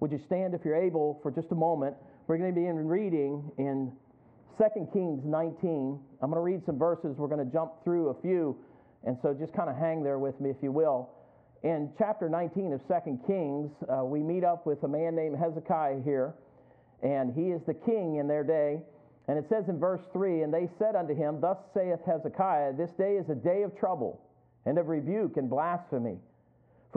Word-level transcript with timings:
would 0.00 0.12
you 0.12 0.20
stand 0.26 0.54
if 0.54 0.64
you're 0.64 0.76
able 0.76 1.18
for 1.22 1.30
just 1.30 1.48
a 1.52 1.54
moment? 1.54 1.96
We're 2.26 2.38
going 2.38 2.54
to 2.54 2.60
be 2.60 2.66
in 2.66 2.76
reading 2.76 3.50
in 3.58 3.92
2 4.58 4.64
Kings 4.92 5.22
19. 5.24 6.00
I'm 6.22 6.30
going 6.30 6.38
to 6.38 6.40
read 6.40 6.64
some 6.66 6.78
verses. 6.78 7.16
We're 7.16 7.28
going 7.28 7.44
to 7.44 7.52
jump 7.52 7.72
through 7.84 8.08
a 8.08 8.20
few. 8.20 8.56
And 9.04 9.16
so 9.22 9.34
just 9.34 9.52
kind 9.54 9.70
of 9.70 9.76
hang 9.76 10.02
there 10.02 10.18
with 10.18 10.40
me, 10.40 10.50
if 10.50 10.56
you 10.62 10.72
will. 10.72 11.10
In 11.62 11.90
chapter 11.98 12.28
19 12.28 12.72
of 12.72 12.80
2 12.86 13.18
Kings, 13.26 13.70
uh, 13.88 14.04
we 14.04 14.22
meet 14.22 14.44
up 14.44 14.66
with 14.66 14.82
a 14.82 14.88
man 14.88 15.14
named 15.14 15.36
Hezekiah 15.38 16.00
here. 16.04 16.34
And 17.02 17.34
he 17.34 17.50
is 17.52 17.62
the 17.66 17.74
king 17.74 18.16
in 18.16 18.26
their 18.26 18.44
day. 18.44 18.80
And 19.28 19.38
it 19.38 19.46
says 19.48 19.64
in 19.68 19.78
verse 19.78 20.02
3 20.12 20.42
And 20.42 20.52
they 20.52 20.68
said 20.78 20.94
unto 20.94 21.14
him, 21.14 21.40
Thus 21.40 21.58
saith 21.74 22.00
Hezekiah, 22.06 22.74
This 22.74 22.90
day 22.98 23.16
is 23.16 23.28
a 23.28 23.34
day 23.34 23.62
of 23.62 23.76
trouble, 23.78 24.20
and 24.64 24.78
of 24.78 24.88
rebuke 24.88 25.36
and 25.36 25.50
blasphemy. 25.50 26.18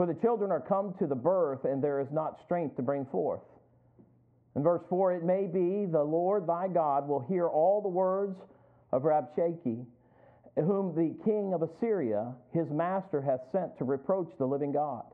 For 0.00 0.06
the 0.06 0.14
children 0.14 0.50
are 0.50 0.62
come 0.62 0.94
to 0.98 1.06
the 1.06 1.14
birth, 1.14 1.66
and 1.66 1.84
there 1.84 2.00
is 2.00 2.10
not 2.10 2.40
strength 2.46 2.74
to 2.76 2.82
bring 2.82 3.04
forth. 3.12 3.42
In 4.56 4.62
verse 4.62 4.80
4, 4.88 5.16
it 5.16 5.24
may 5.24 5.46
be 5.46 5.84
the 5.84 6.02
Lord 6.02 6.46
thy 6.46 6.68
God 6.68 7.06
will 7.06 7.20
hear 7.20 7.46
all 7.46 7.82
the 7.82 7.88
words 7.90 8.38
of 8.92 9.02
Rabshakeh, 9.02 9.84
whom 10.56 10.94
the 10.94 11.14
king 11.22 11.52
of 11.52 11.60
Assyria, 11.60 12.32
his 12.54 12.70
master, 12.70 13.20
hath 13.20 13.40
sent 13.52 13.76
to 13.76 13.84
reproach 13.84 14.30
the 14.38 14.46
living 14.46 14.72
God, 14.72 15.04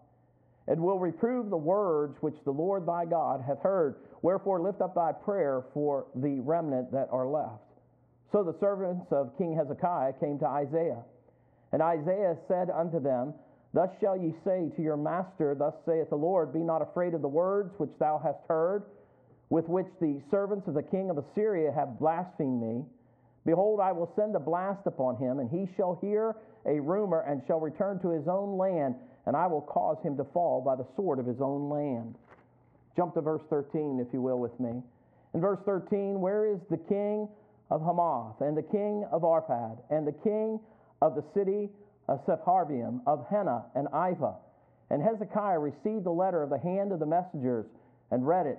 and 0.68 0.80
will 0.80 1.00
reprove 1.00 1.50
the 1.50 1.56
words 1.56 2.16
which 2.20 2.36
the 2.44 2.52
Lord 2.52 2.86
thy 2.86 3.06
God 3.06 3.42
hath 3.44 3.58
heard. 3.64 3.96
Wherefore 4.22 4.60
lift 4.60 4.80
up 4.80 4.94
thy 4.94 5.10
prayer 5.10 5.64
for 5.74 6.06
the 6.14 6.38
remnant 6.38 6.92
that 6.92 7.08
are 7.10 7.26
left. 7.26 7.58
So 8.30 8.44
the 8.44 8.56
servants 8.60 9.06
of 9.10 9.36
King 9.36 9.56
Hezekiah 9.56 10.12
came 10.20 10.38
to 10.38 10.46
Isaiah. 10.46 11.02
And 11.72 11.82
Isaiah 11.82 12.36
said 12.46 12.70
unto 12.70 13.00
them, 13.00 13.34
Thus 13.76 13.90
shall 14.00 14.16
ye 14.16 14.34
say 14.42 14.70
to 14.74 14.80
your 14.80 14.96
master, 14.96 15.54
Thus 15.54 15.74
saith 15.84 16.08
the 16.08 16.16
Lord, 16.16 16.50
Be 16.50 16.60
not 16.60 16.80
afraid 16.80 17.12
of 17.12 17.20
the 17.20 17.28
words 17.28 17.74
which 17.76 17.90
thou 17.98 18.18
hast 18.24 18.38
heard 18.48 18.84
with 19.50 19.68
which 19.68 19.86
the 20.00 20.18
servants 20.30 20.66
of 20.66 20.72
the 20.72 20.82
king 20.82 21.10
of 21.10 21.18
Assyria 21.18 21.70
have 21.72 21.98
blasphemed 21.98 22.58
me. 22.58 22.86
Behold, 23.44 23.80
I 23.80 23.92
will 23.92 24.10
send 24.16 24.34
a 24.34 24.40
blast 24.40 24.86
upon 24.86 25.16
him, 25.16 25.40
and 25.40 25.50
he 25.50 25.68
shall 25.76 25.98
hear 26.00 26.36
a 26.64 26.80
rumor 26.80 27.20
and 27.28 27.42
shall 27.46 27.60
return 27.60 28.00
to 28.00 28.08
his 28.08 28.26
own 28.26 28.56
land, 28.56 28.94
and 29.26 29.36
I 29.36 29.46
will 29.46 29.60
cause 29.60 29.98
him 30.02 30.16
to 30.16 30.24
fall 30.24 30.62
by 30.62 30.74
the 30.74 30.86
sword 30.96 31.18
of 31.18 31.26
his 31.26 31.42
own 31.42 31.68
land. 31.68 32.14
Jump 32.96 33.12
to 33.12 33.20
verse 33.20 33.42
13, 33.50 34.00
if 34.00 34.10
you 34.10 34.22
will, 34.22 34.38
with 34.38 34.58
me. 34.58 34.82
In 35.34 35.40
verse 35.42 35.60
13, 35.66 36.18
where 36.18 36.46
is 36.46 36.60
the 36.70 36.78
king 36.78 37.28
of 37.70 37.82
Hamath, 37.82 38.40
and 38.40 38.56
the 38.56 38.62
king 38.62 39.04
of 39.12 39.20
Arpad, 39.20 39.76
and 39.90 40.06
the 40.06 40.16
king 40.24 40.58
of 41.02 41.14
the 41.14 41.24
city 41.34 41.68
of 42.08 42.24
Sepharvaim, 42.26 43.00
of 43.06 43.26
Hena 43.30 43.64
and 43.74 43.88
Ivah? 43.88 44.36
And 44.90 45.02
Hezekiah 45.02 45.58
received 45.58 46.04
the 46.04 46.10
letter 46.10 46.42
of 46.42 46.50
the 46.50 46.58
hand 46.58 46.92
of 46.92 47.00
the 47.00 47.06
messengers 47.06 47.66
and 48.10 48.26
read 48.26 48.46
it. 48.46 48.58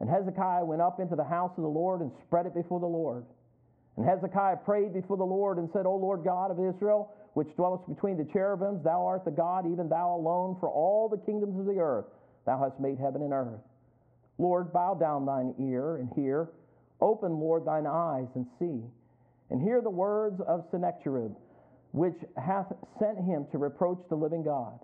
And 0.00 0.08
Hezekiah 0.08 0.64
went 0.64 0.82
up 0.82 1.00
into 1.00 1.16
the 1.16 1.24
house 1.24 1.52
of 1.56 1.62
the 1.62 1.68
Lord 1.68 2.00
and 2.00 2.10
spread 2.26 2.46
it 2.46 2.54
before 2.54 2.80
the 2.80 2.86
Lord. 2.86 3.24
And 3.96 4.06
Hezekiah 4.06 4.58
prayed 4.64 4.92
before 4.92 5.16
the 5.16 5.24
Lord 5.24 5.58
and 5.58 5.68
said, 5.72 5.86
O 5.86 5.96
Lord 5.96 6.22
God 6.24 6.50
of 6.50 6.58
Israel, 6.58 7.12
which 7.34 7.54
dwellest 7.56 7.88
between 7.88 8.16
the 8.16 8.24
cherubims, 8.32 8.82
thou 8.84 9.04
art 9.04 9.24
the 9.24 9.30
God, 9.30 9.66
even 9.70 9.88
thou 9.88 10.14
alone, 10.14 10.56
for 10.60 10.68
all 10.68 11.08
the 11.08 11.18
kingdoms 11.18 11.58
of 11.58 11.66
the 11.66 11.80
earth 11.80 12.06
thou 12.46 12.58
hast 12.62 12.80
made 12.80 12.98
heaven 12.98 13.22
and 13.22 13.32
earth. 13.32 13.60
Lord, 14.38 14.72
bow 14.72 14.94
down 14.94 15.26
thine 15.26 15.54
ear 15.60 15.96
and 15.96 16.08
hear. 16.14 16.48
Open, 17.00 17.38
Lord, 17.38 17.64
thine 17.64 17.86
eyes 17.86 18.28
and 18.34 18.46
see. 18.58 18.80
And 19.50 19.60
hear 19.60 19.80
the 19.82 19.90
words 19.90 20.40
of 20.46 20.64
Sennacherib, 20.70 21.32
which 21.92 22.16
hath 22.36 22.72
sent 22.98 23.18
him 23.18 23.46
to 23.52 23.58
reproach 23.58 23.98
the 24.08 24.16
living 24.16 24.42
God. 24.42 24.78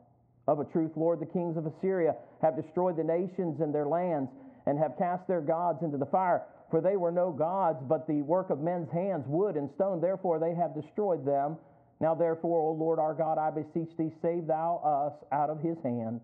Of 0.47 0.61
a 0.61 0.65
truth, 0.65 0.93
Lord, 0.97 1.21
the 1.21 1.27
kings 1.27 1.57
of 1.57 1.67
Assyria 1.67 2.15
have 2.43 2.57
destroyed 2.57 2.97
the 2.97 3.05
nations 3.05 3.61
and 3.61 3.75
their 3.75 3.87
lands 3.87 4.31
and 4.67 4.79
have 4.79 4.99
cast 4.99 5.27
their 5.27 5.41
gods 5.41 5.83
into 5.83 5.97
the 5.97 6.07
fire. 6.07 6.43
For 6.71 6.81
they 6.81 6.97
were 6.97 7.13
no 7.13 7.31
gods, 7.31 7.79
but 7.89 8.07
the 8.07 8.23
work 8.23 8.51
of 8.51 8.61
men's 8.61 8.91
hands, 8.91 9.25
wood 9.27 9.57
and 9.57 9.71
stone. 9.75 10.01
Therefore 10.01 10.39
they 10.39 10.55
have 10.55 10.75
destroyed 10.75 11.25
them. 11.25 11.57
Now 12.01 12.15
therefore, 12.15 12.61
O 12.61 12.73
Lord 12.73 12.99
our 12.99 13.15
God, 13.15 13.39
I 13.39 13.51
beseech 13.51 13.97
thee, 13.97 14.11
save 14.21 14.47
thou 14.47 14.81
us 14.85 15.27
out 15.33 15.49
of 15.49 15.61
his 15.61 15.77
hand, 15.83 16.21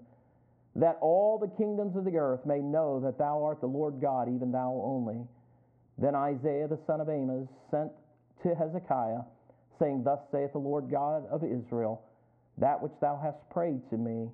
that 0.76 0.98
all 1.00 1.38
the 1.38 1.48
kingdoms 1.56 1.96
of 1.96 2.04
the 2.04 2.16
earth 2.16 2.44
may 2.44 2.58
know 2.58 3.00
that 3.00 3.18
thou 3.18 3.42
art 3.42 3.60
the 3.60 3.66
Lord 3.66 4.00
God, 4.00 4.28
even 4.28 4.50
thou 4.52 4.80
only. 4.84 5.26
Then 5.96 6.14
Isaiah 6.14 6.68
the 6.68 6.78
son 6.86 7.00
of 7.00 7.08
Amos 7.08 7.48
sent 7.70 7.92
to 8.42 8.54
Hezekiah, 8.54 9.20
saying, 9.80 10.04
Thus 10.04 10.20
saith 10.30 10.52
the 10.52 10.58
Lord 10.58 10.90
God 10.90 11.24
of 11.30 11.42
Israel, 11.42 12.02
That 12.58 12.80
which 12.80 12.92
thou 13.00 13.18
hast 13.22 13.38
prayed 13.50 13.80
to 13.90 13.96
me 13.96 14.28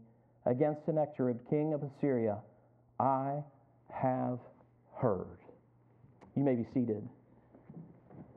against 0.44 0.84
Sennacherib 0.86 1.38
king 1.48 1.72
of 1.72 1.82
Assyria, 1.82 2.38
I 3.00 3.42
have 3.90 4.38
heard. 4.94 5.38
You 6.34 6.42
may 6.42 6.54
be 6.54 6.66
seated. 6.74 7.08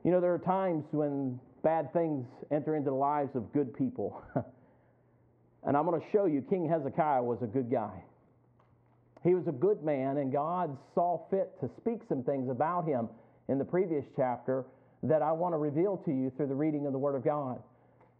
You 0.04 0.10
know, 0.10 0.20
there 0.20 0.32
are 0.32 0.38
times 0.38 0.84
when 0.92 1.38
bad 1.62 1.92
things 1.92 2.26
enter 2.50 2.76
into 2.76 2.90
the 2.90 2.96
lives 2.96 3.30
of 3.34 3.52
good 3.52 3.74
people. 3.76 4.22
and 5.66 5.76
I'm 5.76 5.84
going 5.84 6.00
to 6.00 6.06
show 6.12 6.24
you 6.24 6.42
King 6.48 6.68
Hezekiah 6.68 7.22
was 7.22 7.38
a 7.42 7.46
good 7.46 7.70
guy. 7.70 8.02
He 9.22 9.34
was 9.34 9.46
a 9.46 9.52
good 9.52 9.82
man, 9.84 10.16
and 10.16 10.32
God 10.32 10.76
saw 10.94 11.26
fit 11.30 11.52
to 11.60 11.68
speak 11.78 12.00
some 12.08 12.22
things 12.22 12.48
about 12.50 12.86
him 12.86 13.08
in 13.48 13.58
the 13.58 13.64
previous 13.64 14.04
chapter 14.16 14.64
that 15.02 15.22
I 15.22 15.32
want 15.32 15.54
to 15.54 15.58
reveal 15.58 15.96
to 15.98 16.10
you 16.10 16.32
through 16.36 16.48
the 16.48 16.54
reading 16.54 16.86
of 16.86 16.92
the 16.92 16.98
Word 16.98 17.16
of 17.16 17.24
God. 17.24 17.62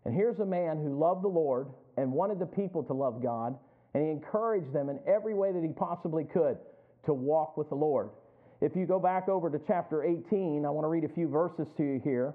And 0.04 0.14
here's 0.14 0.38
a 0.38 0.46
man 0.46 0.78
who 0.78 0.98
loved 0.98 1.22
the 1.22 1.28
Lord 1.28 1.68
and 1.96 2.12
wanted 2.12 2.38
the 2.38 2.46
people 2.46 2.82
to 2.84 2.94
love 2.94 3.22
God, 3.22 3.56
and 3.94 4.02
he 4.02 4.10
encouraged 4.10 4.72
them 4.72 4.88
in 4.88 4.98
every 5.06 5.34
way 5.34 5.52
that 5.52 5.62
he 5.62 5.72
possibly 5.72 6.24
could 6.24 6.56
to 7.04 7.12
walk 7.12 7.56
with 7.56 7.68
the 7.68 7.74
Lord. 7.74 8.10
If 8.60 8.76
you 8.76 8.86
go 8.86 8.98
back 8.98 9.28
over 9.28 9.50
to 9.50 9.58
chapter 9.66 10.04
18, 10.04 10.64
I 10.64 10.70
want 10.70 10.84
to 10.84 10.88
read 10.88 11.04
a 11.04 11.08
few 11.08 11.28
verses 11.28 11.66
to 11.76 11.82
you 11.82 12.00
here. 12.02 12.34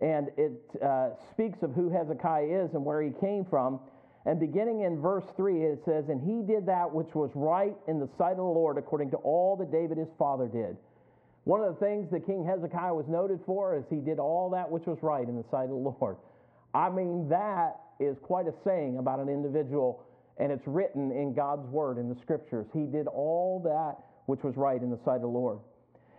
And 0.00 0.28
it 0.36 0.52
uh, 0.82 1.10
speaks 1.30 1.62
of 1.62 1.72
who 1.74 1.90
Hezekiah 1.90 2.64
is 2.64 2.74
and 2.74 2.84
where 2.84 3.02
he 3.02 3.10
came 3.20 3.44
from. 3.44 3.80
And 4.26 4.38
beginning 4.38 4.82
in 4.82 5.00
verse 5.00 5.24
3, 5.36 5.62
it 5.62 5.82
says, 5.84 6.08
And 6.08 6.20
he 6.20 6.42
did 6.42 6.66
that 6.66 6.92
which 6.92 7.14
was 7.14 7.30
right 7.34 7.74
in 7.88 7.98
the 7.98 8.08
sight 8.16 8.32
of 8.32 8.36
the 8.38 8.42
Lord, 8.42 8.78
according 8.78 9.10
to 9.10 9.16
all 9.18 9.56
that 9.56 9.72
David 9.72 9.98
his 9.98 10.08
father 10.18 10.46
did. 10.46 10.76
One 11.50 11.62
of 11.62 11.74
the 11.74 11.84
things 11.84 12.08
that 12.12 12.26
King 12.26 12.46
Hezekiah 12.46 12.94
was 12.94 13.06
noted 13.08 13.40
for 13.44 13.76
is 13.76 13.82
he 13.90 13.96
did 13.96 14.20
all 14.20 14.50
that 14.50 14.70
which 14.70 14.86
was 14.86 14.98
right 15.02 15.26
in 15.28 15.34
the 15.34 15.42
sight 15.50 15.64
of 15.64 15.70
the 15.70 15.74
Lord. 15.98 16.14
I 16.72 16.88
mean, 16.88 17.28
that 17.28 17.74
is 17.98 18.16
quite 18.22 18.46
a 18.46 18.54
saying 18.62 18.98
about 18.98 19.18
an 19.18 19.28
individual 19.28 20.06
and 20.38 20.52
it's 20.52 20.62
written 20.64 21.10
in 21.10 21.34
God's 21.34 21.66
word 21.66 21.98
in 21.98 22.08
the 22.08 22.14
scriptures. 22.22 22.66
He 22.72 22.86
did 22.86 23.08
all 23.08 23.58
that 23.64 23.98
which 24.26 24.44
was 24.44 24.56
right 24.56 24.80
in 24.80 24.90
the 24.90 25.00
sight 25.04 25.16
of 25.16 25.22
the 25.22 25.26
Lord. 25.26 25.58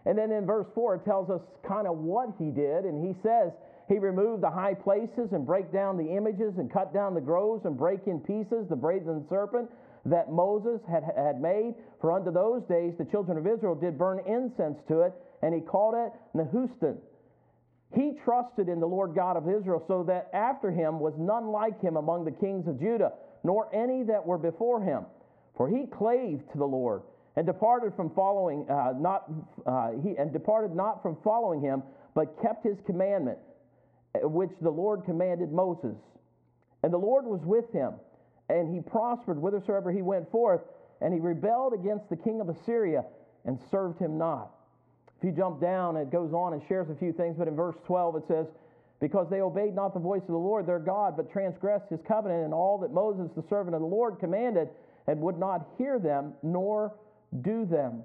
And 0.06 0.18
then 0.18 0.34
in 0.34 0.46
verse 0.46 0.68
4, 0.76 0.96
it 0.96 1.06
tells 1.06 1.30
us 1.30 1.40
kind 1.66 1.88
of 1.88 1.96
what 2.00 2.36
he 2.38 2.52
did. 2.52 2.84
And 2.84 3.00
he 3.00 3.16
says, 3.24 3.54
He 3.88 4.00
removed 4.00 4.44
the 4.44 4.52
high 4.52 4.74
places 4.74 5.32
and 5.32 5.46
break 5.46 5.72
down 5.72 5.96
the 5.96 6.12
images 6.12 6.58
and 6.58 6.70
cut 6.70 6.94
down 6.94 7.14
the 7.14 7.22
groves 7.22 7.64
and 7.64 7.78
break 7.78 8.02
in 8.06 8.20
pieces 8.20 8.68
the 8.68 8.76
brazen 8.76 9.24
serpent 9.30 9.72
that 10.06 10.32
Moses 10.32 10.82
had, 10.90 11.04
had 11.16 11.42
made. 11.42 11.76
For 12.00 12.12
unto 12.12 12.32
those 12.32 12.64
days 12.64 12.94
the 12.98 13.06
children 13.06 13.38
of 13.38 13.46
Israel 13.46 13.76
did 13.76 13.98
burn 13.98 14.20
incense 14.26 14.78
to 14.88 15.02
it, 15.02 15.14
and 15.42 15.54
he 15.54 15.62
called 15.62 15.96
it 15.96 16.12
Nehushtan. 16.36 16.98
He 17.94 18.14
trusted 18.24 18.70
in 18.70 18.80
the 18.80 18.88
Lord 18.88 19.14
God 19.14 19.38
of 19.38 19.50
Israel, 19.50 19.84
so 19.88 20.04
that 20.04 20.30
after 20.34 20.72
him 20.72 21.00
was 21.00 21.14
none 21.18 21.48
like 21.52 21.82
him 21.82 21.98
among 21.98 22.26
the 22.26 22.32
kings 22.32 22.68
of 22.68 22.80
Judah 22.80 23.12
nor 23.44 23.74
any 23.74 24.04
that 24.04 24.26
were 24.26 24.38
before 24.38 24.84
him. 24.84 25.06
For 25.58 25.70
he 25.70 25.86
clave 25.86 26.42
to 26.52 26.58
the 26.58 26.66
Lord 26.66 27.02
and 27.36 27.46
departed 27.46 27.94
from 27.96 28.14
following 28.14 28.66
uh, 28.70 28.94
not 28.98 29.30
uh, 29.66 29.92
he 30.04 30.18
and 30.18 30.34
departed 30.34 30.76
not 30.76 31.02
from 31.02 31.18
following 31.24 31.62
him, 31.62 31.84
but 32.14 32.42
kept 32.42 32.66
his 32.66 32.78
commandment, 32.86 33.38
which 34.24 34.52
the 34.62 34.70
Lord 34.70 35.04
commanded 35.06 35.52
Moses. 35.52 35.96
And 36.84 36.92
the 36.92 36.98
Lord 36.98 37.26
was 37.26 37.42
with 37.44 37.72
him, 37.72 37.94
and 38.52 38.74
he 38.74 38.82
prospered 38.82 39.38
whithersoever 39.38 39.92
he 39.92 40.02
went 40.02 40.30
forth. 40.30 40.62
And 41.00 41.14
he 41.14 41.20
rebelled 41.20 41.74
against 41.74 42.10
the 42.10 42.16
king 42.16 42.42
of 42.42 42.50
Assyria 42.50 43.04
and 43.46 43.58
served 43.72 43.98
him 44.00 44.18
not. 44.18 44.52
If 45.18 45.24
you 45.24 45.32
jump 45.32 45.62
down, 45.62 45.98
it 45.98 46.12
goes 46.12 46.34
on 46.34 46.54
and 46.54 46.62
shares 46.68 46.90
a 46.90 46.96
few 46.96 47.14
things, 47.14 47.38
but 47.38 47.48
in 47.48 47.56
verse 47.56 47.76
12 47.86 48.18
it 48.18 48.24
says, 48.28 48.48
because 49.00 49.28
they 49.30 49.42
obeyed 49.42 49.74
not 49.74 49.96
the 49.96 50.00
voice 50.00 50.22
of 50.22 50.28
the 50.28 50.38
Lord 50.38 50.68
their 50.68 50.80
God, 50.80 51.18
but 51.18 51.32
transgressed 51.32 51.90
his 51.90 52.00
covenant 52.08 52.46
and 52.46 52.54
all 52.54 52.78
that 52.80 52.94
Moses, 52.94 53.32
the 53.36 53.44
servant 53.50 53.74
of 53.74 53.82
the 53.82 53.88
Lord, 53.88 54.20
commanded, 54.20 54.70
and 55.08 55.20
would 55.22 55.40
not 55.40 55.68
hear 55.78 55.98
them 55.98 56.34
nor 56.44 56.94
do 57.42 57.66
them. 57.66 58.04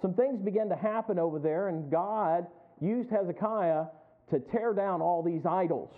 Some 0.00 0.14
things 0.14 0.40
began 0.40 0.68
to 0.68 0.76
happen 0.76 1.18
over 1.18 1.40
there, 1.40 1.68
and 1.68 1.90
God 1.90 2.46
used 2.80 3.10
Hezekiah 3.10 3.86
to 4.30 4.38
tear 4.38 4.74
down 4.74 5.02
all 5.02 5.24
these 5.24 5.44
idols. 5.44 5.90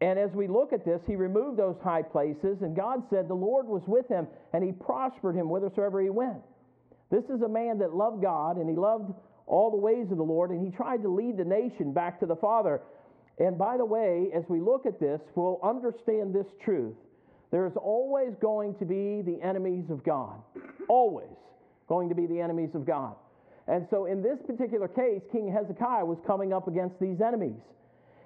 And 0.00 0.18
as 0.18 0.30
we 0.32 0.46
look 0.46 0.72
at 0.72 0.84
this, 0.84 1.00
he 1.06 1.16
removed 1.16 1.58
those 1.58 1.76
high 1.82 2.02
places, 2.02 2.58
and 2.60 2.76
God 2.76 3.02
said 3.08 3.28
the 3.28 3.34
Lord 3.34 3.66
was 3.66 3.82
with 3.86 4.06
him, 4.08 4.26
and 4.52 4.62
he 4.62 4.72
prospered 4.72 5.34
him 5.34 5.46
whithersoever 5.46 6.02
he 6.02 6.10
went. 6.10 6.42
This 7.10 7.24
is 7.24 7.40
a 7.42 7.48
man 7.48 7.78
that 7.78 7.94
loved 7.94 8.20
God, 8.20 8.58
and 8.58 8.68
he 8.68 8.76
loved 8.76 9.14
all 9.46 9.70
the 9.70 9.76
ways 9.76 10.10
of 10.10 10.18
the 10.18 10.24
Lord, 10.24 10.50
and 10.50 10.64
he 10.64 10.70
tried 10.70 11.02
to 11.02 11.08
lead 11.08 11.38
the 11.38 11.44
nation 11.44 11.92
back 11.92 12.20
to 12.20 12.26
the 12.26 12.36
Father. 12.36 12.82
And 13.38 13.56
by 13.56 13.76
the 13.76 13.84
way, 13.84 14.28
as 14.34 14.44
we 14.48 14.60
look 14.60 14.86
at 14.86 15.00
this, 15.00 15.20
we'll 15.34 15.60
understand 15.62 16.34
this 16.34 16.46
truth. 16.62 16.96
There's 17.50 17.76
always 17.76 18.34
going 18.40 18.74
to 18.76 18.84
be 18.84 19.22
the 19.22 19.40
enemies 19.42 19.84
of 19.88 20.04
God. 20.04 20.42
Always. 20.88 21.28
going 21.88 22.08
to 22.08 22.14
be 22.14 22.26
the 22.26 22.40
enemies 22.40 22.70
of 22.74 22.84
God. 22.84 23.14
And 23.68 23.86
so 23.90 24.06
in 24.06 24.22
this 24.22 24.38
particular 24.46 24.88
case, 24.88 25.22
King 25.30 25.52
Hezekiah 25.52 26.04
was 26.04 26.18
coming 26.26 26.52
up 26.52 26.68
against 26.68 26.98
these 27.00 27.20
enemies. 27.20 27.60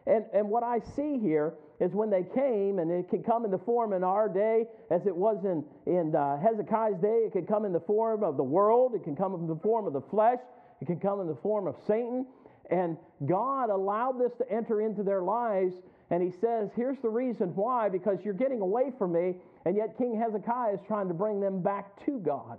And, 0.07 0.25
and 0.33 0.49
what 0.49 0.63
I 0.63 0.81
see 0.97 1.19
here 1.19 1.55
is 1.81 1.93
when 1.93 2.11
they 2.11 2.25
came, 2.35 2.79
and 2.79 2.91
it 2.91 3.09
can 3.09 3.23
come 3.23 3.45
in 3.45 3.51
the 3.51 3.59
form 3.59 3.93
in 3.93 4.05
our 4.05 4.29
day 4.29 4.67
as 4.91 5.07
it 5.07 5.15
was 5.17 5.45
in, 5.45 5.65
in 5.87 6.15
uh, 6.15 6.39
Hezekiah's 6.39 7.01
day, 7.01 7.25
it 7.27 7.33
can 7.33 7.47
come 7.47 7.65
in 7.65 7.73
the 7.73 7.81
form 7.81 8.23
of 8.23 8.37
the 8.37 8.43
world, 8.43 8.95
it 8.95 9.03
can 9.03 9.17
come 9.17 9.35
in 9.35 9.47
the 9.47 9.61
form 9.63 9.87
of 9.87 9.93
the 9.93 10.03
flesh, 10.11 10.39
it 10.81 10.87
can 10.87 11.01
come 11.01 11.21
in 11.21 11.27
the 11.27 11.39
form 11.43 11.67
of 11.67 11.77
Satan. 11.87 12.27
And 12.71 12.97
God 13.27 13.71
allowed 13.71 14.21
this 14.21 14.33
to 14.39 14.51
enter 14.51 14.81
into 14.81 15.03
their 15.03 15.23
lives. 15.23 15.75
And 16.11 16.23
he 16.23 16.31
says, 16.41 16.71
Here's 16.77 16.99
the 17.03 17.09
reason 17.09 17.49
why 17.55 17.89
because 17.89 18.19
you're 18.25 18.35
getting 18.35 18.61
away 18.61 18.93
from 18.97 19.13
me. 19.13 19.37
And 19.65 19.77
yet, 19.77 19.99
King 19.99 20.19
Hezekiah 20.19 20.75
is 20.75 20.81
trying 20.87 21.09
to 21.09 21.15
bring 21.15 21.41
them 21.41 21.63
back 21.63 22.05
to 22.07 22.19
God. 22.19 22.59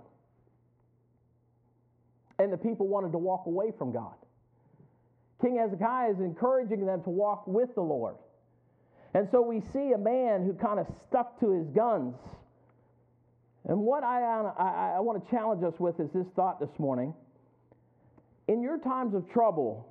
And 2.38 2.52
the 2.52 2.56
people 2.56 2.88
wanted 2.88 3.12
to 3.12 3.18
walk 3.18 3.46
away 3.46 3.72
from 3.76 3.92
God. 3.92 4.14
King 5.42 5.56
Hezekiah 5.56 6.12
is 6.12 6.20
encouraging 6.20 6.86
them 6.86 7.02
to 7.02 7.10
walk 7.10 7.46
with 7.46 7.74
the 7.74 7.82
Lord. 7.82 8.14
And 9.14 9.28
so 9.30 9.42
we 9.42 9.60
see 9.72 9.92
a 9.92 9.98
man 9.98 10.44
who 10.46 10.54
kind 10.54 10.78
of 10.78 10.86
stuck 11.08 11.38
to 11.40 11.50
his 11.50 11.66
guns. 11.68 12.14
And 13.68 13.80
what 13.80 14.04
I, 14.04 14.22
I, 14.56 14.94
I 14.96 15.00
want 15.00 15.22
to 15.22 15.30
challenge 15.30 15.62
us 15.64 15.74
with 15.78 16.00
is 16.00 16.08
this 16.14 16.26
thought 16.34 16.60
this 16.60 16.78
morning. 16.78 17.12
In 18.48 18.62
your 18.62 18.78
times 18.78 19.14
of 19.14 19.28
trouble, 19.30 19.86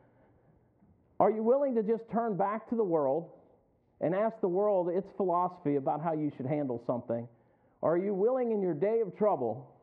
are 1.20 1.30
you 1.30 1.42
willing 1.42 1.74
to 1.74 1.82
just 1.82 2.02
turn 2.12 2.36
back 2.36 2.68
to 2.68 2.76
the 2.76 2.84
world 2.84 3.30
and 4.00 4.14
ask 4.14 4.40
the 4.40 4.48
world 4.48 4.88
its 4.88 5.08
philosophy 5.16 5.76
about 5.76 6.02
how 6.02 6.12
you 6.12 6.30
should 6.36 6.46
handle 6.46 6.82
something? 6.86 7.26
Are 7.82 7.96
you 7.96 8.14
willing 8.14 8.52
in 8.52 8.62
your 8.62 8.74
day 8.74 9.00
of 9.00 9.16
trouble 9.16 9.74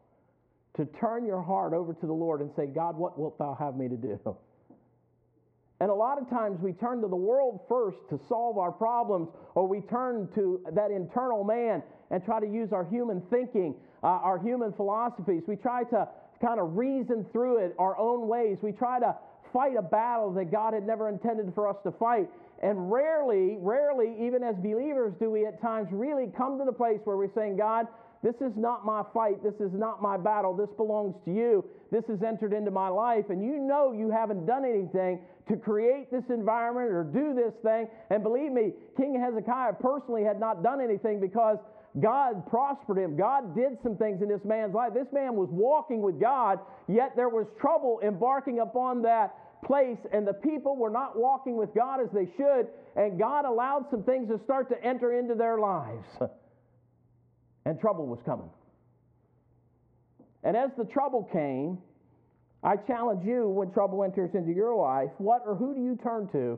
to 0.75 0.85
turn 0.85 1.25
your 1.25 1.41
heart 1.41 1.74
over 1.74 1.94
to 1.94 2.06
the 2.06 2.13
Lord 2.13 2.41
and 2.41 2.51
say, 2.56 2.68
God, 2.68 2.95
what 2.95 3.19
wilt 3.19 3.38
thou 3.38 3.56
have 3.59 3.75
me 3.75 3.89
to 3.89 3.97
do? 3.97 4.19
And 5.79 5.91
a 5.91 5.94
lot 5.94 6.19
of 6.19 6.29
times 6.29 6.59
we 6.59 6.74
turn 6.74 7.01
to 7.01 7.07
the 7.07 7.15
world 7.15 7.59
first 7.69 7.97
to 8.09 8.19
solve 8.27 8.57
our 8.57 8.71
problems, 8.71 9.29
or 9.53 9.68
we 9.68 9.81
turn 9.81 10.27
to 10.33 10.62
that 10.74 10.89
internal 10.89 11.44
man 11.44 11.83
and 12.09 12.24
try 12.24 12.39
to 12.39 12.47
use 12.47 12.74
our 12.74 12.83
human 12.85 13.21
thinking, 13.29 13.75
uh, 14.03 14.07
our 14.07 14.39
human 14.39 14.74
philosophies. 14.74 15.44
We 15.47 15.56
try 15.56 15.83
to 15.85 16.07
kind 16.41 16.59
of 16.59 16.77
reason 16.77 17.25
through 17.31 17.57
it 17.57 17.75
our 17.77 17.97
own 17.97 18.27
ways. 18.27 18.57
We 18.62 18.71
try 18.71 19.00
to 19.00 19.15
fight 19.53 19.75
a 19.77 19.81
battle 19.81 20.31
that 20.33 20.51
God 20.51 20.74
had 20.74 20.85
never 20.85 21.09
intended 21.09 21.53
for 21.53 21.68
us 21.68 21.77
to 21.83 21.91
fight. 21.91 22.27
And 22.62 22.91
rarely, 22.91 23.57
rarely, 23.59 24.15
even 24.25 24.44
as 24.44 24.56
believers, 24.56 25.13
do 25.19 25.29
we 25.29 25.45
at 25.45 25.62
times 25.62 25.89
really 25.91 26.27
come 26.35 26.57
to 26.57 26.65
the 26.65 26.71
place 26.71 27.00
where 27.03 27.18
we're 27.18 27.33
saying, 27.33 27.57
God, 27.57 27.88
this 28.23 28.35
is 28.41 28.53
not 28.55 28.85
my 28.85 29.03
fight. 29.13 29.43
This 29.43 29.55
is 29.59 29.71
not 29.73 30.01
my 30.01 30.17
battle. 30.17 30.55
This 30.55 30.69
belongs 30.75 31.15
to 31.25 31.31
you. 31.31 31.63
This 31.91 32.03
has 32.07 32.23
entered 32.23 32.53
into 32.53 32.71
my 32.71 32.87
life. 32.87 33.25
And 33.29 33.43
you 33.43 33.57
know 33.59 33.91
you 33.91 34.09
haven't 34.09 34.45
done 34.45 34.65
anything 34.65 35.21
to 35.49 35.55
create 35.55 36.11
this 36.11 36.23
environment 36.29 36.91
or 36.91 37.03
do 37.03 37.33
this 37.33 37.53
thing. 37.63 37.87
And 38.09 38.23
believe 38.23 38.51
me, 38.51 38.73
King 38.97 39.21
Hezekiah 39.21 39.73
personally 39.79 40.23
had 40.23 40.39
not 40.39 40.63
done 40.63 40.81
anything 40.81 41.19
because 41.19 41.57
God 42.01 42.45
prospered 42.47 42.97
him. 42.97 43.15
God 43.15 43.55
did 43.55 43.77
some 43.81 43.97
things 43.97 44.21
in 44.21 44.27
this 44.27 44.43
man's 44.43 44.73
life. 44.73 44.93
This 44.93 45.07
man 45.11 45.35
was 45.35 45.49
walking 45.51 46.01
with 46.01 46.19
God, 46.19 46.59
yet 46.87 47.13
there 47.15 47.29
was 47.29 47.47
trouble 47.59 47.99
embarking 48.03 48.59
upon 48.59 49.01
that 49.03 49.35
place, 49.65 49.97
and 50.13 50.27
the 50.27 50.33
people 50.33 50.75
were 50.75 50.91
not 50.91 51.17
walking 51.17 51.55
with 51.57 51.73
God 51.73 51.99
as 52.01 52.09
they 52.13 52.27
should, 52.37 52.67
and 52.95 53.17
God 53.17 53.45
allowed 53.45 53.85
some 53.89 54.03
things 54.03 54.27
to 54.29 54.39
start 54.43 54.69
to 54.69 54.83
enter 54.83 55.17
into 55.17 55.33
their 55.33 55.57
lives. 55.59 56.05
And 57.67 57.77
trouble 57.81 58.07
was 58.07 58.19
coming. 58.25 58.49
And 60.45 60.55
as 60.55 60.71
the 60.77 60.85
trouble 60.85 61.27
came, 61.33 61.77
I 62.63 62.77
challenge 62.77 63.25
you 63.25 63.49
when 63.49 63.71
trouble 63.71 64.05
enters 64.05 64.33
into 64.35 64.53
your 64.53 64.73
life, 64.73 65.09
what 65.17 65.41
or 65.45 65.53
who 65.53 65.75
do 65.75 65.81
you 65.81 65.99
turn 66.01 66.29
to 66.29 66.57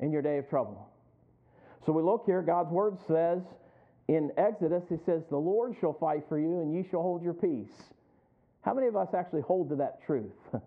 in 0.00 0.12
your 0.12 0.22
day 0.22 0.38
of 0.38 0.48
trouble? 0.48 0.88
So 1.84 1.90
we 1.90 2.04
look 2.04 2.22
here, 2.24 2.40
God's 2.42 2.70
word 2.70 2.98
says 3.08 3.42
in 4.06 4.30
Exodus, 4.36 4.84
He 4.88 4.98
says, 5.04 5.22
The 5.28 5.36
Lord 5.36 5.74
shall 5.80 5.94
fight 5.94 6.22
for 6.28 6.38
you 6.38 6.60
and 6.60 6.72
you 6.72 6.84
shall 6.88 7.02
hold 7.02 7.20
your 7.20 7.34
peace. 7.34 7.74
How 8.60 8.74
many 8.74 8.86
of 8.86 8.94
us 8.94 9.08
actually 9.14 9.42
hold 9.42 9.70
to 9.70 9.76
that 9.76 10.06
truth? 10.06 10.30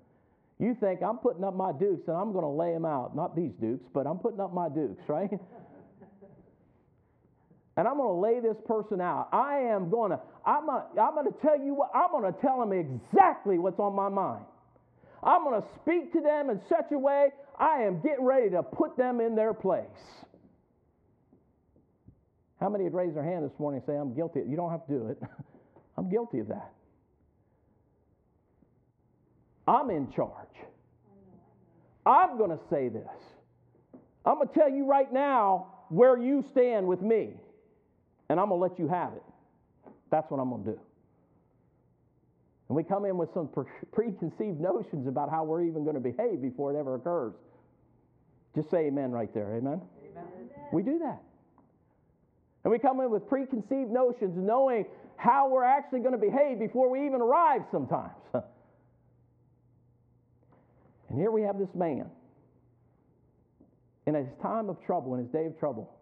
you 0.60 0.76
think 0.82 1.02
I'm 1.02 1.18
putting 1.18 1.46
up 1.46 1.56
my 1.56 1.72
dukes 1.72 2.10
and 2.10 2.18
I'm 2.18 2.34
going 2.34 2.44
to 2.44 2.50
lay 2.50 2.74
them 2.74 2.84
out. 2.84 3.16
Not 3.16 3.38
these 3.38 3.54
dukes, 3.62 3.88
but 3.94 4.06
I'm 4.06 4.20
putting 4.20 4.42
up 4.42 4.54
my 4.54 4.68
dukes, 4.68 5.08
right? 5.08 5.32
and 7.78 7.88
I'm 7.88 7.98
going 7.98 8.10
to 8.10 8.20
lay 8.20 8.40
this 8.40 8.62
person 8.66 9.00
out. 9.00 9.30
I 9.32 9.60
am 9.60 9.90
going 9.90 10.12
to, 10.12 10.20
I'm 10.46 10.66
going 10.66 10.84
I'm 11.00 11.14
going 11.14 11.32
to 11.32 11.40
tell 11.42 11.60
you 11.60 11.74
what, 11.74 11.90
I'm 11.96 12.12
going 12.12 12.32
to 12.32 12.42
tell 12.42 12.60
them 12.60 12.74
exactly 12.74 13.58
what's 13.58 13.80
on 13.80 13.96
my 13.96 14.10
mind. 14.10 14.46
I'm 15.24 15.44
going 15.44 15.62
to 15.62 15.68
speak 15.76 16.12
to 16.14 16.22
them 16.22 16.50
in 16.50 16.60
such 16.68 16.92
a 16.92 16.98
way 16.98 17.30
I 17.60 17.84
am 17.84 18.02
getting 18.02 18.26
ready 18.26 18.50
to 18.50 18.64
put 18.64 18.98
them 18.98 19.22
in 19.22 19.36
their 19.36 19.54
place. 19.54 19.86
How 22.60 22.70
many 22.70 22.84
would 22.84 22.94
raise 22.94 23.14
their 23.14 23.24
hand 23.24 23.44
this 23.44 23.58
morning 23.60 23.82
and 23.86 23.86
say, 23.86 23.98
I'm 24.00 24.14
guilty? 24.14 24.42
You 24.48 24.56
don't 24.56 24.72
have 24.72 24.86
to 24.88 24.92
do 24.92 25.08
it. 25.08 25.22
I'm 25.98 26.10
guilty 26.10 26.40
of 26.40 26.48
that. 26.50 26.72
I'm 29.68 29.90
in 29.90 30.12
charge. 30.12 30.48
I'm 32.06 32.38
going 32.38 32.50
to 32.52 32.60
say 32.70 32.90
this. 32.90 33.08
I'm 34.26 34.36
going 34.36 34.48
to 34.48 34.54
tell 34.54 34.70
you 34.70 34.86
right 34.86 35.12
now 35.12 35.68
where 35.90 36.18
you 36.18 36.44
stand 36.52 36.88
with 36.88 37.02
me, 37.02 37.34
and 38.32 38.40
I'm 38.40 38.48
going 38.48 38.62
to 38.62 38.64
let 38.64 38.80
you 38.80 38.88
have 38.88 39.12
it. 39.12 39.24
That's 40.10 40.32
what 40.32 40.40
I'm 40.40 40.50
going 40.52 40.64
to 40.64 40.72
do. 40.72 40.80
And 42.70 42.78
we 42.78 42.84
come 42.84 43.04
in 43.04 43.18
with 43.18 43.28
some 43.34 43.50
pre- 43.50 43.66
preconceived 43.92 44.62
notions 44.62 45.06
about 45.06 45.30
how 45.30 45.44
we're 45.44 45.64
even 45.64 45.84
going 45.84 45.96
to 45.96 46.02
behave 46.02 46.42
before 46.42 46.74
it 46.74 46.80
ever 46.80 46.96
occurs. 46.96 47.34
Just 48.56 48.72
say 48.72 48.86
amen 48.86 49.12
right 49.12 49.34
there. 49.34 49.54
Amen? 49.58 49.82
amen. 50.10 50.30
We 50.72 50.82
do 50.82 50.98
that. 51.00 51.22
And 52.64 52.72
we 52.72 52.80
come 52.80 53.02
in 53.02 53.12
with 53.12 53.28
preconceived 53.28 53.92
notions, 53.92 54.38
knowing 54.38 54.86
how 55.18 55.50
we're 55.50 55.66
actually 55.66 56.00
going 56.00 56.14
to 56.14 56.18
behave 56.18 56.58
before 56.58 56.90
we 56.90 57.06
even 57.06 57.20
arrive 57.20 57.64
sometimes. 57.70 58.16
and 58.34 58.44
here 61.20 61.32
we 61.32 61.42
have 61.42 61.60
this 61.60 61.76
man. 61.76 62.06
In 64.08 64.16
his 64.16 64.28
time 64.42 64.70
of 64.70 64.78
trouble, 64.86 65.16
in 65.16 65.20
his 65.20 65.30
day 65.30 65.48
of 65.48 65.60
trouble, 65.60 65.94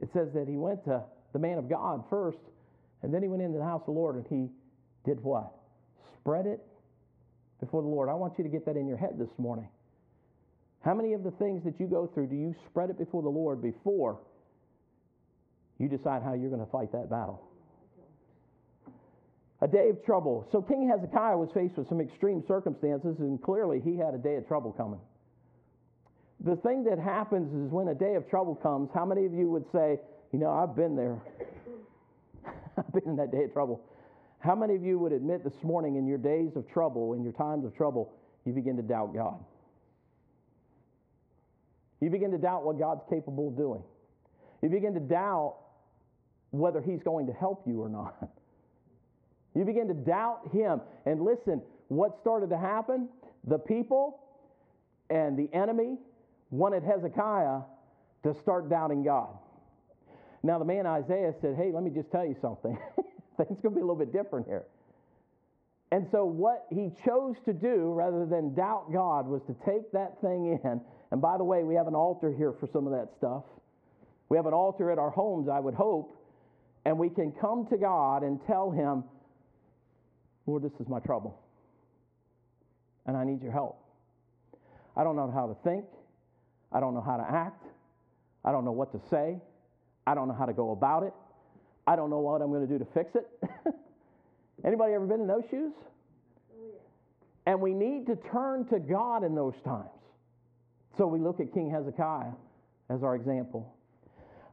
it 0.00 0.08
says 0.12 0.28
that 0.34 0.46
he 0.48 0.56
went 0.56 0.84
to 0.84 1.02
the 1.32 1.38
man 1.38 1.58
of 1.58 1.68
God 1.68 2.04
first, 2.10 2.38
and 3.02 3.12
then 3.12 3.22
he 3.22 3.28
went 3.28 3.42
into 3.42 3.58
the 3.58 3.64
house 3.64 3.82
of 3.82 3.86
the 3.86 3.92
Lord 3.92 4.16
and 4.16 4.26
he 4.28 4.48
did 5.08 5.22
what? 5.22 5.52
Spread 6.20 6.46
it 6.46 6.60
before 7.60 7.82
the 7.82 7.88
Lord. 7.88 8.08
I 8.08 8.14
want 8.14 8.34
you 8.38 8.44
to 8.44 8.50
get 8.50 8.64
that 8.66 8.76
in 8.76 8.86
your 8.86 8.96
head 8.96 9.18
this 9.18 9.30
morning. 9.38 9.68
How 10.84 10.94
many 10.94 11.14
of 11.14 11.24
the 11.24 11.30
things 11.32 11.64
that 11.64 11.80
you 11.80 11.86
go 11.86 12.10
through 12.12 12.28
do 12.28 12.36
you 12.36 12.54
spread 12.70 12.90
it 12.90 12.98
before 12.98 13.22
the 13.22 13.28
Lord 13.28 13.62
before 13.62 14.20
you 15.78 15.88
decide 15.88 16.22
how 16.22 16.34
you're 16.34 16.50
going 16.50 16.64
to 16.64 16.70
fight 16.70 16.92
that 16.92 17.10
battle. 17.10 17.42
A 19.60 19.68
day 19.68 19.88
of 19.90 20.04
trouble. 20.04 20.46
So 20.52 20.60
King 20.60 20.88
Hezekiah 20.88 21.36
was 21.36 21.48
faced 21.54 21.76
with 21.76 21.88
some 21.88 22.00
extreme 22.00 22.42
circumstances, 22.46 23.16
and 23.20 23.40
clearly 23.42 23.80
he 23.84 23.96
had 23.96 24.14
a 24.14 24.18
day 24.18 24.36
of 24.36 24.46
trouble 24.46 24.72
coming. 24.72 25.00
The 26.46 26.54
thing 26.54 26.84
that 26.84 27.00
happens 27.00 27.52
is 27.52 27.72
when 27.72 27.88
a 27.88 27.94
day 27.94 28.14
of 28.14 28.30
trouble 28.30 28.54
comes, 28.54 28.88
how 28.94 29.04
many 29.04 29.26
of 29.26 29.34
you 29.34 29.50
would 29.50 29.64
say, 29.72 29.98
You 30.32 30.38
know, 30.38 30.50
I've 30.50 30.76
been 30.76 30.94
there? 30.94 31.18
I've 32.78 32.92
been 32.92 33.02
in 33.04 33.16
that 33.16 33.32
day 33.32 33.42
of 33.42 33.52
trouble. 33.52 33.82
How 34.38 34.54
many 34.54 34.76
of 34.76 34.84
you 34.84 34.96
would 35.00 35.10
admit 35.10 35.42
this 35.42 35.64
morning 35.64 35.96
in 35.96 36.06
your 36.06 36.18
days 36.18 36.54
of 36.54 36.70
trouble, 36.70 37.14
in 37.14 37.24
your 37.24 37.32
times 37.32 37.64
of 37.64 37.76
trouble, 37.76 38.12
you 38.44 38.52
begin 38.52 38.76
to 38.76 38.82
doubt 38.82 39.12
God? 39.12 39.40
You 42.00 42.10
begin 42.10 42.30
to 42.30 42.38
doubt 42.38 42.64
what 42.64 42.78
God's 42.78 43.02
capable 43.10 43.48
of 43.48 43.56
doing. 43.56 43.82
You 44.62 44.68
begin 44.68 44.94
to 44.94 45.00
doubt 45.00 45.56
whether 46.50 46.80
he's 46.80 47.02
going 47.02 47.26
to 47.26 47.32
help 47.32 47.64
you 47.66 47.82
or 47.82 47.88
not. 47.88 48.16
You 49.54 49.64
begin 49.64 49.88
to 49.88 49.94
doubt 49.94 50.50
him. 50.52 50.82
And 51.06 51.22
listen, 51.22 51.62
what 51.88 52.18
started 52.20 52.50
to 52.50 52.58
happen? 52.58 53.08
The 53.46 53.56
people 53.56 54.20
and 55.08 55.34
the 55.34 55.48
enemy 55.56 55.96
wanted 56.50 56.82
Hezekiah 56.82 57.60
to 58.22 58.34
start 58.42 58.68
doubting 58.68 59.02
God. 59.02 59.36
Now, 60.42 60.58
the 60.58 60.64
man 60.64 60.86
Isaiah 60.86 61.32
said, 61.40 61.56
Hey, 61.56 61.72
let 61.72 61.82
me 61.82 61.90
just 61.90 62.10
tell 62.10 62.24
you 62.24 62.36
something. 62.40 62.78
Things 63.36 63.58
going 63.62 63.62
to 63.62 63.70
be 63.70 63.80
a 63.80 63.84
little 63.84 63.96
bit 63.96 64.12
different 64.12 64.46
here. 64.46 64.64
And 65.92 66.06
so, 66.10 66.24
what 66.24 66.66
he 66.70 66.90
chose 67.04 67.36
to 67.44 67.52
do 67.52 67.92
rather 67.92 68.26
than 68.26 68.54
doubt 68.54 68.92
God 68.92 69.26
was 69.26 69.42
to 69.46 69.54
take 69.64 69.92
that 69.92 70.20
thing 70.20 70.58
in. 70.64 70.80
And 71.12 71.20
by 71.20 71.36
the 71.38 71.44
way, 71.44 71.62
we 71.62 71.74
have 71.76 71.86
an 71.86 71.94
altar 71.94 72.34
here 72.36 72.52
for 72.58 72.68
some 72.72 72.86
of 72.86 72.92
that 72.92 73.08
stuff. 73.16 73.44
We 74.28 74.36
have 74.36 74.46
an 74.46 74.54
altar 74.54 74.90
at 74.90 74.98
our 74.98 75.10
homes, 75.10 75.48
I 75.48 75.60
would 75.60 75.74
hope, 75.74 76.12
and 76.84 76.98
we 76.98 77.08
can 77.08 77.32
come 77.32 77.66
to 77.70 77.76
God 77.76 78.24
and 78.24 78.40
tell 78.46 78.70
Him, 78.70 79.04
Lord, 80.46 80.62
this 80.62 80.72
is 80.80 80.88
my 80.88 80.98
trouble, 80.98 81.40
and 83.06 83.16
I 83.16 83.24
need 83.24 83.40
your 83.42 83.52
help. 83.52 83.78
I 84.96 85.04
don't 85.04 85.14
know 85.14 85.30
how 85.30 85.46
to 85.46 85.54
think, 85.62 85.84
I 86.72 86.80
don't 86.80 86.94
know 86.94 87.00
how 87.00 87.16
to 87.16 87.24
act, 87.28 87.64
I 88.44 88.52
don't 88.52 88.64
know 88.64 88.72
what 88.72 88.92
to 88.92 89.00
say, 89.10 89.38
I 90.06 90.14
don't 90.14 90.28
know 90.28 90.34
how 90.34 90.46
to 90.46 90.52
go 90.52 90.72
about 90.72 91.02
it, 91.02 91.12
I 91.86 91.96
don't 91.96 92.10
know 92.10 92.20
what 92.20 92.42
I'm 92.42 92.50
going 92.50 92.66
to 92.66 92.72
do 92.72 92.78
to 92.78 92.90
fix 92.92 93.14
it. 93.14 93.28
Anybody 94.64 94.94
ever 94.94 95.06
been 95.06 95.20
in 95.20 95.26
those 95.26 95.44
shoes? 95.50 95.72
And 97.46 97.60
we 97.60 97.74
need 97.74 98.06
to 98.06 98.16
turn 98.16 98.66
to 98.66 98.80
God 98.80 99.22
in 99.22 99.34
those 99.34 99.54
times. 99.64 99.88
So 100.98 101.06
we 101.06 101.20
look 101.20 101.38
at 101.40 101.52
King 101.52 101.70
Hezekiah 101.70 102.32
as 102.90 103.02
our 103.02 103.14
example. 103.14 103.76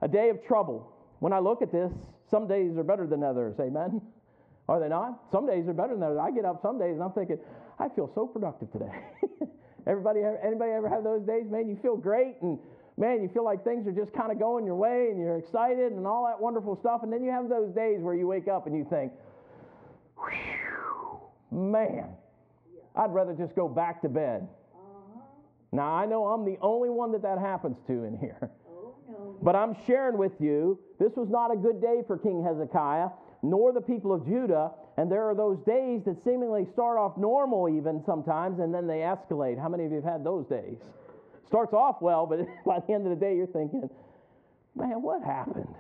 A 0.02 0.08
day 0.08 0.30
of 0.30 0.46
trouble. 0.46 0.92
When 1.20 1.34
I 1.34 1.40
look 1.40 1.62
at 1.62 1.72
this, 1.72 1.92
some 2.30 2.48
days 2.48 2.78
are 2.78 2.84
better 2.84 3.08
than 3.08 3.24
others. 3.24 3.56
Amen? 3.60 4.02
Are 4.68 4.80
they 4.80 4.90
not? 4.90 5.20
Some 5.32 5.48
days 5.48 5.68
are 5.68 5.74
better 5.74 5.94
than 5.94 6.04
others. 6.04 6.20
I 6.22 6.32
get 6.32 6.46
up 6.46 6.62
some 6.62 6.78
days 6.78 6.94
and 6.94 7.04
I'm 7.04 7.12
thinking, 7.12 7.40
I 7.80 7.90
feel 7.90 8.12
so 8.14 8.28
productive 8.28 8.72
today. 8.72 8.92
Everybody, 9.86 10.22
anybody 10.22 10.72
ever 10.72 10.90
have 10.90 11.04
those 11.04 11.24
days? 11.24 11.44
Man, 11.50 11.68
you 11.68 11.78
feel 11.82 11.98
great 11.98 12.36
and 12.42 12.58
man, 12.98 13.22
you 13.22 13.30
feel 13.34 13.44
like 13.44 13.64
things 13.64 13.88
are 13.88 13.92
just 13.92 14.14
kind 14.14 14.32
of 14.32 14.40
going 14.40 14.66
your 14.66 14.76
way 14.76 15.08
and 15.10 15.20
you're 15.20 15.38
excited 15.38 15.92
and 15.92 16.08
all 16.08 16.26
that 16.26 16.40
wonderful 16.40 16.78
stuff. 16.80 17.02
And 17.04 17.12
then 17.12 17.24
you 17.24 17.32
have 17.32 17.50
those 17.50 17.74
days 17.74 18.02
where 18.02 18.16
you 18.16 18.28
wake 18.28 18.48
up 18.48 18.68
and 18.68 18.78
you 18.78 18.86
think, 18.90 19.12
man, 21.52 22.10
I'd 22.96 23.14
rather 23.14 23.34
just 23.34 23.56
go 23.56 23.68
back 23.68 24.02
to 24.04 24.10
bed. 24.10 24.48
Uh-huh. 24.74 25.22
Now, 25.72 25.94
I 25.94 26.06
know 26.06 26.28
I'm 26.28 26.46
the 26.46 26.58
only 26.62 26.90
one 26.90 27.12
that 27.12 27.22
that 27.24 27.40
happens 27.40 27.78
to 27.88 28.04
in 28.04 28.18
here. 28.18 28.52
Oh, 28.70 28.96
no. 29.10 29.36
But 29.42 29.56
I'm 29.56 29.76
sharing 29.86 30.18
with 30.18 30.34
you, 30.40 30.80
this 31.00 31.14
was 31.16 31.30
not 31.30 31.52
a 31.52 31.58
good 31.58 31.82
day 31.82 32.04
for 32.08 32.18
King 32.18 32.44
Hezekiah, 32.44 33.10
nor 33.44 33.72
the 33.74 33.82
people 33.82 34.12
of 34.12 34.26
Judah. 34.26 34.72
And 34.98 35.12
there 35.12 35.30
are 35.30 35.36
those 35.36 35.60
days 35.66 36.02
that 36.06 36.24
seemingly 36.24 36.66
start 36.74 36.98
off 36.98 37.18
normal, 37.18 37.70
even 37.70 38.02
sometimes, 38.06 38.60
and 38.60 38.74
then 38.74 38.88
they 38.88 39.00
escalate. 39.00 39.62
How 39.62 39.70
many 39.70 39.86
of 39.86 39.92
you 39.92 40.02
have 40.02 40.12
had 40.12 40.24
those 40.24 40.48
days? 40.48 40.78
Starts 41.48 41.74
off 41.74 42.02
well, 42.02 42.26
but 42.26 42.40
by 42.66 42.80
the 42.80 42.94
end 42.94 43.06
of 43.06 43.12
the 43.12 43.24
day, 43.24 43.36
you're 43.36 43.48
thinking, 43.48 43.90
man, 44.76 45.02
what 45.02 45.22
happened? 45.22 45.76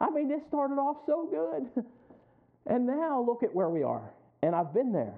I 0.00 0.10
mean, 0.10 0.28
this 0.28 0.40
started 0.48 0.74
off 0.74 0.96
so 1.06 1.28
good. 1.30 1.84
And 2.66 2.86
now 2.86 3.22
look 3.24 3.42
at 3.42 3.54
where 3.54 3.68
we 3.68 3.82
are. 3.82 4.10
And 4.42 4.54
I've 4.54 4.74
been 4.74 4.92
there. 4.92 5.14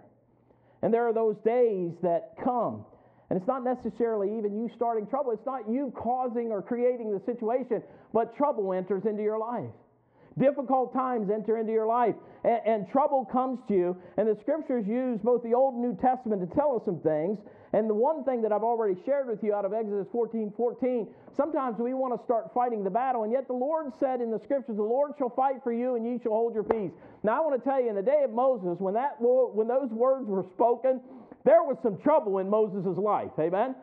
And 0.82 0.92
there 0.92 1.08
are 1.08 1.14
those 1.14 1.36
days 1.44 1.92
that 2.02 2.34
come. 2.44 2.84
And 3.30 3.38
it's 3.38 3.48
not 3.48 3.64
necessarily 3.64 4.36
even 4.38 4.56
you 4.56 4.70
starting 4.76 5.06
trouble. 5.06 5.32
It's 5.32 5.46
not 5.46 5.68
you 5.68 5.92
causing 5.96 6.50
or 6.50 6.62
creating 6.62 7.10
the 7.12 7.20
situation, 7.24 7.82
but 8.12 8.36
trouble 8.36 8.72
enters 8.72 9.04
into 9.04 9.22
your 9.22 9.38
life. 9.38 9.70
Difficult 10.38 10.92
times 10.92 11.30
enter 11.30 11.58
into 11.58 11.72
your 11.72 11.86
life, 11.86 12.14
and, 12.44 12.60
and, 12.64 12.88
trouble 12.88 13.24
comes 13.24 13.58
to 13.68 13.74
you. 13.74 13.96
And 14.16 14.28
the 14.28 14.36
scriptures 14.40 14.86
use 14.86 15.18
both 15.22 15.42
the 15.42 15.54
Old 15.54 15.74
and 15.74 15.82
New 15.82 15.96
Testament 15.96 16.40
to 16.40 16.54
tell 16.54 16.76
us 16.76 16.82
some 16.84 17.00
things. 17.00 17.38
And 17.72 17.90
the 17.90 17.94
one 17.94 18.24
thing 18.24 18.40
that 18.42 18.52
I've 18.52 18.62
already 18.62 18.96
shared 19.04 19.26
with 19.26 19.42
you 19.42 19.52
out 19.52 19.64
of 19.64 19.72
Exodus 19.72 20.06
14 20.12 20.52
14, 20.56 21.08
sometimes 21.36 21.78
we 21.78 21.92
want 21.92 22.18
to 22.18 22.24
start 22.24 22.54
fighting 22.54 22.84
the 22.84 22.90
battle, 22.90 23.24
and 23.24 23.32
yet 23.32 23.46
the 23.46 23.54
Lord 23.54 23.92
said 23.98 24.20
in 24.20 24.30
the 24.30 24.38
scriptures, 24.38 24.76
The 24.76 24.82
Lord 24.82 25.12
shall 25.18 25.30
fight 25.30 25.56
for 25.62 25.72
you, 25.72 25.96
and 25.96 26.06
ye 26.06 26.18
shall 26.22 26.32
hold 26.32 26.54
your 26.54 26.64
peace. 26.64 26.92
Now, 27.22 27.38
I 27.38 27.40
want 27.44 27.62
to 27.62 27.68
tell 27.68 27.80
you, 27.82 27.90
in 27.90 27.96
the 27.96 28.02
day 28.02 28.22
of 28.24 28.30
Moses, 28.30 28.78
when, 28.78 28.94
that, 28.94 29.16
when 29.18 29.66
those 29.66 29.90
words 29.90 30.26
were 30.28 30.44
spoken, 30.54 31.00
there 31.44 31.62
was 31.62 31.76
some 31.82 31.98
trouble 31.98 32.38
in 32.38 32.48
Moses' 32.48 32.96
life. 32.96 33.32
Amen? 33.38 33.74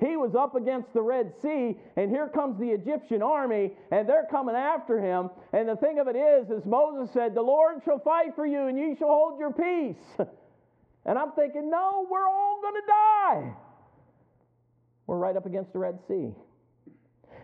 He 0.00 0.16
was 0.16 0.34
up 0.34 0.54
against 0.54 0.92
the 0.92 1.02
Red 1.02 1.32
Sea, 1.42 1.76
and 1.96 2.10
here 2.10 2.28
comes 2.28 2.58
the 2.58 2.70
Egyptian 2.70 3.22
army, 3.22 3.72
and 3.90 4.08
they're 4.08 4.26
coming 4.30 4.56
after 4.56 5.00
him. 5.00 5.30
And 5.52 5.68
the 5.68 5.76
thing 5.76 5.98
of 5.98 6.08
it 6.08 6.16
is, 6.16 6.50
as 6.50 6.64
Moses 6.64 7.12
said, 7.12 7.34
the 7.34 7.42
Lord 7.42 7.82
shall 7.84 7.98
fight 7.98 8.34
for 8.34 8.46
you, 8.46 8.66
and 8.66 8.78
ye 8.78 8.96
shall 8.96 9.08
hold 9.08 9.38
your 9.38 9.52
peace. 9.52 10.26
And 11.06 11.16
I'm 11.16 11.30
thinking, 11.32 11.70
no, 11.70 12.06
we're 12.10 12.26
all 12.26 12.58
going 12.60 12.74
to 12.74 12.86
die. 12.88 13.52
We're 15.06 15.18
right 15.18 15.36
up 15.36 15.46
against 15.46 15.72
the 15.72 15.78
Red 15.78 16.00
Sea. 16.08 16.34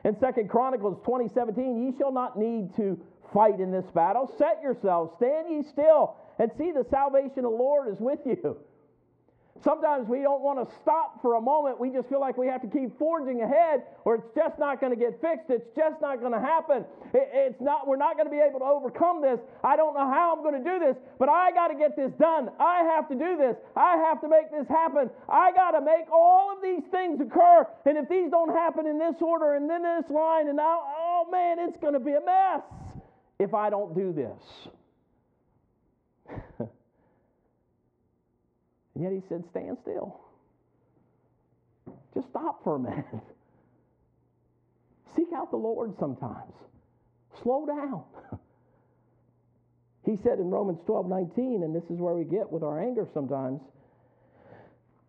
In 0.04 0.18
Second 0.18 0.50
Chronicles 0.50 0.99
20:17, 1.06 1.87
ye 1.87 1.97
shall 1.97 2.12
not 2.12 2.37
need 2.37 2.75
to 2.75 3.00
fight 3.32 3.61
in 3.61 3.71
this 3.71 3.87
battle. 3.94 4.28
Set 4.37 4.61
yourselves, 4.62 5.12
stand 5.16 5.49
ye 5.49 5.62
still, 5.62 6.16
and 6.40 6.50
see 6.59 6.73
the 6.73 6.85
salvation 6.90 7.44
of 7.44 7.52
the 7.52 7.56
Lord 7.56 7.88
is 7.88 8.00
with 8.00 8.18
you. 8.26 8.56
Sometimes 9.62 10.09
we 10.09 10.23
don't 10.23 10.42
want 10.42 10.59
to 10.59 10.66
stop 10.83 11.23
for 11.23 11.37
a 11.37 11.40
moment. 11.40 11.78
We 11.78 11.90
just 11.90 12.09
feel 12.09 12.21
like 12.21 12.37
we 12.37 12.49
have 12.49 12.62
to 12.62 12.66
keep 12.66 12.99
forging 12.99 13.42
ahead, 13.42 13.83
or 14.04 14.16
it's 14.16 14.26
just 14.35 14.59
not 14.59 14.81
going 14.81 14.90
to 14.92 14.99
get 14.99 15.21
fixed. 15.21 15.50
It's 15.50 15.66
just 15.76 16.00
not 16.00 16.19
going 16.19 16.33
to 16.33 16.40
happen. 16.40 16.85
it's 17.14 17.61
not. 17.61 17.87
We're 17.87 17.97
not 17.97 18.16
going 18.16 18.26
to 18.26 18.35
be 18.35 18.42
able 18.42 18.59
to 18.59 18.66
overcome 18.66 19.23
this. 19.23 19.38
I 19.62 19.76
don't 19.76 19.95
know 19.95 20.11
how 20.11 20.35
I'm 20.35 20.42
going 20.42 20.62
to 20.62 20.69
do 20.69 20.78
this, 20.81 20.97
but 21.19 21.28
I 21.28 21.52
got 21.52 21.69
to 21.69 21.76
get 21.78 21.95
this 21.95 22.11
done. 22.19 22.50
I 22.59 22.83
have 22.83 23.09
to 23.09 23.14
do 23.14 23.37
this. 23.37 23.57
I 23.76 23.97
have 23.99 24.21
to 24.23 24.28
make 24.28 24.50
this 24.50 24.66
happen. 24.66 25.11
I 25.28 25.52
got 25.52 25.78
to 25.78 25.81
make 25.81 26.11
all 26.11 26.52
of 26.52 26.59
these 26.61 26.83
things 26.90 27.21
occur. 27.21 27.66
And 27.87 27.97
if 27.97 28.09
these 28.09 28.31
don't 28.31 28.50
happen 28.50 28.87
in 28.87 28.99
this 28.99 29.14
order 29.21 29.54
and 29.54 29.71
then 29.71 29.83
this 29.83 30.11
line, 30.11 30.49
and 30.49 30.57
now, 30.57 30.83
oh 30.83 31.28
man, 31.31 31.59
it's 31.61 31.78
going 31.78 31.95
to 31.95 32.00
be 32.00 32.12
a 32.12 32.21
mess 32.21 32.62
if 33.38 33.54
I 33.54 33.71
don't 33.71 33.95
do 33.95 34.12
this. 34.12 34.42
And 38.95 39.05
yet 39.05 39.13
he 39.13 39.23
said, 39.29 39.45
Stand 39.51 39.79
still. 39.83 40.21
Just 42.15 42.29
stop 42.29 42.63
for 42.63 42.77
a 42.77 42.79
minute. 42.91 43.07
Seek 45.17 45.29
out 45.35 45.51
the 45.51 45.57
Lord 45.57 45.95
sometimes. 45.99 46.53
Slow 47.43 47.67
down. 47.67 48.05
he 50.05 50.17
said 50.23 50.39
in 50.39 50.51
Romans 50.51 50.79
12 50.87 51.09
19, 51.09 51.63
and 51.63 51.75
this 51.75 51.85
is 51.91 51.99
where 51.99 52.15
we 52.15 52.25
get 52.25 52.51
with 52.51 52.63
our 52.63 52.81
anger 52.81 53.07
sometimes. 53.15 53.61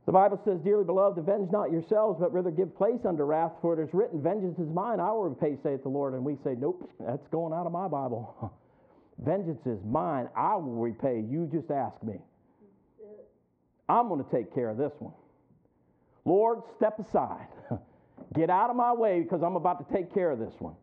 The 0.05 0.11
Bible 0.11 0.41
says, 0.43 0.59
Dearly 0.63 0.83
beloved, 0.83 1.17
avenge 1.17 1.49
not 1.51 1.71
yourselves, 1.71 2.19
but 2.19 2.33
rather 2.33 2.51
give 2.51 2.75
place 2.75 2.99
unto 3.07 3.23
wrath, 3.23 3.53
for 3.61 3.79
it 3.79 3.81
is 3.83 3.93
written, 3.93 4.21
Vengeance 4.21 4.59
is 4.59 4.67
mine, 4.67 4.99
I 4.99 5.11
will 5.11 5.29
repay, 5.29 5.57
saith 5.63 5.83
the 5.83 5.89
Lord. 5.89 6.13
And 6.13 6.25
we 6.25 6.35
say, 6.43 6.55
Nope, 6.57 6.89
that's 6.99 7.25
going 7.31 7.53
out 7.53 7.65
of 7.65 7.71
my 7.71 7.87
Bible. 7.87 8.51
Vengeance 9.23 9.65
is 9.65 9.79
mine, 9.85 10.27
I 10.35 10.55
will 10.55 10.75
repay. 10.75 11.23
You 11.29 11.47
just 11.51 11.71
ask 11.71 12.01
me. 12.03 12.15
I'm 13.89 14.07
going 14.07 14.23
to 14.23 14.31
take 14.31 14.53
care 14.53 14.69
of 14.69 14.77
this 14.77 14.93
one. 14.99 15.13
Lord, 16.25 16.59
step 16.77 16.99
aside. 16.99 17.47
Get 18.33 18.49
out 18.49 18.69
of 18.69 18.75
my 18.75 18.93
way 18.93 19.21
because 19.21 19.41
I'm 19.43 19.55
about 19.55 19.87
to 19.87 19.93
take 19.93 20.13
care 20.13 20.31
of 20.31 20.39
this 20.39 20.53
one. 20.59 20.75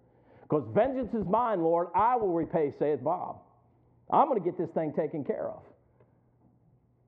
Because 0.42 0.64
vengeance 0.74 1.14
is 1.14 1.26
mine, 1.26 1.62
Lord. 1.62 1.88
I 1.94 2.16
will 2.16 2.32
repay, 2.32 2.72
saith 2.78 3.02
Bob. 3.02 3.38
I'm 4.10 4.26
going 4.26 4.42
to 4.42 4.44
get 4.44 4.58
this 4.58 4.70
thing 4.70 4.92
taken 4.92 5.24
care 5.24 5.48
of. 5.48 5.62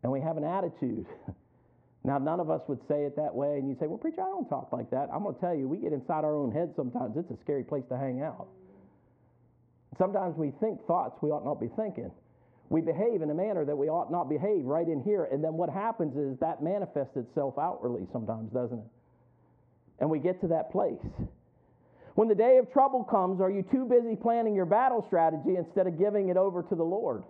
And 0.05 0.13
we 0.13 0.21
have 0.21 0.37
an 0.37 0.45
attitude. 0.45 1.07
Now, 2.05 2.19
none 2.19 2.41
of 2.41 2.51
us 2.51 2.63
would 2.67 2.81
say 2.89 3.05
it 3.05 3.15
that 3.15 3.33
way, 3.33 3.59
and 3.59 3.69
you 3.69 3.77
say, 3.79 3.87
Well, 3.87 3.99
preacher, 3.99 4.23
I 4.23 4.27
don't 4.27 4.49
talk 4.49 4.73
like 4.73 4.91
that. 4.91 5.09
I'm 5.13 5.23
going 5.23 5.37
to 5.37 5.41
tell 5.41 5.55
you, 5.55 5.69
we 5.69 5.77
get 5.77 5.93
inside 5.93 6.25
our 6.25 6.35
own 6.35 6.51
head 6.51 6.73
sometimes. 6.75 7.17
It's 7.17 7.31
a 7.31 7.37
scary 7.41 7.63
place 7.63 7.85
to 7.91 7.97
hang 7.97 8.23
out. 8.23 8.49
Sometimes 9.99 10.37
we 10.37 10.51
think 10.59 10.85
thoughts 10.87 11.17
we 11.23 11.31
ought 11.31 11.45
not 11.45 11.61
be 11.61 11.69
thinking 11.77 12.11
we 12.73 12.81
behave 12.81 13.21
in 13.21 13.29
a 13.29 13.35
manner 13.35 13.67
that 13.67 13.76
we 13.76 13.91
ought 13.91 14.11
not 14.11 14.31
behave 14.31 14.64
right 14.64 14.88
in 14.88 15.02
here. 15.02 15.29
And 15.31 15.45
then 15.45 15.52
what 15.55 15.69
happens 15.69 16.17
is 16.17 16.41
that 16.41 16.62
manifests 16.62 17.14
itself 17.17 17.59
outwardly 17.59 18.07
sometimes, 18.14 18.50
doesn't 18.50 18.79
it? 18.79 18.91
And 20.00 20.09
we 20.09 20.19
get 20.19 20.41
to 20.41 20.49
that 20.49 20.73
place. 20.73 20.99
When 22.14 22.29
the 22.29 22.35
day 22.35 22.57
of 22.57 22.73
trouble 22.73 23.05
comes, 23.05 23.43
are 23.43 23.50
you 23.50 23.62
too 23.71 23.85
busy 23.85 24.17
planning 24.17 24.55
your 24.55 24.64
battle 24.64 25.05
strategy 25.07 25.57
instead 25.57 25.87
of 25.87 25.99
giving 25.99 26.31
it 26.31 26.38
over 26.38 26.62
to 26.62 26.75
the 26.75 26.83
Lord? 26.83 27.25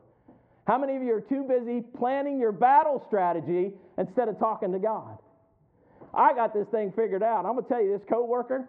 How 0.68 0.78
many 0.78 0.94
of 0.94 1.02
you 1.02 1.12
are 1.12 1.20
too 1.20 1.42
busy 1.42 1.82
planning 1.98 2.38
your 2.38 2.52
battle 2.52 3.02
strategy 3.08 3.72
instead 3.98 4.28
of 4.28 4.38
talking 4.38 4.70
to 4.70 4.78
God? 4.78 5.18
I 6.14 6.34
got 6.34 6.54
this 6.54 6.68
thing 6.70 6.92
figured 6.94 7.24
out. 7.24 7.46
I'm 7.46 7.54
going 7.54 7.64
to 7.64 7.68
tell 7.68 7.82
you 7.82 7.90
this 7.98 8.06
coworker, 8.08 8.64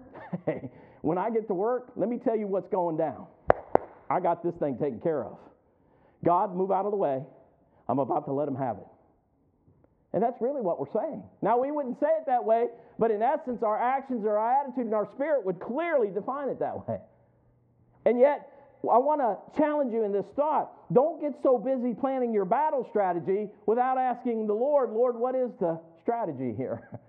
when 1.02 1.20
I 1.20 1.30
get 1.30 1.48
to 1.50 1.54
work, 1.54 1.92
let 1.96 2.10
me 2.10 2.18
tell 2.18 2.36
you 2.36 2.48
what's 2.48 2.70
going 2.70 2.98
down. 2.98 3.28
I 4.10 4.20
got 4.20 4.44
this 4.44 4.56
thing 4.56 4.80
taken 4.80 5.00
care 5.02 5.24
of. 5.24 5.38
God, 6.24 6.56
move 6.56 6.72
out 6.72 6.86
of 6.86 6.92
the 6.92 6.98
way. 6.98 7.22
I'm 7.88 8.00
about 8.00 8.26
to 8.26 8.34
let 8.34 8.48
him 8.48 8.56
have 8.56 8.78
it. 8.78 8.88
And 10.14 10.22
that's 10.22 10.40
really 10.42 10.62
what 10.62 10.80
we're 10.80 10.94
saying. 10.94 11.24
Now, 11.42 11.58
we 11.60 11.72
wouldn't 11.72 12.00
say 12.00 12.08
it 12.20 12.26
that 12.28 12.44
way, 12.46 12.68
but 13.00 13.10
in 13.10 13.22
essence, 13.22 13.64
our 13.64 13.80
actions 13.80 14.24
or 14.24 14.38
our 14.38 14.62
attitude 14.62 14.86
and 14.86 14.94
our 14.94 15.10
spirit 15.16 15.44
would 15.44 15.60
clearly 15.60 16.10
define 16.10 16.50
it 16.50 16.60
that 16.60 16.88
way. 16.88 17.00
And 18.06 18.20
yet, 18.20 18.50
I 18.84 18.98
want 18.98 19.22
to 19.22 19.60
challenge 19.60 19.92
you 19.92 20.04
in 20.04 20.12
this 20.12 20.26
thought. 20.36 20.72
Don't 20.94 21.20
get 21.20 21.34
so 21.42 21.58
busy 21.58 21.94
planning 21.94 22.34
your 22.34 22.46
battle 22.46 22.86
strategy 22.90 23.50
without 23.66 23.98
asking 23.98 24.46
the 24.46 24.54
Lord, 24.54 24.92
Lord, 24.92 25.16
what 25.16 25.36
is 25.36 25.52
the 25.60 25.80
strategy 26.02 26.54
here? 26.56 26.90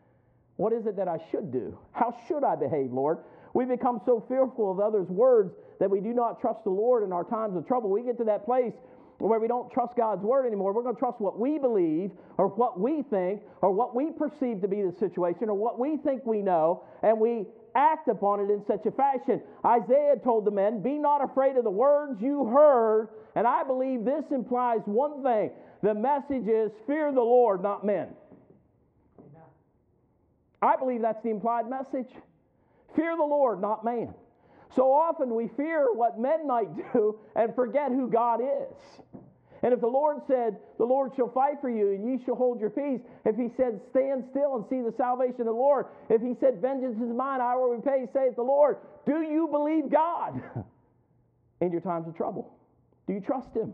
What 0.56 0.73
is 0.73 0.87
it 0.87 0.94
that 0.99 1.09
I 1.09 1.18
should 1.33 1.50
do? 1.50 1.76
How 1.90 2.16
should 2.28 2.44
I 2.44 2.54
behave, 2.54 2.92
Lord? 2.92 3.18
We 3.54 3.64
become 3.64 4.00
so 4.06 4.25
fearful 4.28 4.71
of 4.71 4.78
others' 4.78 5.09
words 5.09 5.52
that 5.80 5.90
we 5.90 6.00
do 6.00 6.12
not 6.12 6.40
trust 6.40 6.64
the 6.64 6.71
Lord 6.71 7.02
in 7.02 7.12
our 7.12 7.25
times 7.25 7.56
of 7.56 7.66
trouble. 7.66 7.90
We 7.90 8.02
get 8.02 8.16
to 8.18 8.25
that 8.25 8.44
place 8.44 8.73
where 9.18 9.40
we 9.40 9.49
don't 9.49 9.71
trust 9.73 9.97
God's 9.97 10.23
word 10.23 10.47
anymore. 10.47 10.73
We're 10.73 10.83
going 10.83 10.97
to 10.97 10.99
trust 10.99 11.21
what 11.21 11.38
we 11.38 11.59
believe 11.59 12.11
or 12.37 12.49
what 12.49 12.78
we 12.78 13.02
think 13.02 13.42
or 13.62 13.73
what 13.73 13.94
we 13.94 14.11
perceive 14.11 14.61
to 14.62 14.68
be 14.68 14.83
the 14.83 14.94
situation 14.99 15.49
or 15.49 15.54
what 15.54 15.78
we 15.78 15.97
think 15.99 16.26
we 16.26 16.42
know, 16.42 16.85
and 17.02 17.18
we 17.18 17.47
act 17.75 18.09
upon 18.09 18.40
it 18.40 18.50
in 18.50 18.62
such 18.66 18.87
a 18.87 18.90
fashion. 18.90 19.40
Isaiah 19.64 20.16
told 20.23 20.44
the 20.44 20.50
men, 20.50 20.83
Be 20.83 20.99
not 20.99 21.25
afraid 21.25 21.56
of 21.56 21.64
the 21.64 21.71
words 21.71 22.21
you 22.21 22.47
heard. 22.47 23.09
And 23.37 23.47
I 23.47 23.64
believe 23.64 24.04
this 24.04 24.25
implies 24.30 24.80
one 24.85 25.23
thing 25.23 25.50
the 25.83 25.94
message 25.94 26.47
is 26.49 26.71
fear 26.87 27.12
the 27.12 27.21
Lord, 27.21 27.62
not 27.62 27.85
men. 27.85 28.09
I 30.62 30.76
believe 30.76 31.02
that's 31.02 31.23
the 31.23 31.28
implied 31.30 31.68
message. 31.68 32.11
Fear 32.97 33.16
the 33.16 33.25
Lord, 33.25 33.61
not 33.61 33.85
man. 33.85 34.14
So 34.75 34.93
often 34.93 35.35
we 35.35 35.49
fear 35.57 35.88
what 35.95 36.19
men 36.19 36.47
might 36.47 36.75
do 36.93 37.19
and 37.37 37.54
forget 37.54 37.90
who 37.90 38.09
God 38.11 38.40
is. 38.40 39.21
And 39.62 39.73
if 39.73 39.81
the 39.81 39.87
Lord 39.87 40.19
said, 40.26 40.59
The 40.76 40.85
Lord 40.85 41.12
shall 41.16 41.31
fight 41.31 41.61
for 41.62 41.71
you, 41.71 41.93
and 41.93 42.04
ye 42.04 42.23
shall 42.25 42.35
hold 42.35 42.61
your 42.61 42.69
peace, 42.69 43.00
if 43.25 43.35
he 43.37 43.49
said, 43.57 43.81
Stand 43.90 44.25
still 44.31 44.57
and 44.57 44.64
see 44.69 44.83
the 44.83 44.95
salvation 44.97 45.40
of 45.40 45.47
the 45.47 45.52
Lord, 45.52 45.87
if 46.11 46.21
he 46.21 46.35
said, 46.38 46.61
Vengeance 46.61 46.97
is 46.97 47.09
mine, 47.16 47.40
I 47.40 47.57
will 47.57 47.71
repay, 47.71 48.07
saith 48.12 48.37
the 48.37 48.43
Lord, 48.43 48.76
do 49.07 49.23
you 49.23 49.49
believe 49.50 49.90
God 49.90 50.43
in 51.62 51.73
your 51.73 51.81
times 51.81 52.07
of 52.07 52.14
trouble? 52.14 52.52
Do 53.07 53.14
you 53.14 53.21
trust 53.21 53.54
him? 53.57 53.73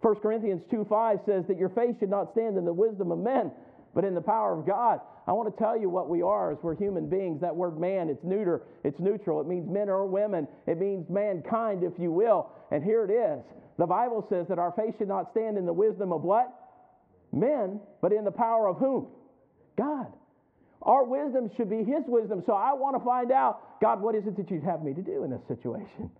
1 0.00 0.14
Corinthians 0.16 0.62
2 0.70 0.86
5 0.88 1.18
says 1.26 1.44
that 1.48 1.58
your 1.58 1.70
faith 1.70 1.96
should 1.98 2.10
not 2.10 2.32
stand 2.32 2.56
in 2.56 2.64
the 2.64 2.72
wisdom 2.72 3.12
of 3.12 3.18
men, 3.18 3.50
but 3.94 4.04
in 4.04 4.14
the 4.14 4.20
power 4.20 4.58
of 4.58 4.66
God. 4.66 5.00
I 5.26 5.32
want 5.32 5.52
to 5.52 5.62
tell 5.62 5.76
you 5.76 5.90
what 5.90 6.08
we 6.08 6.22
are 6.22 6.52
as 6.52 6.58
we're 6.62 6.76
human 6.76 7.08
beings. 7.08 7.40
That 7.40 7.54
word 7.54 7.80
man, 7.80 8.08
it's 8.08 8.22
neuter, 8.22 8.62
it's 8.84 9.00
neutral. 9.00 9.40
It 9.40 9.48
means 9.48 9.68
men 9.68 9.88
or 9.88 10.06
women. 10.06 10.46
It 10.66 10.78
means 10.78 11.08
mankind, 11.10 11.82
if 11.82 11.94
you 11.98 12.12
will. 12.12 12.50
And 12.70 12.84
here 12.84 13.04
it 13.04 13.10
is. 13.10 13.42
The 13.78 13.86
Bible 13.86 14.24
says 14.28 14.46
that 14.48 14.58
our 14.58 14.72
faith 14.72 14.94
should 14.98 15.08
not 15.08 15.32
stand 15.32 15.58
in 15.58 15.66
the 15.66 15.72
wisdom 15.72 16.12
of 16.12 16.22
what? 16.22 16.52
Men, 17.32 17.80
but 18.00 18.12
in 18.12 18.24
the 18.24 18.30
power 18.30 18.68
of 18.68 18.78
whom? 18.78 19.08
God. 19.76 20.12
Our 20.82 21.04
wisdom 21.04 21.50
should 21.56 21.68
be 21.68 21.82
His 21.82 22.04
wisdom. 22.06 22.42
So 22.46 22.52
I 22.52 22.72
want 22.72 22.96
to 22.96 23.04
find 23.04 23.32
out, 23.32 23.80
God, 23.80 24.00
what 24.00 24.14
is 24.14 24.26
it 24.26 24.36
that 24.36 24.50
you'd 24.50 24.62
have 24.62 24.82
me 24.82 24.94
to 24.94 25.02
do 25.02 25.24
in 25.24 25.30
this 25.30 25.42
situation? 25.48 26.10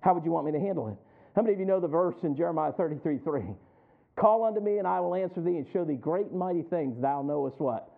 How 0.00 0.14
would 0.14 0.24
you 0.24 0.32
want 0.32 0.46
me 0.46 0.52
to 0.52 0.60
handle 0.60 0.88
it? 0.88 0.96
How 1.36 1.42
many 1.42 1.54
of 1.54 1.60
you 1.60 1.66
know 1.66 1.78
the 1.78 1.88
verse 1.88 2.16
in 2.24 2.36
Jeremiah 2.36 2.72
33 2.72 3.18
3? 3.18 3.42
Call 4.18 4.44
unto 4.44 4.60
me, 4.60 4.78
and 4.78 4.88
I 4.88 4.98
will 4.98 5.14
answer 5.14 5.40
thee 5.40 5.56
and 5.56 5.66
show 5.72 5.84
thee 5.84 5.94
great 5.94 6.26
and 6.26 6.38
mighty 6.38 6.62
things 6.62 7.00
thou 7.00 7.22
knowest 7.22 7.60
what? 7.60 7.88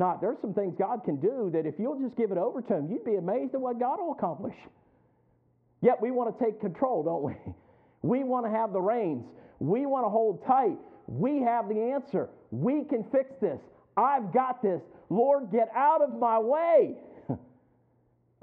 Not. 0.00 0.22
There's 0.22 0.38
some 0.40 0.54
things 0.54 0.74
God 0.78 1.04
can 1.04 1.16
do 1.16 1.50
that 1.52 1.66
if 1.66 1.74
you'll 1.78 2.00
just 2.00 2.16
give 2.16 2.32
it 2.32 2.38
over 2.38 2.62
to 2.62 2.74
Him, 2.74 2.88
you'd 2.90 3.04
be 3.04 3.16
amazed 3.16 3.52
at 3.54 3.60
what 3.60 3.78
God 3.78 3.98
will 4.00 4.12
accomplish. 4.12 4.54
Yet 5.82 6.00
we 6.00 6.10
want 6.10 6.36
to 6.38 6.42
take 6.42 6.58
control, 6.58 7.02
don't 7.02 7.22
we? 7.22 7.34
We 8.00 8.24
want 8.24 8.46
to 8.46 8.50
have 8.50 8.72
the 8.72 8.80
reins. 8.80 9.26
We 9.58 9.84
want 9.84 10.06
to 10.06 10.08
hold 10.08 10.42
tight. 10.46 10.78
We 11.06 11.42
have 11.42 11.68
the 11.68 11.92
answer. 11.94 12.30
We 12.50 12.84
can 12.84 13.04
fix 13.12 13.34
this. 13.42 13.60
I've 13.94 14.32
got 14.32 14.62
this. 14.62 14.80
Lord, 15.10 15.52
get 15.52 15.68
out 15.76 16.00
of 16.00 16.18
my 16.18 16.38
way. 16.38 16.94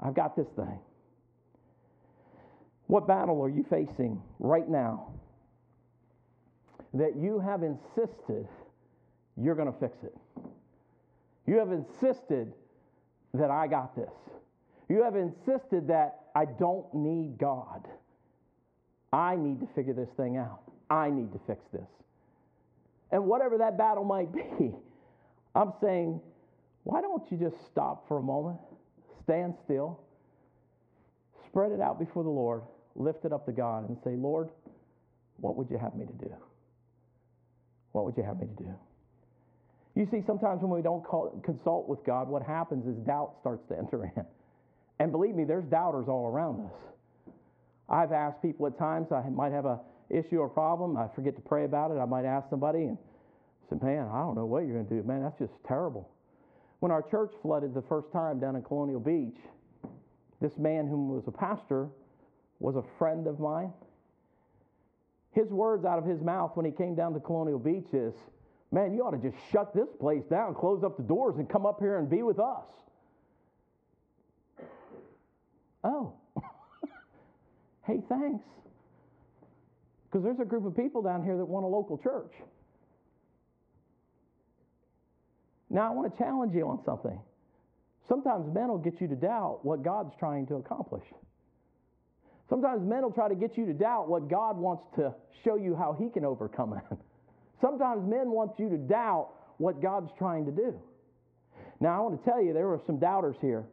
I've 0.00 0.14
got 0.14 0.36
this 0.36 0.46
thing. 0.54 0.78
What 2.86 3.08
battle 3.08 3.42
are 3.42 3.50
you 3.50 3.66
facing 3.68 4.22
right 4.38 4.68
now 4.68 5.08
that 6.94 7.16
you 7.16 7.40
have 7.40 7.64
insisted 7.64 8.46
you're 9.36 9.56
going 9.56 9.72
to 9.72 9.78
fix 9.80 9.96
it? 10.04 10.14
You 11.48 11.56
have 11.60 11.72
insisted 11.72 12.52
that 13.32 13.50
I 13.50 13.68
got 13.68 13.96
this. 13.96 14.12
You 14.90 15.02
have 15.02 15.16
insisted 15.16 15.88
that 15.88 16.26
I 16.34 16.44
don't 16.44 16.92
need 16.92 17.38
God. 17.38 17.88
I 19.14 19.34
need 19.34 19.60
to 19.60 19.66
figure 19.74 19.94
this 19.94 20.10
thing 20.10 20.36
out. 20.36 20.60
I 20.90 21.08
need 21.08 21.32
to 21.32 21.40
fix 21.46 21.64
this. 21.72 21.88
And 23.10 23.24
whatever 23.24 23.56
that 23.58 23.78
battle 23.78 24.04
might 24.04 24.30
be, 24.30 24.74
I'm 25.54 25.72
saying, 25.80 26.20
why 26.84 27.00
don't 27.00 27.22
you 27.32 27.38
just 27.38 27.56
stop 27.66 28.06
for 28.08 28.18
a 28.18 28.22
moment, 28.22 28.58
stand 29.22 29.54
still, 29.64 30.00
spread 31.46 31.72
it 31.72 31.80
out 31.80 31.98
before 31.98 32.24
the 32.24 32.28
Lord, 32.28 32.60
lift 32.94 33.24
it 33.24 33.32
up 33.32 33.46
to 33.46 33.52
God 33.52 33.88
and 33.88 33.96
say, 34.04 34.16
Lord, 34.16 34.50
what 35.38 35.56
would 35.56 35.70
you 35.70 35.78
have 35.78 35.94
me 35.94 36.04
to 36.04 36.12
do? 36.12 36.30
What 37.92 38.04
would 38.04 38.18
you 38.18 38.22
have 38.22 38.38
me 38.38 38.48
to 38.48 38.64
do? 38.64 38.74
You 39.98 40.06
see, 40.12 40.22
sometimes 40.28 40.62
when 40.62 40.70
we 40.70 40.80
don't 40.80 41.02
call, 41.02 41.42
consult 41.44 41.88
with 41.88 42.04
God, 42.04 42.28
what 42.28 42.40
happens 42.40 42.86
is 42.86 42.94
doubt 43.04 43.34
starts 43.40 43.66
to 43.68 43.76
enter 43.78 44.04
in. 44.04 44.24
And 45.00 45.10
believe 45.10 45.34
me, 45.34 45.42
there's 45.42 45.64
doubters 45.64 46.06
all 46.06 46.28
around 46.28 46.66
us. 46.66 47.34
I've 47.88 48.12
asked 48.12 48.40
people 48.40 48.68
at 48.68 48.78
times, 48.78 49.10
I 49.10 49.28
might 49.28 49.50
have 49.50 49.64
a 49.64 49.80
issue 50.08 50.38
or 50.38 50.48
problem, 50.48 50.96
I 50.96 51.08
forget 51.16 51.34
to 51.34 51.42
pray 51.42 51.64
about 51.64 51.90
it, 51.90 51.94
I 51.94 52.04
might 52.04 52.24
ask 52.24 52.48
somebody 52.48 52.84
and 52.84 52.96
say, 53.68 53.76
Man, 53.82 54.08
I 54.12 54.20
don't 54.20 54.36
know 54.36 54.46
what 54.46 54.60
you're 54.60 54.74
going 54.74 54.86
to 54.86 55.02
do. 55.02 55.02
Man, 55.02 55.20
that's 55.20 55.38
just 55.38 55.52
terrible. 55.66 56.08
When 56.78 56.92
our 56.92 57.02
church 57.02 57.32
flooded 57.42 57.74
the 57.74 57.82
first 57.88 58.12
time 58.12 58.38
down 58.38 58.54
in 58.54 58.62
Colonial 58.62 59.00
Beach, 59.00 59.36
this 60.40 60.52
man 60.58 60.86
who 60.86 61.08
was 61.08 61.24
a 61.26 61.32
pastor 61.32 61.88
was 62.60 62.76
a 62.76 62.84
friend 62.98 63.26
of 63.26 63.40
mine. 63.40 63.72
His 65.32 65.48
words 65.48 65.84
out 65.84 65.98
of 65.98 66.04
his 66.04 66.20
mouth 66.20 66.52
when 66.54 66.64
he 66.64 66.72
came 66.72 66.94
down 66.94 67.14
to 67.14 67.20
Colonial 67.20 67.58
Beach 67.58 67.88
is, 67.92 68.14
Man, 68.70 68.94
you 68.94 69.02
ought 69.02 69.12
to 69.12 69.18
just 69.30 69.36
shut 69.50 69.74
this 69.74 69.88
place 69.98 70.24
down, 70.30 70.54
close 70.54 70.84
up 70.84 70.96
the 70.96 71.02
doors, 71.02 71.36
and 71.38 71.48
come 71.48 71.64
up 71.64 71.80
here 71.80 71.98
and 71.98 72.08
be 72.08 72.22
with 72.22 72.38
us. 72.38 72.66
Oh, 75.84 76.12
hey, 77.86 78.00
thanks. 78.08 78.44
Because 80.04 80.24
there's 80.24 80.40
a 80.40 80.44
group 80.44 80.66
of 80.66 80.76
people 80.76 81.02
down 81.02 81.24
here 81.24 81.36
that 81.36 81.44
want 81.44 81.64
a 81.64 81.68
local 81.68 81.98
church. 81.98 82.32
Now, 85.70 85.90
I 85.90 85.94
want 85.94 86.10
to 86.10 86.18
challenge 86.18 86.54
you 86.54 86.66
on 86.68 86.80
something. 86.84 87.18
Sometimes 88.08 88.52
men 88.54 88.68
will 88.68 88.78
get 88.78 89.00
you 89.00 89.08
to 89.08 89.14
doubt 89.14 89.60
what 89.64 89.82
God's 89.82 90.14
trying 90.18 90.46
to 90.46 90.56
accomplish. 90.56 91.04
Sometimes 92.48 92.82
men 92.82 93.02
will 93.02 93.12
try 93.12 93.28
to 93.28 93.34
get 93.34 93.58
you 93.58 93.66
to 93.66 93.74
doubt 93.74 94.08
what 94.08 94.28
God 94.28 94.56
wants 94.56 94.84
to 94.96 95.14
show 95.44 95.56
you 95.56 95.76
how 95.76 95.94
He 95.98 96.08
can 96.08 96.24
overcome 96.24 96.74
it. 96.74 96.98
Sometimes 97.60 98.08
men 98.08 98.30
want 98.30 98.52
you 98.58 98.68
to 98.68 98.76
doubt 98.76 99.30
what 99.58 99.82
God's 99.82 100.10
trying 100.16 100.46
to 100.46 100.52
do. 100.52 100.78
Now, 101.80 101.96
I 101.96 102.00
want 102.00 102.22
to 102.22 102.30
tell 102.30 102.42
you, 102.42 102.52
there 102.52 102.68
are 102.68 102.80
some 102.86 102.98
doubters 102.98 103.36
here. 103.40 103.64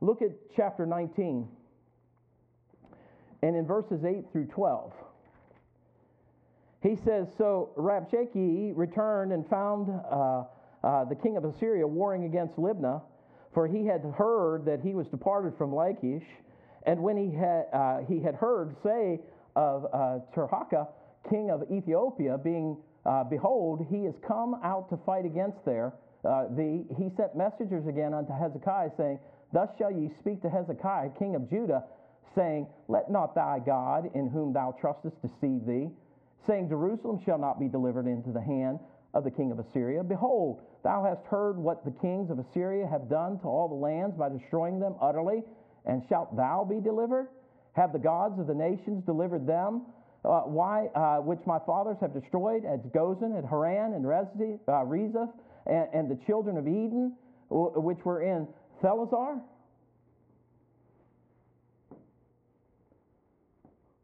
Look 0.00 0.22
at 0.22 0.30
chapter 0.54 0.86
19, 0.86 1.48
and 3.42 3.56
in 3.56 3.66
verses 3.66 4.04
8 4.04 4.24
through 4.32 4.46
12. 4.46 4.92
He 6.82 6.96
says, 6.96 7.26
So 7.36 7.70
Rabshakeh 7.76 8.72
returned 8.76 9.32
and 9.32 9.48
found 9.48 9.88
uh, 9.90 10.44
uh, 10.84 11.04
the 11.04 11.16
king 11.16 11.36
of 11.36 11.44
Assyria 11.44 11.86
warring 11.86 12.24
against 12.24 12.56
Libnah, 12.56 13.02
for 13.52 13.66
he 13.66 13.84
had 13.86 14.04
heard 14.16 14.64
that 14.66 14.80
he 14.80 14.94
was 14.94 15.08
departed 15.08 15.54
from 15.58 15.74
Lachish 15.74 16.24
and 16.88 17.02
when 17.02 17.18
he 17.18 17.36
had, 17.36 17.66
uh, 17.72 17.98
he 18.08 18.20
had 18.20 18.34
heard 18.34 18.74
say 18.82 19.20
of 19.56 19.84
uh, 19.92 20.20
Tirhakah, 20.34 20.88
king 21.28 21.50
of 21.50 21.64
Ethiopia, 21.70 22.38
being, 22.38 22.78
uh, 23.06 23.24
behold, 23.24 23.86
he 23.90 24.06
is 24.06 24.14
come 24.26 24.56
out 24.62 24.88
to 24.90 24.98
fight 25.04 25.24
against 25.24 25.64
there, 25.64 25.94
uh, 26.24 26.46
thee, 26.50 26.84
he 26.96 27.10
sent 27.16 27.36
messengers 27.36 27.86
again 27.86 28.12
unto 28.12 28.32
Hezekiah, 28.32 28.90
saying, 28.96 29.18
Thus 29.52 29.68
shall 29.78 29.90
ye 29.90 30.10
speak 30.20 30.42
to 30.42 30.50
Hezekiah, 30.50 31.10
king 31.18 31.34
of 31.34 31.48
Judah, 31.48 31.84
saying, 32.34 32.66
Let 32.88 33.10
not 33.10 33.34
thy 33.34 33.60
God, 33.60 34.10
in 34.14 34.28
whom 34.28 34.52
thou 34.52 34.76
trustest, 34.80 35.16
deceive 35.22 35.64
thee, 35.64 35.90
saying, 36.46 36.68
Jerusalem 36.68 37.20
shall 37.24 37.38
not 37.38 37.60
be 37.60 37.68
delivered 37.68 38.06
into 38.06 38.30
the 38.30 38.42
hand 38.42 38.80
of 39.14 39.24
the 39.24 39.30
king 39.30 39.50
of 39.52 39.58
Assyria. 39.58 40.02
Behold, 40.02 40.60
thou 40.82 41.04
hast 41.04 41.24
heard 41.26 41.56
what 41.56 41.84
the 41.84 41.90
kings 41.90 42.30
of 42.30 42.38
Assyria 42.38 42.86
have 42.86 43.08
done 43.08 43.38
to 43.40 43.46
all 43.46 43.68
the 43.68 43.74
lands 43.74 44.16
by 44.16 44.28
destroying 44.28 44.80
them 44.80 44.94
utterly 45.00 45.42
and 45.86 46.02
shalt 46.08 46.36
thou 46.36 46.64
be 46.68 46.80
delivered? 46.80 47.28
Have 47.72 47.92
the 47.92 47.98
gods 47.98 48.38
of 48.38 48.46
the 48.46 48.54
nations 48.54 49.04
delivered 49.04 49.46
them? 49.46 49.82
Uh, 50.24 50.40
why, 50.40 50.86
uh, 50.94 51.18
which 51.18 51.38
my 51.46 51.58
fathers 51.64 51.96
have 52.00 52.12
destroyed 52.12 52.64
at 52.64 52.92
Gozan, 52.92 53.38
at 53.38 53.44
Haran, 53.44 53.94
and 53.94 54.04
Rezzi, 54.04 54.58
uh, 54.66 55.72
and, 55.72 55.88
and, 55.94 56.10
the 56.10 56.18
children 56.26 56.56
of 56.56 56.66
Eden, 56.66 57.14
which 57.50 58.04
were 58.04 58.22
in 58.22 58.48
Thelasar? 58.82 59.40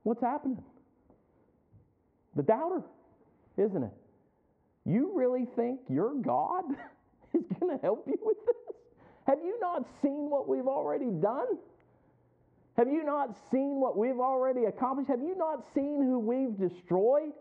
What's 0.04 0.22
happening? 0.22 0.62
The 2.36 2.42
doubter, 2.42 2.82
isn't 3.56 3.82
it? 3.82 3.92
You 4.84 5.12
really 5.14 5.46
think 5.56 5.80
your 5.88 6.14
God 6.14 6.64
is 7.34 7.42
going 7.58 7.76
to 7.76 7.82
help 7.82 8.06
you 8.06 8.18
with 8.22 8.36
this? 8.46 8.76
Have 9.26 9.38
you 9.42 9.58
not 9.60 9.84
seen 10.02 10.30
what 10.30 10.46
we've 10.46 10.66
already 10.66 11.06
done? 11.06 11.46
Have 12.76 12.88
you 12.88 13.04
not 13.04 13.36
seen 13.50 13.80
what 13.80 13.96
we've 13.96 14.18
already 14.18 14.64
accomplished? 14.64 15.08
Have 15.08 15.20
you 15.20 15.36
not 15.36 15.64
seen 15.74 16.02
who 16.02 16.18
we've 16.18 16.58
destroyed? 16.58 17.32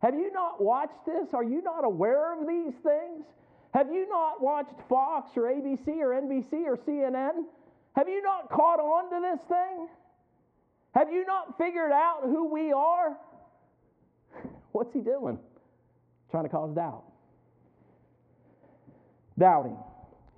Have 0.00 0.14
you 0.14 0.30
not 0.32 0.62
watched 0.62 1.06
this? 1.06 1.32
Are 1.32 1.42
you 1.42 1.62
not 1.62 1.84
aware 1.84 2.38
of 2.38 2.46
these 2.46 2.74
things? 2.82 3.24
Have 3.74 3.90
you 3.90 4.08
not 4.08 4.42
watched 4.42 4.74
Fox 4.88 5.30
or 5.36 5.44
ABC 5.44 5.88
or 5.98 6.20
NBC 6.20 6.66
or 6.66 6.76
CNN? 6.76 7.44
Have 7.96 8.08
you 8.08 8.22
not 8.22 8.50
caught 8.50 8.78
on 8.78 9.10
to 9.10 9.20
this 9.20 9.40
thing? 9.48 9.88
Have 10.94 11.12
you 11.12 11.24
not 11.26 11.58
figured 11.58 11.92
out 11.92 12.20
who 12.22 12.52
we 12.52 12.72
are? 12.72 13.16
What's 14.72 14.92
he 14.92 15.00
doing? 15.00 15.38
Trying 16.30 16.44
to 16.44 16.50
cause 16.50 16.74
doubt. 16.74 17.04
Doubting. 19.38 19.76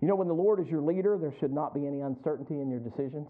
You 0.01 0.09
know, 0.09 0.15
when 0.15 0.29
the 0.29 0.35
Lord 0.35 0.61
is 0.61 0.69
your 0.69 0.81
leader, 0.81 1.19
there 1.19 1.35
should 1.41 1.53
not 1.53 1.75
be 1.75 1.87
any 1.87 2.01
uncertainty 2.01 2.61
in 2.61 2.71
your 2.71 2.81
decisions. 2.81 3.29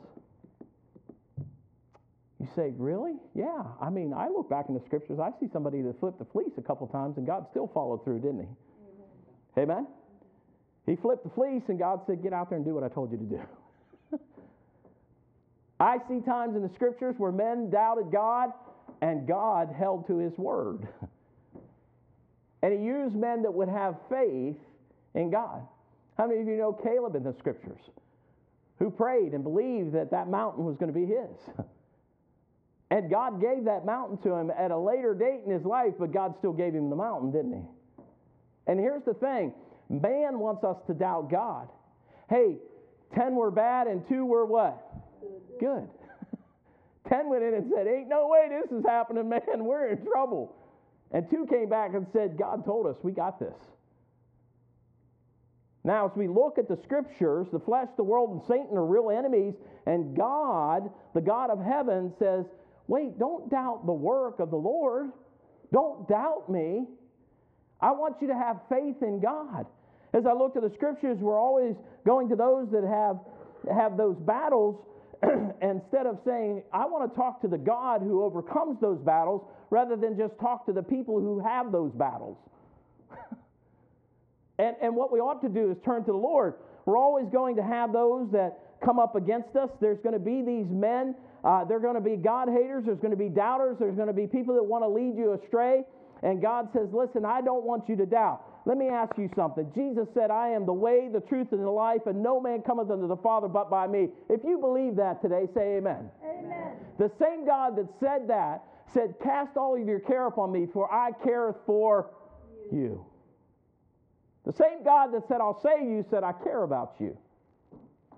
You 2.41 2.49
say, 2.57 2.73
really? 2.79 3.17
Yeah. 3.35 3.65
I 3.81 3.91
mean, 3.91 4.15
I 4.15 4.29
look 4.29 4.49
back 4.49 4.67
in 4.69 4.75
the 4.75 4.81
scriptures, 4.87 5.19
I 5.21 5.31
see 5.39 5.47
somebody 5.53 5.83
that 5.83 6.01
flipped 6.01 6.19
the 6.19 6.25
fleece 6.25 6.53
a 6.57 6.63
couple 6.63 6.87
times, 6.87 7.19
and 7.19 7.27
God 7.27 7.47
still 7.51 7.71
followed 7.73 8.03
through, 8.03 8.21
didn't 8.21 8.41
he? 8.41 9.61
Amen? 9.61 9.71
Amen? 9.71 9.87
He 10.87 10.97
flipped 10.97 11.25
the 11.25 11.31
fleece, 11.31 11.63
and 11.69 11.79
God 11.79 12.01
said, 12.07 12.23
get 12.23 12.33
out 12.33 12.49
there 12.49 12.57
and 12.57 12.65
do 12.65 12.75
what 12.75 12.83
I 12.83 12.89
told 12.89 13.13
you 13.13 13.19
to 13.19 13.25
do. 13.25 13.41
I 15.81 15.99
see 16.09 16.21
times 16.21 16.57
in 16.57 16.63
the 16.63 16.71
scriptures 16.75 17.15
where 17.19 17.31
men 17.31 17.69
doubted 17.69 18.11
God, 18.11 18.51
and 19.03 19.29
God 19.29 19.69
held 19.79 20.07
to 20.07 20.17
his 20.17 20.37
word. 20.39 20.89
And 22.63 22.79
he 22.79 22.85
used 22.85 23.15
men 23.15 23.43
that 23.45 23.55
would 23.55 23.71
have 23.71 23.97
faith 24.11 24.57
in 25.15 25.31
God. 25.31 25.67
How 26.19 26.27
many 26.27 26.43
of 26.43 26.47
you 26.47 26.57
know 26.57 26.75
Caleb 26.75 27.15
in 27.15 27.23
the 27.23 27.35
scriptures? 27.39 27.81
Who 28.79 28.91
prayed 28.91 29.33
and 29.33 29.43
believed 29.43 29.95
that 29.95 30.11
that 30.11 30.29
mountain 30.29 30.67
was 30.67 30.77
going 30.77 30.93
to 30.93 30.99
be 30.99 31.07
his. 31.07 31.67
And 32.91 33.09
God 33.09 33.41
gave 33.41 33.65
that 33.65 33.87
mountain 33.87 34.19
to 34.19 34.35
him 34.35 34.51
at 34.51 34.73
a 34.73 34.79
later 34.79 35.15
date 35.15 35.43
in 35.47 35.53
his 35.53 35.65
life, 35.65 35.95
but 35.99 36.13
God 36.13 36.35
still 36.39 36.53
gave 36.53 36.75
him 36.75 36.91
the 36.91 36.97
mountain, 36.97 37.31
didn't 37.31 37.53
he? 37.53 38.03
And 38.67 38.81
here's 38.81 39.05
the 39.05 39.15
thing 39.15 39.55
man 39.89 40.39
wants 40.39 40.65
us 40.65 40.77
to 40.87 40.95
doubt 40.95 41.31
God. 41.31 41.69
Hey, 42.29 42.57
10 43.15 43.35
were 43.35 43.51
bad 43.51 43.87
and 43.87 44.07
2 44.09 44.25
were 44.25 44.47
what? 44.47 44.81
Good. 45.59 45.89
10 47.09 47.29
went 47.29 47.43
in 47.43 47.55
and 47.55 47.73
said, 47.75 47.87
Ain't 47.87 48.09
no 48.09 48.29
way 48.29 48.49
this 48.49 48.71
is 48.77 48.85
happening, 48.85 49.29
man. 49.29 49.65
We're 49.65 49.89
in 49.89 50.05
trouble. 50.05 50.57
And 51.13 51.29
2 51.31 51.47
came 51.51 51.69
back 51.69 51.95
and 51.95 52.07
said, 52.13 52.37
God 52.39 52.65
told 52.65 52.87
us, 52.87 52.97
we 53.03 53.13
got 53.13 53.41
this. 53.41 53.55
Now, 55.83 56.07
as 56.07 56.13
we 56.15 56.29
look 56.29 56.59
at 56.59 56.69
the 56.69 56.79
scriptures, 56.85 57.47
the 57.53 57.59
flesh, 57.59 57.89
the 57.97 58.05
world, 58.05 58.31
and 58.31 58.43
Satan 58.47 58.77
are 58.77 58.85
real 58.85 59.11
enemies, 59.11 59.55
and 59.87 60.15
God, 60.17 60.91
the 61.15 61.23
God 61.23 61.51
of 61.51 61.59
heaven, 61.59 62.13
says, 62.19 62.45
Wait, 62.91 63.21
don't 63.21 63.49
doubt 63.49 63.87
the 63.87 63.93
work 63.93 64.41
of 64.41 64.51
the 64.51 64.57
Lord. 64.57 65.11
Don't 65.73 66.09
doubt 66.09 66.51
me. 66.51 66.87
I 67.81 67.93
want 67.93 68.17
you 68.21 68.27
to 68.27 68.35
have 68.35 68.57
faith 68.69 68.97
in 69.01 69.21
God. 69.21 69.65
As 70.13 70.27
I 70.27 70.33
look 70.33 70.55
to 70.55 70.61
the 70.61 70.73
scriptures, 70.75 71.17
we're 71.21 71.39
always 71.39 71.77
going 72.05 72.29
to 72.31 72.35
those 72.35 72.67
that 72.73 72.83
have, 72.83 73.21
have 73.73 73.97
those 73.97 74.17
battles. 74.19 74.85
instead 75.63 76.07
of 76.07 76.19
saying, 76.25 76.65
I 76.73 76.85
want 76.87 77.09
to 77.09 77.17
talk 77.17 77.41
to 77.43 77.49
the 77.49 77.59
God 77.59 78.03
who 78.03 78.25
overcomes 78.25 78.81
those 78.81 78.99
battles, 78.99 79.43
rather 79.71 79.95
than 79.95 80.19
just 80.19 80.35
talk 80.41 80.67
to 80.67 80.73
the 80.73 80.83
people 80.83 81.21
who 81.21 81.39
have 81.39 81.71
those 81.71 81.93
battles. 81.93 82.39
and, 84.59 84.75
and 84.83 84.97
what 84.97 85.13
we 85.13 85.21
ought 85.21 85.41
to 85.43 85.49
do 85.49 85.71
is 85.71 85.77
turn 85.85 86.05
to 86.07 86.11
the 86.11 86.19
Lord. 86.19 86.55
We're 86.87 86.99
always 86.99 87.27
going 87.31 87.55
to 87.55 87.63
have 87.63 87.93
those 87.93 88.33
that 88.33 88.59
come 88.85 88.99
up 88.99 89.15
against 89.15 89.55
us. 89.55 89.69
There's 89.81 90.01
going 90.01 90.15
to 90.15 90.19
be 90.19 90.43
these 90.43 90.67
men 90.69 91.15
uh, 91.45 91.65
there 91.65 91.79
are 91.79 91.81
going 91.81 91.95
to 91.95 92.01
be 92.01 92.17
God 92.17 92.49
haters. 92.49 92.85
There's 92.85 93.01
going 93.01 93.13
to 93.13 93.17
be 93.17 93.29
doubters. 93.29 93.77
There's 93.79 93.97
going 93.97 94.09
to 94.09 94.15
be 94.15 94.27
people 94.27 94.55
that 94.55 94.63
want 94.63 94.85
to 94.85 94.89
lead 94.89 95.17
you 95.17 95.33
astray. 95.33 95.83
And 96.23 96.43
God 96.43 96.69
says, 96.73 96.89
Listen, 96.93 97.25
I 97.25 97.41
don't 97.41 97.65
want 97.65 97.89
you 97.89 97.97
to 97.97 98.07
doubt. 98.07 98.43
Let 98.67 98.77
me 98.77 98.89
ask 98.89 99.17
you 99.17 99.31
something. 99.35 99.71
Jesus 99.75 100.07
said, 100.13 100.31
I 100.31 100.49
am 100.49 100.67
the 100.67 100.73
way, 100.73 101.09
the 101.11 101.21
truth, 101.21 101.49
and 101.53 101.63
the 101.63 101.71
life, 101.71 102.03
and 102.07 102.23
no 102.23 102.41
man 102.41 102.61
cometh 102.61 102.91
unto 102.91 103.09
the 103.09 103.17
Father 103.17 103.49
but 103.49 103.71
by 103.71 103.87
me. 103.87 104.09
If 104.29 104.45
you 104.45 104.59
believe 104.59 104.97
that 104.97 105.23
today, 105.23 105.47
say 105.55 105.79
amen. 105.79 106.11
Amen. 106.23 106.73
The 106.99 107.11
same 107.19 107.47
God 107.47 107.77
that 107.77 107.89
said 108.01 108.29
that 108.29 108.63
said, 108.93 109.15
Cast 109.23 109.57
all 109.57 109.81
of 109.81 109.87
your 109.87 110.01
care 110.01 110.27
upon 110.27 110.53
me, 110.53 110.67
for 110.73 110.93
I 110.93 111.13
careth 111.25 111.57
for 111.65 112.11
you. 112.71 113.05
The 114.45 114.53
same 114.53 114.85
God 114.85 115.15
that 115.15 115.27
said, 115.29 115.39
I'll 115.41 115.61
save 115.63 115.83
you, 115.89 116.05
said, 116.11 116.23
I 116.23 116.33
care 116.33 116.63
about 116.63 116.97
you. 116.99 117.17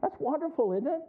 That's 0.01 0.17
wonderful, 0.19 0.73
isn't 0.73 0.87
it? 0.87 1.03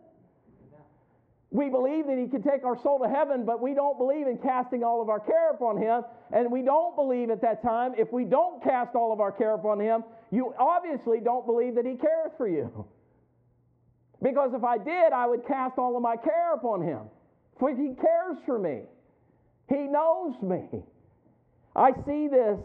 We 1.54 1.70
believe 1.70 2.08
that 2.08 2.18
He 2.18 2.28
can 2.28 2.42
take 2.42 2.66
our 2.66 2.76
soul 2.82 2.98
to 3.04 3.08
heaven, 3.08 3.46
but 3.46 3.62
we 3.62 3.76
don't 3.76 4.00
believe 4.00 4.26
in 4.26 4.40
casting 4.40 4.84
all 4.84 5.04
of 5.04 5.10
our 5.10 5.20
care 5.20 5.52
upon 5.52 5.78
Him. 5.78 6.02
And 6.34 6.52
we 6.52 6.64
don't 6.64 6.96
believe 6.96 7.30
at 7.30 7.42
that 7.42 7.62
time, 7.62 7.94
if 7.96 8.12
we 8.12 8.26
don't 8.26 8.62
cast 8.64 8.96
all 8.96 9.14
of 9.14 9.20
our 9.20 9.32
care 9.32 9.54
upon 9.54 9.80
Him, 9.80 10.04
you 10.32 10.56
obviously 10.58 11.20
don't 11.20 11.46
believe 11.46 11.76
that 11.76 11.86
He 11.86 11.94
cares 11.96 12.32
for 12.38 12.48
you. 12.48 12.88
Because 14.20 14.56
if 14.56 14.64
I 14.64 14.80
did, 14.80 15.14
I 15.14 15.28
would 15.28 15.46
cast 15.48 15.78
all 15.78 15.96
of 15.96 16.02
my 16.02 16.18
care 16.18 16.56
upon 16.56 16.82
Him. 16.82 17.02
For 17.60 17.70
He 17.70 17.94
cares 18.02 18.38
for 18.48 18.58
me, 18.58 18.82
He 19.70 19.84
knows 19.84 20.34
me. 20.42 20.82
I 21.76 21.92
see 22.08 22.28
this. 22.30 22.58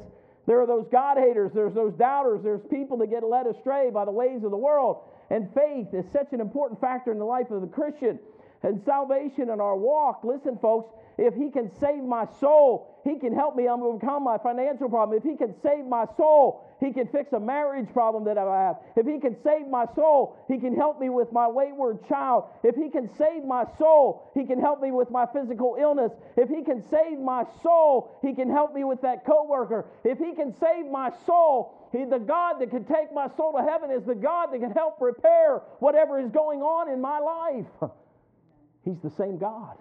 There 0.47 0.63
are 0.63 0.67
those 0.67 0.87
God 0.91 1.19
haters, 1.19 1.51
there's 1.55 1.75
those 1.75 1.93
doubters, 1.99 2.41
there's 2.43 2.63
people 2.71 2.97
that 2.99 3.11
get 3.11 3.23
led 3.23 3.47
astray 3.47 3.91
by 3.91 4.07
the 4.07 4.11
ways 4.11 4.45
of 4.45 4.51
the 4.51 4.57
world. 4.57 5.03
And 5.29 5.47
faith 5.55 5.89
is 5.93 6.07
such 6.11 6.33
an 6.33 6.41
important 6.41 6.81
factor 6.81 7.13
in 7.13 7.19
the 7.19 7.27
life 7.27 7.51
of 7.51 7.61
the 7.61 7.67
Christian 7.67 8.19
and 8.63 8.83
salvation 8.85 9.51
in 9.51 9.61
our 9.61 9.77
walk. 9.77 10.25
Listen, 10.25 10.59
folks, 10.59 10.93
if 11.17 11.35
He 11.35 11.51
can 11.51 11.71
save 11.81 12.03
my 12.03 12.27
soul, 12.41 13.01
He 13.05 13.19
can 13.19 13.35
help 13.35 13.57
me 13.57 13.69
overcome 13.69 14.25
my 14.25 14.39
financial 14.39 14.89
problem. 14.89 15.19
If 15.19 15.25
He 15.25 15.37
can 15.37 15.55
save 15.63 15.85
my 15.85 16.07
soul, 16.17 16.65
He 16.81 16.93
can 16.93 17.09
fix 17.09 17.33
a 17.33 17.41
marriage 17.41 17.93
problem 17.93 18.25
that 18.25 18.39
I 18.39 18.67
have. 18.67 18.77
If 18.97 19.07
He 19.07 19.19
can 19.19 19.37
save 19.43 19.67
my 19.67 19.87
soul, 19.95 20.37
He 20.49 20.59
can 20.59 20.77
help 20.77 21.01
me 21.01 21.09
with 21.09 21.33
my 21.33 21.49
wayward 21.49 22.07
child. 22.09 22.45
If 22.63 22.77
He 22.77 22.89
can 22.89 23.11
save 23.17 23.45
my 23.45 23.65
soul, 23.79 24.31
He 24.35 24.45
can 24.45 24.61
help 24.61 24.81
me 24.81 24.93
with 24.93 25.11
my 25.11 25.27
physical 25.27 25.77
illness. 25.79 26.13
If 26.37 26.49
He 26.49 26.63
can 26.63 26.83
save 26.89 27.19
my 27.19 27.45
soul, 27.63 28.19
He 28.23 28.33
can 28.35 28.51
help 28.51 28.75
me 28.75 28.85
with 28.85 29.01
that 29.03 29.27
coworker. 29.27 29.87
If 30.05 30.19
He 30.19 30.35
can 30.35 30.55
save 30.61 30.87
my 30.87 31.11
soul, 31.27 31.75
he, 31.91 32.05
the 32.05 32.19
God 32.19 32.59
that 32.61 32.71
can 32.71 32.85
take 32.85 33.13
my 33.15 33.29
soul 33.37 33.53
to 33.53 33.63
heaven 33.63 33.91
is 33.91 34.05
the 34.05 34.15
God 34.15 34.49
that 34.53 34.61
can 34.61 34.73
help 34.73 35.01
repair 35.01 35.63
whatever 35.81 36.21
is 36.21 36.31
going 36.31 36.61
on 36.61 36.93
in 36.93 37.01
my 37.01 37.19
life. 37.19 37.91
He's 38.89 39.01
the 39.03 39.11
same 39.11 39.37
God. 39.37 39.77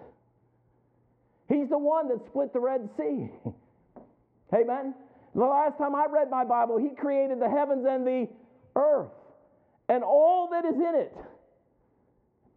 He's 1.48 1.70
the 1.70 1.78
one 1.78 2.08
that 2.08 2.26
split 2.26 2.52
the 2.52 2.60
Red 2.60 2.90
Sea. 2.98 3.30
Amen. 4.54 4.94
The 5.34 5.44
last 5.44 5.78
time 5.78 5.94
I 5.94 6.06
read 6.10 6.28
my 6.30 6.44
Bible, 6.44 6.76
He 6.76 6.90
created 6.94 7.40
the 7.40 7.48
heavens 7.48 7.86
and 7.88 8.06
the 8.06 8.28
earth 8.76 9.12
and 9.88 10.04
all 10.04 10.50
that 10.52 10.66
is 10.66 10.74
in 10.74 10.94
it. 10.94 11.16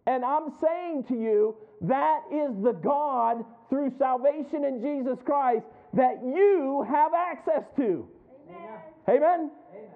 And 0.07 0.25
I'm 0.25 0.51
saying 0.61 1.05
to 1.07 1.15
you, 1.15 1.55
that 1.81 2.23
is 2.29 2.51
the 2.61 2.73
God 2.73 3.45
through 3.69 3.93
salvation 3.97 4.65
in 4.65 4.81
Jesus 4.81 5.19
Christ 5.23 5.65
that 5.93 6.21
you 6.21 6.85
have 6.89 7.13
access 7.13 7.63
to. 7.77 8.07
Amen. 8.49 8.79
Amen. 9.07 9.51
Amen. 9.73 9.89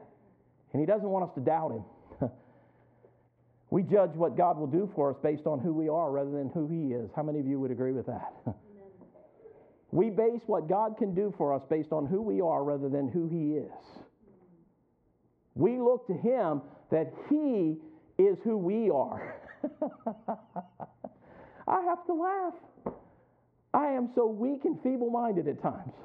And 0.71 0.79
He 0.79 0.85
doesn't 0.85 1.09
want 1.09 1.25
us 1.25 1.35
to 1.35 1.41
doubt 1.41 1.71
Him. 1.71 1.83
We 3.75 3.83
judge 3.83 4.11
what 4.13 4.37
God 4.37 4.57
will 4.57 4.67
do 4.67 4.89
for 4.95 5.09
us 5.09 5.17
based 5.21 5.45
on 5.45 5.59
who 5.59 5.73
we 5.73 5.89
are 5.89 6.09
rather 6.09 6.31
than 6.31 6.49
who 6.53 6.65
He 6.65 6.93
is. 6.93 7.09
How 7.13 7.23
many 7.23 7.39
of 7.41 7.45
you 7.45 7.59
would 7.59 7.71
agree 7.71 7.91
with 7.91 8.05
that? 8.05 8.33
we 9.91 10.09
base 10.09 10.39
what 10.45 10.69
God 10.69 10.95
can 10.97 11.13
do 11.13 11.33
for 11.37 11.53
us 11.53 11.61
based 11.69 11.91
on 11.91 12.05
who 12.05 12.21
we 12.21 12.39
are 12.39 12.63
rather 12.63 12.87
than 12.87 13.09
who 13.09 13.27
He 13.27 13.57
is. 13.57 14.05
We 15.55 15.77
look 15.77 16.07
to 16.07 16.13
Him 16.13 16.61
that 16.89 17.11
He 17.29 17.75
is 18.17 18.37
who 18.45 18.55
we 18.55 18.89
are. 18.89 19.41
I 21.67 21.81
have 21.81 22.05
to 22.05 22.13
laugh. 22.13 22.53
I 23.73 23.87
am 23.87 24.09
so 24.15 24.25
weak 24.25 24.63
and 24.63 24.81
feeble 24.83 25.09
minded 25.09 25.49
at 25.49 25.61
times. 25.61 25.95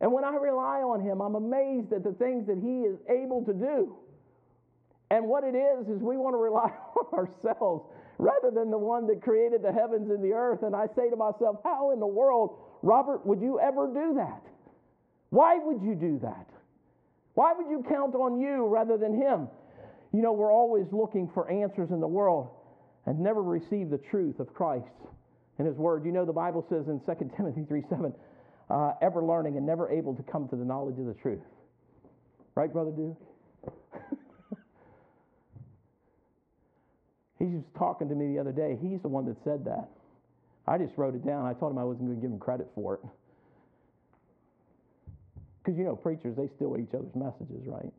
And 0.00 0.12
when 0.12 0.24
I 0.24 0.34
rely 0.34 0.80
on 0.80 1.02
Him, 1.02 1.20
I'm 1.20 1.36
amazed 1.36 1.92
at 1.92 2.02
the 2.02 2.14
things 2.14 2.48
that 2.48 2.58
He 2.58 2.80
is 2.80 2.98
able 3.08 3.44
to 3.44 3.52
do. 3.52 3.94
And 5.10 5.26
what 5.26 5.44
it 5.44 5.54
is, 5.54 5.88
is 5.88 6.02
we 6.02 6.16
want 6.16 6.34
to 6.34 6.38
rely 6.38 6.70
on 7.12 7.18
ourselves 7.18 7.84
rather 8.18 8.50
than 8.50 8.70
the 8.70 8.78
one 8.78 9.06
that 9.06 9.22
created 9.22 9.62
the 9.62 9.72
heavens 9.72 10.10
and 10.10 10.22
the 10.22 10.32
earth. 10.32 10.62
And 10.62 10.74
I 10.74 10.86
say 10.96 11.08
to 11.08 11.16
myself, 11.16 11.56
how 11.64 11.92
in 11.92 12.00
the 12.00 12.06
world, 12.06 12.58
Robert, 12.82 13.24
would 13.26 13.40
you 13.40 13.58
ever 13.60 13.86
do 13.86 14.14
that? 14.16 14.42
Why 15.30 15.58
would 15.58 15.82
you 15.82 15.94
do 15.94 16.18
that? 16.22 16.48
Why 17.34 17.52
would 17.56 17.70
you 17.70 17.84
count 17.88 18.14
on 18.14 18.40
you 18.40 18.66
rather 18.66 18.96
than 18.96 19.14
him? 19.14 19.48
You 20.12 20.22
know, 20.22 20.32
we're 20.32 20.52
always 20.52 20.86
looking 20.90 21.30
for 21.32 21.50
answers 21.50 21.90
in 21.90 22.00
the 22.00 22.08
world 22.08 22.48
and 23.06 23.20
never 23.20 23.42
receive 23.42 23.90
the 23.90 23.98
truth 23.98 24.40
of 24.40 24.52
Christ 24.52 24.86
and 25.58 25.66
his 25.66 25.76
word. 25.76 26.04
You 26.04 26.12
know, 26.12 26.24
the 26.24 26.32
Bible 26.32 26.66
says 26.68 26.88
in 26.88 27.00
2 27.00 27.30
Timothy 27.36 27.64
3 27.68 27.82
7, 27.88 28.12
uh, 28.70 28.92
ever 29.00 29.22
learning 29.22 29.56
and 29.56 29.64
never 29.64 29.90
able 29.90 30.14
to 30.14 30.22
come 30.22 30.48
to 30.48 30.56
the 30.56 30.64
knowledge 30.64 30.98
of 30.98 31.06
the 31.06 31.14
truth. 31.14 31.42
Right, 32.54 32.72
Brother 32.72 32.90
Duke? 32.90 33.16
He 37.38 37.44
was 37.44 37.62
talking 37.76 38.08
to 38.08 38.14
me 38.14 38.34
the 38.34 38.40
other 38.40 38.52
day. 38.52 38.78
He's 38.80 39.00
the 39.00 39.08
one 39.08 39.24
that 39.26 39.36
said 39.44 39.64
that. 39.64 39.88
I 40.66 40.76
just 40.76 40.92
wrote 40.96 41.14
it 41.14 41.24
down. 41.24 41.46
I 41.46 41.54
told 41.54 41.72
him 41.72 41.78
I 41.78 41.84
wasn't 41.84 42.08
going 42.08 42.16
to 42.16 42.22
give 42.22 42.30
him 42.30 42.38
credit 42.38 42.68
for 42.74 42.94
it. 42.94 43.00
Because, 45.58 45.78
you 45.78 45.84
know, 45.84 45.96
preachers, 45.96 46.36
they 46.36 46.48
steal 46.56 46.76
each 46.78 46.94
other's 46.94 47.14
messages, 47.14 47.66
right? 47.66 47.92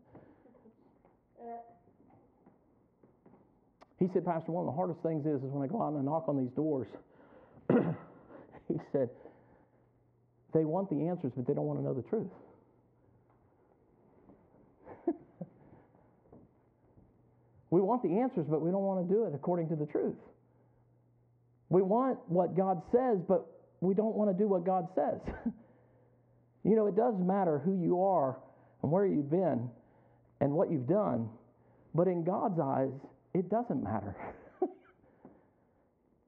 He 3.99 4.08
said, 4.13 4.25
Pastor, 4.25 4.54
one 4.54 4.63
of 4.63 4.67
the 4.67 4.75
hardest 4.75 5.02
things 5.04 5.25
is, 5.25 5.43
is 5.43 5.52
when 5.52 5.62
I 5.62 5.67
go 5.67 5.82
out 5.82 5.89
and 5.89 5.99
I 5.99 6.02
knock 6.02 6.30
on 6.30 6.38
these 6.38 6.52
doors. 6.56 6.88
he 8.67 8.80
said, 8.93 9.10
they 10.54 10.63
want 10.63 10.89
the 10.89 11.08
answers, 11.08 11.34
but 11.36 11.45
they 11.45 11.54
don't 11.54 11.65
want 11.65 11.80
to 11.80 11.84
know 11.84 11.93
the 11.93 12.04
truth. 12.04 12.32
We 17.69 17.82
want 17.82 18.01
the 18.01 18.19
answers, 18.19 18.45
but 18.49 18.62
we 18.62 18.71
don't 18.71 18.84
want 18.84 19.08
to 19.08 19.13
do 19.13 19.25
it 19.25 19.34
according 19.36 19.69
to 19.69 19.75
the 19.75 19.86
truth. 19.86 20.15
We 21.69 21.82
want 21.82 22.17
what 22.27 22.58
God 22.58 22.82
says, 22.91 23.19
but 23.27 23.45
we 23.79 23.93
don't 23.93 24.15
want 24.15 24.36
to 24.36 24.38
do 24.38 24.47
what 24.47 24.65
God 24.65 24.88
says. 24.95 25.19
you 26.63 26.75
know, 26.75 26.88
it 26.88 26.95
does 26.95 27.15
matter 27.19 27.60
who 27.60 27.79
you 27.79 28.01
are 28.03 28.38
and 28.82 28.91
where 28.91 29.05
you've 29.05 29.29
been 29.29 29.69
and 30.41 30.51
what 30.51 30.71
you've 30.71 30.88
done, 30.88 31.29
but 31.93 32.08
in 32.08 32.23
God's 32.23 32.60
eyes, 32.60 32.91
it 33.34 33.49
doesn't 33.49 33.84
matter. 33.84 34.15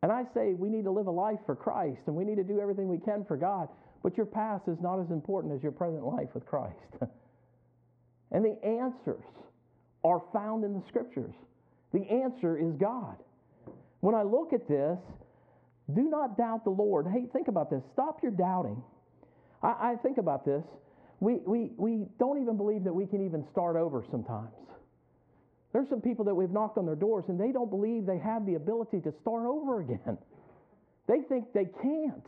and 0.04 0.12
I 0.12 0.26
say 0.36 0.54
we 0.54 0.70
need 0.70 0.84
to 0.84 0.92
live 0.92 1.08
a 1.08 1.12
life 1.12 1.40
for 1.46 1.56
Christ 1.56 2.02
and 2.06 2.16
we 2.16 2.24
need 2.24 2.38
to 2.38 2.44
do 2.44 2.60
everything 2.60 2.88
we 2.88 3.00
can 3.00 3.26
for 3.26 3.38
God, 3.38 3.68
but 4.04 4.18
your 4.18 4.26
past 4.28 4.68
is 4.68 4.78
not 4.80 5.00
as 5.00 5.10
important 5.10 5.54
as 5.54 5.64
your 5.64 5.72
present 5.72 6.04
life 6.06 6.30
with 6.36 6.46
Christ. 6.46 6.76
and 8.32 8.46
the 8.46 8.58
answers 8.64 9.24
are 10.04 10.22
found 10.34 10.64
in 10.64 10.74
the 10.74 10.82
scriptures. 10.88 11.34
The 11.94 12.02
answer 12.10 12.58
is 12.58 12.74
God. 12.76 13.18
When 14.00 14.16
I 14.16 14.24
look 14.24 14.54
at 14.54 14.68
this, 14.68 14.98
do 15.94 16.10
not 16.10 16.38
doubt 16.38 16.64
the 16.64 16.72
Lord. 16.72 17.06
Hey, 17.08 17.26
think 17.32 17.48
about 17.48 17.70
this. 17.70 17.84
Stop 17.94 18.24
your 18.24 18.32
doubting. 18.32 18.82
I, 19.62 19.92
I 19.92 19.96
think 20.02 20.18
about 20.18 20.46
this. 20.46 20.64
We, 21.20 21.36
we, 21.46 21.72
we 21.78 22.06
don't 22.18 22.42
even 22.42 22.58
believe 22.58 22.84
that 22.86 22.94
we 22.94 23.06
can 23.06 23.24
even 23.26 23.46
start 23.52 23.76
over 23.76 24.04
sometimes. 24.10 24.50
There's 25.74 25.88
some 25.90 26.02
people 26.02 26.26
that 26.26 26.36
we've 26.36 26.50
knocked 26.50 26.78
on 26.78 26.86
their 26.86 26.96
doors 26.96 27.26
and 27.28 27.40
they 27.40 27.52
don't 27.52 27.70
believe 27.70 28.06
they 28.06 28.18
have 28.18 28.46
the 28.46 28.56
ability 28.56 29.02
to 29.02 29.14
start 29.22 29.46
over 29.46 29.82
again. 29.82 30.18
They 31.08 31.22
think 31.28 31.52
they 31.52 31.66
can't. 31.82 32.26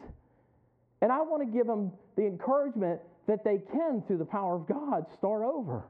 And 1.01 1.11
I 1.11 1.21
want 1.21 1.41
to 1.43 1.57
give 1.57 1.67
them 1.67 1.91
the 2.17 2.23
encouragement 2.25 2.99
that 3.27 3.43
they 3.45 3.59
can, 3.71 4.03
through 4.07 4.17
the 4.17 4.25
power 4.25 4.55
of 4.55 4.67
God, 4.67 5.05
start 5.17 5.43
over. 5.43 5.85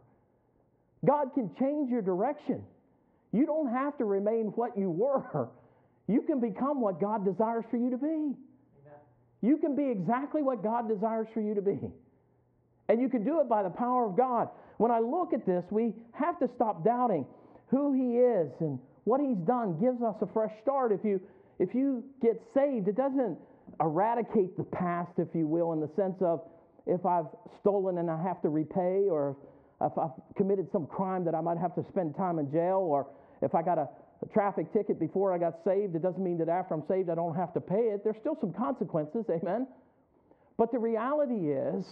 God 1.05 1.33
can 1.33 1.51
change 1.59 1.89
your 1.89 2.01
direction. 2.01 2.63
You 3.31 3.45
don't 3.45 3.71
have 3.71 3.97
to 3.97 4.05
remain 4.05 4.47
what 4.55 4.77
you 4.77 4.89
were. 4.89 5.49
You 6.07 6.21
can 6.21 6.39
become 6.39 6.81
what 6.81 6.99
God 6.99 7.25
desires 7.25 7.65
for 7.71 7.77
you 7.77 7.89
to 7.89 7.97
be. 7.97 8.07
Amen. 8.07 8.35
You 9.41 9.57
can 9.57 9.75
be 9.75 9.89
exactly 9.89 10.41
what 10.41 10.61
God 10.61 10.87
desires 10.87 11.27
for 11.33 11.41
you 11.41 11.55
to 11.55 11.61
be. 11.61 11.79
And 12.89 13.01
you 13.01 13.09
can 13.09 13.23
do 13.23 13.39
it 13.39 13.49
by 13.49 13.63
the 13.63 13.69
power 13.69 14.05
of 14.05 14.17
God. 14.17 14.49
When 14.77 14.91
I 14.91 14.99
look 14.99 15.33
at 15.33 15.45
this, 15.45 15.63
we 15.71 15.93
have 16.11 16.39
to 16.39 16.49
stop 16.55 16.83
doubting 16.83 17.25
who 17.67 17.93
He 17.93 18.17
is 18.19 18.51
and 18.59 18.79
what 19.05 19.21
He's 19.21 19.37
done 19.47 19.79
gives 19.79 20.01
us 20.01 20.15
a 20.21 20.27
fresh 20.27 20.51
start. 20.61 20.91
If 20.91 21.03
you, 21.03 21.21
if 21.59 21.73
you 21.73 22.03
get 22.21 22.41
saved, 22.53 22.87
it 22.87 22.95
doesn't 22.95 23.37
eradicate 23.79 24.57
the 24.57 24.63
past, 24.63 25.11
if 25.17 25.29
you 25.33 25.47
will, 25.47 25.73
in 25.73 25.79
the 25.79 25.89
sense 25.95 26.15
of 26.21 26.41
if 26.85 27.05
I've 27.05 27.27
stolen 27.61 27.97
and 27.97 28.11
I 28.11 28.21
have 28.21 28.41
to 28.41 28.49
repay, 28.49 29.07
or 29.09 29.37
if 29.81 29.97
I've 29.97 30.12
committed 30.36 30.71
some 30.71 30.88
crime 30.88 31.25
that 31.25 31.36
I 31.36 31.41
might 31.41 31.57
have 31.57 31.75
to 31.75 31.86
spend 31.89 32.15
time 32.15 32.39
in 32.39 32.51
jail, 32.51 32.77
or 32.77 33.07
if 33.41 33.55
I 33.55 33.62
got 33.62 33.77
a, 33.77 33.88
a 34.21 34.25
traffic 34.33 34.71
ticket 34.71 34.99
before 34.99 35.33
I 35.33 35.38
got 35.38 35.59
saved, 35.65 35.95
it 35.95 36.01
doesn't 36.01 36.23
mean 36.23 36.38
that 36.39 36.49
after 36.49 36.73
I'm 36.73 36.83
saved 36.88 37.09
I 37.09 37.15
don't 37.15 37.36
have 37.36 37.53
to 37.53 37.62
pay 37.62 37.91
it. 37.93 38.03
There's 38.03 38.17
still 38.19 38.38
some 38.39 38.53
consequences, 38.53 39.25
amen? 39.29 39.67
But 40.57 40.71
the 40.71 40.79
reality 40.79 41.51
is, 41.51 41.86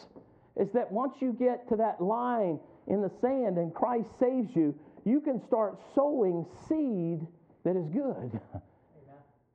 is 0.55 0.69
that 0.73 0.91
once 0.91 1.13
you 1.19 1.33
get 1.33 1.67
to 1.69 1.75
that 1.77 2.01
line 2.01 2.59
in 2.87 3.01
the 3.01 3.11
sand 3.21 3.57
and 3.57 3.73
Christ 3.73 4.07
saves 4.19 4.55
you, 4.55 4.75
you 5.05 5.19
can 5.19 5.41
start 5.47 5.79
sowing 5.95 6.45
seed 6.67 7.25
that 7.63 7.75
is 7.75 7.87
good. 7.89 8.39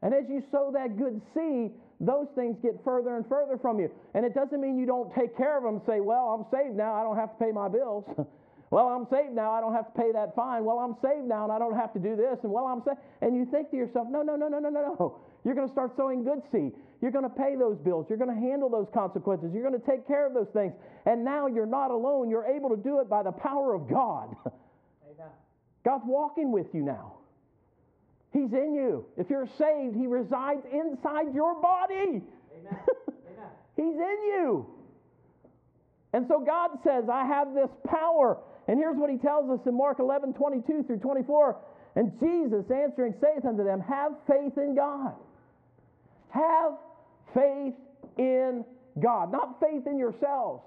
And 0.02 0.12
as 0.12 0.24
you 0.28 0.42
sow 0.50 0.70
that 0.72 0.98
good 0.98 1.20
seed, 1.34 1.72
those 2.00 2.26
things 2.34 2.56
get 2.62 2.76
further 2.84 3.16
and 3.16 3.26
further 3.26 3.56
from 3.56 3.80
you. 3.80 3.90
And 4.14 4.24
it 4.24 4.34
doesn't 4.34 4.60
mean 4.60 4.78
you 4.78 4.86
don't 4.86 5.12
take 5.14 5.36
care 5.36 5.56
of 5.56 5.64
them. 5.64 5.76
And 5.76 5.82
say, 5.86 6.00
well, 6.00 6.36
I'm 6.36 6.44
saved 6.52 6.76
now, 6.76 6.94
I 6.94 7.02
don't 7.02 7.16
have 7.16 7.36
to 7.38 7.44
pay 7.44 7.52
my 7.52 7.68
bills. 7.68 8.04
well, 8.70 8.88
I'm 8.88 9.06
saved 9.10 9.32
now, 9.32 9.52
I 9.52 9.60
don't 9.60 9.72
have 9.72 9.92
to 9.92 9.98
pay 9.98 10.12
that 10.12 10.36
fine. 10.36 10.64
Well, 10.64 10.78
I'm 10.78 10.96
saved 11.00 11.26
now, 11.26 11.44
and 11.44 11.52
I 11.52 11.58
don't 11.58 11.74
have 11.74 11.92
to 11.94 11.98
do 11.98 12.14
this. 12.14 12.36
And 12.42 12.52
well, 12.52 12.66
I'm 12.66 12.82
saved. 12.84 12.98
And 13.22 13.34
you 13.34 13.46
think 13.50 13.70
to 13.70 13.76
yourself, 13.76 14.08
no, 14.10 14.22
no, 14.22 14.36
no, 14.36 14.48
no, 14.48 14.58
no, 14.58 14.68
no, 14.68 14.94
no. 14.98 15.18
You're 15.44 15.54
going 15.54 15.68
to 15.68 15.72
start 15.72 15.92
sowing 15.96 16.24
good 16.24 16.42
seed. 16.52 16.72
You're 17.00 17.12
going 17.12 17.24
to 17.24 17.30
pay 17.30 17.56
those 17.56 17.78
bills. 17.78 18.06
You're 18.08 18.18
going 18.18 18.34
to 18.34 18.40
handle 18.40 18.68
those 18.68 18.88
consequences. 18.92 19.50
You're 19.54 19.62
going 19.62 19.80
to 19.80 19.86
take 19.86 20.06
care 20.06 20.26
of 20.26 20.34
those 20.34 20.48
things. 20.52 20.72
And 21.06 21.24
now 21.24 21.46
you're 21.46 21.66
not 21.66 21.90
alone. 21.90 22.28
You're 22.28 22.46
able 22.46 22.68
to 22.70 22.76
do 22.76 23.00
it 23.00 23.08
by 23.08 23.22
the 23.22 23.32
power 23.32 23.74
of 23.74 23.88
God. 23.88 24.34
God's 25.84 26.04
walking 26.04 26.50
with 26.50 26.66
you 26.74 26.82
now. 26.82 27.14
He's 28.36 28.52
in 28.52 28.74
you. 28.74 29.06
If 29.16 29.30
you're 29.30 29.48
saved, 29.56 29.96
He 29.96 30.06
resides 30.06 30.60
inside 30.70 31.34
your 31.34 31.58
body. 31.60 32.20
Amen. 32.20 32.78
Amen. 33.08 33.50
He's 33.76 33.96
in 33.96 34.18
you. 34.28 34.66
And 36.12 36.26
so 36.28 36.44
God 36.44 36.70
says, 36.84 37.04
I 37.10 37.24
have 37.24 37.54
this 37.54 37.70
power. 37.88 38.38
And 38.68 38.78
here's 38.78 38.96
what 38.96 39.10
He 39.10 39.16
tells 39.16 39.48
us 39.48 39.66
in 39.66 39.74
Mark 39.74 40.00
11 40.00 40.34
22 40.34 40.84
through 40.86 40.98
24. 40.98 41.56
And 41.96 42.12
Jesus 42.20 42.70
answering 42.70 43.14
saith 43.22 43.46
unto 43.46 43.64
them, 43.64 43.80
Have 43.80 44.12
faith 44.28 44.58
in 44.58 44.74
God. 44.74 45.14
Have 46.28 46.72
faith 47.32 47.74
in 48.18 48.66
God, 49.02 49.32
not 49.32 49.60
faith 49.60 49.86
in 49.86 49.98
yourselves. 49.98 50.62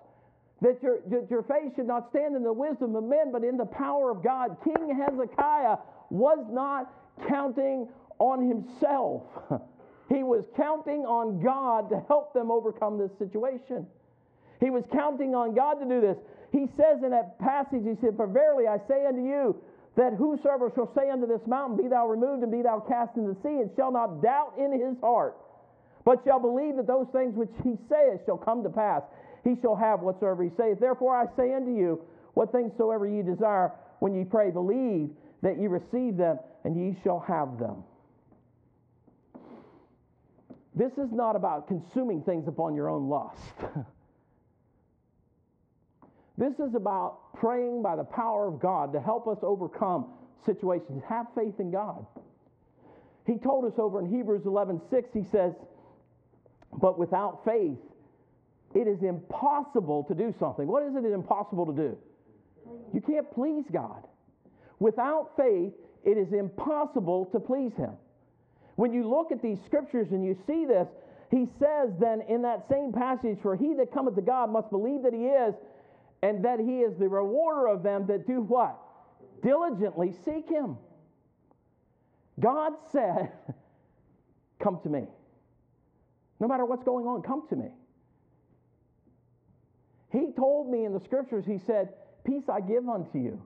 That 0.61 0.81
your, 0.81 0.99
that 1.09 1.29
your 1.29 1.43
faith 1.43 1.73
should 1.75 1.87
not 1.87 2.09
stand 2.09 2.35
in 2.35 2.43
the 2.43 2.51
wisdom 2.51 2.95
of 2.95 3.03
men, 3.03 3.31
but 3.31 3.43
in 3.43 3.57
the 3.57 3.65
power 3.65 4.09
of 4.11 4.23
God. 4.23 4.57
King 4.63 4.99
Hezekiah 4.99 5.77
was 6.09 6.39
not 6.49 6.91
counting 7.27 7.87
on 8.19 8.47
himself, 8.47 9.23
he 10.09 10.23
was 10.23 10.45
counting 10.55 11.05
on 11.05 11.41
God 11.41 11.89
to 11.89 12.03
help 12.07 12.33
them 12.33 12.51
overcome 12.51 12.97
this 12.97 13.11
situation. 13.17 13.85
He 14.59 14.69
was 14.69 14.83
counting 14.91 15.35
on 15.35 15.55
God 15.55 15.75
to 15.75 15.85
do 15.85 16.01
this. 16.01 16.17
He 16.51 16.67
says 16.75 17.03
in 17.03 17.11
that 17.11 17.39
passage, 17.39 17.83
He 17.83 17.95
said, 18.01 18.17
For 18.17 18.27
verily 18.27 18.67
I 18.67 18.77
say 18.87 19.05
unto 19.05 19.21
you, 19.21 19.55
that 19.95 20.13
whosoever 20.13 20.71
shall 20.73 20.91
say 20.95 21.09
unto 21.09 21.27
this 21.27 21.41
mountain, 21.47 21.77
Be 21.77 21.87
thou 21.87 22.07
removed 22.07 22.43
and 22.43 22.51
be 22.51 22.61
thou 22.61 22.79
cast 22.79 23.15
into 23.15 23.33
the 23.33 23.39
sea, 23.41 23.61
and 23.61 23.69
shall 23.75 23.91
not 23.91 24.21
doubt 24.21 24.53
in 24.57 24.71
his 24.71 24.99
heart, 25.01 25.37
but 26.05 26.21
shall 26.25 26.39
believe 26.39 26.75
that 26.77 26.87
those 26.87 27.07
things 27.11 27.35
which 27.35 27.51
he 27.63 27.77
saith 27.89 28.21
shall 28.25 28.37
come 28.37 28.63
to 28.63 28.69
pass, 28.69 29.03
he 29.43 29.55
shall 29.61 29.75
have 29.75 30.01
whatsoever 30.01 30.43
he 30.43 30.49
saith. 30.57 30.79
Therefore 30.79 31.15
I 31.15 31.25
say 31.35 31.53
unto 31.53 31.71
you, 31.71 32.01
what 32.33 32.51
things 32.51 32.71
soever 32.77 33.07
ye 33.07 33.21
desire 33.21 33.71
when 33.99 34.13
ye 34.15 34.23
pray, 34.23 34.51
believe 34.51 35.09
that 35.41 35.59
ye 35.59 35.67
receive 35.67 36.17
them, 36.17 36.39
and 36.63 36.75
ye 36.75 36.97
shall 37.03 37.19
have 37.19 37.57
them. 37.59 37.83
This 40.75 40.91
is 40.93 41.11
not 41.11 41.35
about 41.35 41.67
consuming 41.67 42.21
things 42.21 42.47
upon 42.47 42.75
your 42.75 42.89
own 42.89 43.09
lust. 43.09 43.37
this 46.37 46.53
is 46.59 46.75
about 46.75 47.33
praying 47.33 47.81
by 47.81 47.95
the 47.95 48.03
power 48.03 48.47
of 48.47 48.61
God 48.61 48.93
to 48.93 49.01
help 49.01 49.27
us 49.27 49.39
overcome 49.41 50.07
situations. 50.45 51.03
Have 51.09 51.25
faith 51.35 51.59
in 51.59 51.71
God. 51.71 52.05
He 53.25 53.37
told 53.37 53.65
us 53.65 53.77
over 53.77 53.99
in 53.99 54.05
Hebrews 54.05 54.43
11 54.45 54.81
6, 54.89 55.09
he 55.13 55.23
says, 55.31 55.53
But 56.73 56.97
without 56.97 57.43
faith, 57.43 57.77
it 58.73 58.87
is 58.87 59.01
impossible 59.03 60.03
to 60.05 60.13
do 60.13 60.33
something. 60.39 60.67
What 60.67 60.83
is 60.83 60.95
it 60.95 61.05
impossible 61.11 61.65
to 61.65 61.73
do? 61.73 61.97
You 62.93 63.01
can't 63.01 63.29
please 63.31 63.65
God. 63.71 64.03
Without 64.79 65.31
faith, 65.35 65.73
it 66.03 66.17
is 66.17 66.33
impossible 66.33 67.25
to 67.31 67.39
please 67.39 67.73
Him. 67.75 67.91
When 68.75 68.93
you 68.93 69.07
look 69.07 69.31
at 69.31 69.41
these 69.41 69.59
scriptures 69.65 70.11
and 70.11 70.23
you 70.23 70.37
see 70.47 70.65
this, 70.65 70.87
he 71.31 71.47
says 71.59 71.91
then 71.99 72.21
in 72.27 72.41
that 72.43 72.67
same 72.69 72.91
passage, 72.91 73.37
For 73.41 73.55
he 73.55 73.73
that 73.75 73.91
cometh 73.93 74.15
to 74.15 74.21
God 74.21 74.51
must 74.51 74.69
believe 74.69 75.03
that 75.03 75.13
he 75.13 75.25
is, 75.25 75.53
and 76.23 76.43
that 76.43 76.59
he 76.59 76.79
is 76.79 76.97
the 76.97 77.07
rewarder 77.07 77.67
of 77.67 77.83
them 77.83 78.07
that 78.07 78.25
do 78.25 78.41
what? 78.41 78.79
Diligently 79.43 80.13
seek 80.25 80.49
him. 80.49 80.77
God 82.39 82.73
said, 82.91 83.31
Come 84.59 84.79
to 84.83 84.89
me. 84.89 85.07
No 86.39 86.47
matter 86.47 86.65
what's 86.65 86.83
going 86.83 87.05
on, 87.05 87.21
come 87.21 87.47
to 87.49 87.55
me. 87.55 87.67
He 90.11 90.31
told 90.35 90.69
me 90.69 90.85
in 90.85 90.93
the 90.93 90.99
scriptures, 90.99 91.45
He 91.45 91.57
said, 91.57 91.89
Peace 92.25 92.49
I 92.49 92.61
give 92.61 92.87
unto 92.89 93.17
you. 93.17 93.41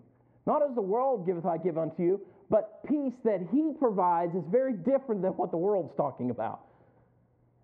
Not 0.45 0.61
as 0.67 0.75
the 0.75 0.81
world 0.81 1.25
giveth 1.25 1.45
I 1.45 1.57
give 1.57 1.77
unto 1.77 2.03
you, 2.03 2.21
but 2.53 2.85
peace 2.87 3.15
that 3.23 3.39
He 3.51 3.71
provides 3.79 4.35
is 4.35 4.43
very 4.51 4.73
different 4.73 5.23
than 5.23 5.31
what 5.31 5.49
the 5.49 5.57
world's 5.57 5.91
talking 5.97 6.29
about. 6.29 6.59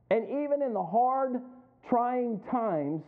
And 0.09 0.23
even 0.23 0.63
in 0.65 0.73
the 0.73 0.83
hard, 0.83 1.33
trying 1.87 2.41
times, 2.49 3.03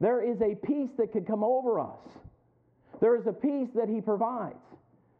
there 0.00 0.22
is 0.22 0.40
a 0.40 0.54
peace 0.66 0.88
that 0.96 1.12
can 1.12 1.26
come 1.26 1.44
over 1.44 1.78
us. 1.78 2.00
There 3.02 3.20
is 3.20 3.26
a 3.26 3.34
peace 3.34 3.68
that 3.74 3.86
He 3.86 4.00
provides. 4.00 4.56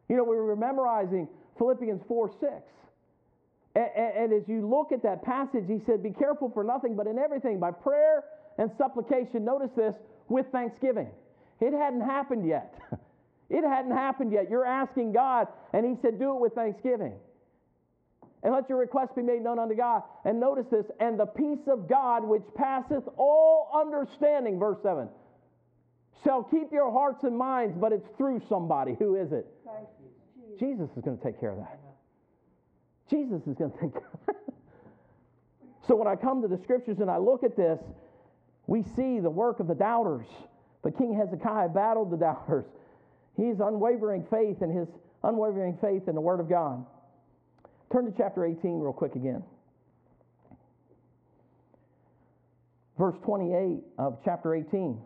You 0.08 0.16
know, 0.16 0.24
we 0.24 0.36
were 0.36 0.56
memorizing 0.56 1.28
Philippians 1.58 2.00
4 2.08 2.30
6. 2.40 2.50
And, 3.74 3.90
and, 3.94 4.32
as 4.32 4.48
you 4.48 4.66
look 4.66 4.92
at 4.92 5.02
that 5.02 5.22
passage, 5.22 5.64
he 5.68 5.82
said, 5.84 6.02
Be 6.02 6.12
careful 6.12 6.50
for 6.54 6.64
nothing, 6.64 6.96
but 6.96 7.06
in 7.06 7.18
everything, 7.18 7.60
by 7.60 7.72
prayer 7.72 8.24
and 8.56 8.70
supplication, 8.78 9.44
notice 9.44 9.68
this, 9.76 9.94
with 10.30 10.46
thanksgiving. 10.50 11.10
It 11.60 11.74
hadn't 11.74 12.00
happened 12.00 12.48
yet. 12.48 12.72
It 13.48 13.64
hadn't 13.64 13.92
happened 13.92 14.32
yet. 14.32 14.50
You're 14.50 14.66
asking 14.66 15.12
God, 15.12 15.48
and 15.72 15.86
He 15.86 15.94
said, 16.02 16.18
Do 16.18 16.34
it 16.34 16.40
with 16.40 16.54
thanksgiving. 16.54 17.14
And 18.42 18.54
let 18.54 18.68
your 18.68 18.78
request 18.78 19.16
be 19.16 19.22
made 19.22 19.42
known 19.42 19.58
unto 19.58 19.74
God. 19.74 20.02
And 20.24 20.38
notice 20.38 20.66
this, 20.70 20.86
and 21.00 21.18
the 21.18 21.26
peace 21.26 21.66
of 21.66 21.88
God, 21.88 22.24
which 22.24 22.44
passeth 22.54 23.04
all 23.16 23.70
understanding, 23.74 24.58
verse 24.58 24.78
7, 24.82 25.08
shall 26.22 26.42
keep 26.44 26.72
your 26.72 26.92
hearts 26.92 27.24
and 27.24 27.36
minds, 27.36 27.76
but 27.78 27.92
it's 27.92 28.06
through 28.16 28.42
somebody. 28.48 28.94
Who 28.98 29.16
is 29.16 29.32
it? 29.32 29.46
Jesus 30.58 30.88
is 30.96 31.02
going 31.02 31.18
to 31.18 31.24
take 31.24 31.40
care 31.40 31.50
of 31.50 31.58
that. 31.58 31.78
Jesus 33.10 33.42
is 33.46 33.54
going 33.54 33.70
to 33.72 33.78
take 33.80 33.92
care 33.92 34.10
of 34.12 34.26
that. 34.26 34.36
so 35.86 35.94
when 35.94 36.08
I 36.08 36.16
come 36.16 36.42
to 36.42 36.48
the 36.48 36.58
scriptures 36.62 36.98
and 37.00 37.10
I 37.10 37.18
look 37.18 37.44
at 37.44 37.56
this, 37.56 37.78
we 38.66 38.82
see 38.82 39.20
the 39.20 39.30
work 39.30 39.60
of 39.60 39.68
the 39.68 39.74
doubters. 39.74 40.26
But 40.82 40.96
King 40.98 41.14
Hezekiah 41.14 41.68
battled 41.70 42.10
the 42.10 42.16
doubters. 42.16 42.64
He's 43.36 43.60
unwavering 43.60 44.26
faith 44.30 44.62
in 44.62 44.70
his 44.70 44.88
unwavering 45.22 45.78
faith 45.80 46.08
in 46.08 46.14
the 46.14 46.20
Word 46.20 46.40
of 46.40 46.48
God. 46.48 46.84
Turn 47.92 48.04
to 48.06 48.12
chapter 48.16 48.44
18 48.44 48.80
real 48.80 48.92
quick 48.92 49.14
again. 49.14 49.42
Verse 52.98 53.16
28 53.24 53.82
of 53.98 54.18
chapter 54.24 54.54
18. 54.54 54.98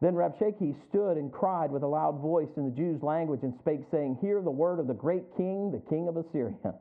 Then 0.00 0.14
Rabshakeh 0.14 0.74
stood 0.90 1.16
and 1.16 1.32
cried 1.32 1.70
with 1.70 1.82
a 1.82 1.86
loud 1.86 2.20
voice 2.20 2.50
in 2.56 2.66
the 2.66 2.76
Jews' 2.76 3.02
language 3.02 3.40
and 3.42 3.54
spake, 3.60 3.80
saying, 3.90 4.18
Hear 4.20 4.42
the 4.42 4.50
word 4.50 4.78
of 4.78 4.86
the 4.86 4.94
great 4.94 5.24
king, 5.36 5.72
the 5.72 5.80
king 5.88 6.08
of 6.08 6.16
Assyria. 6.18 6.74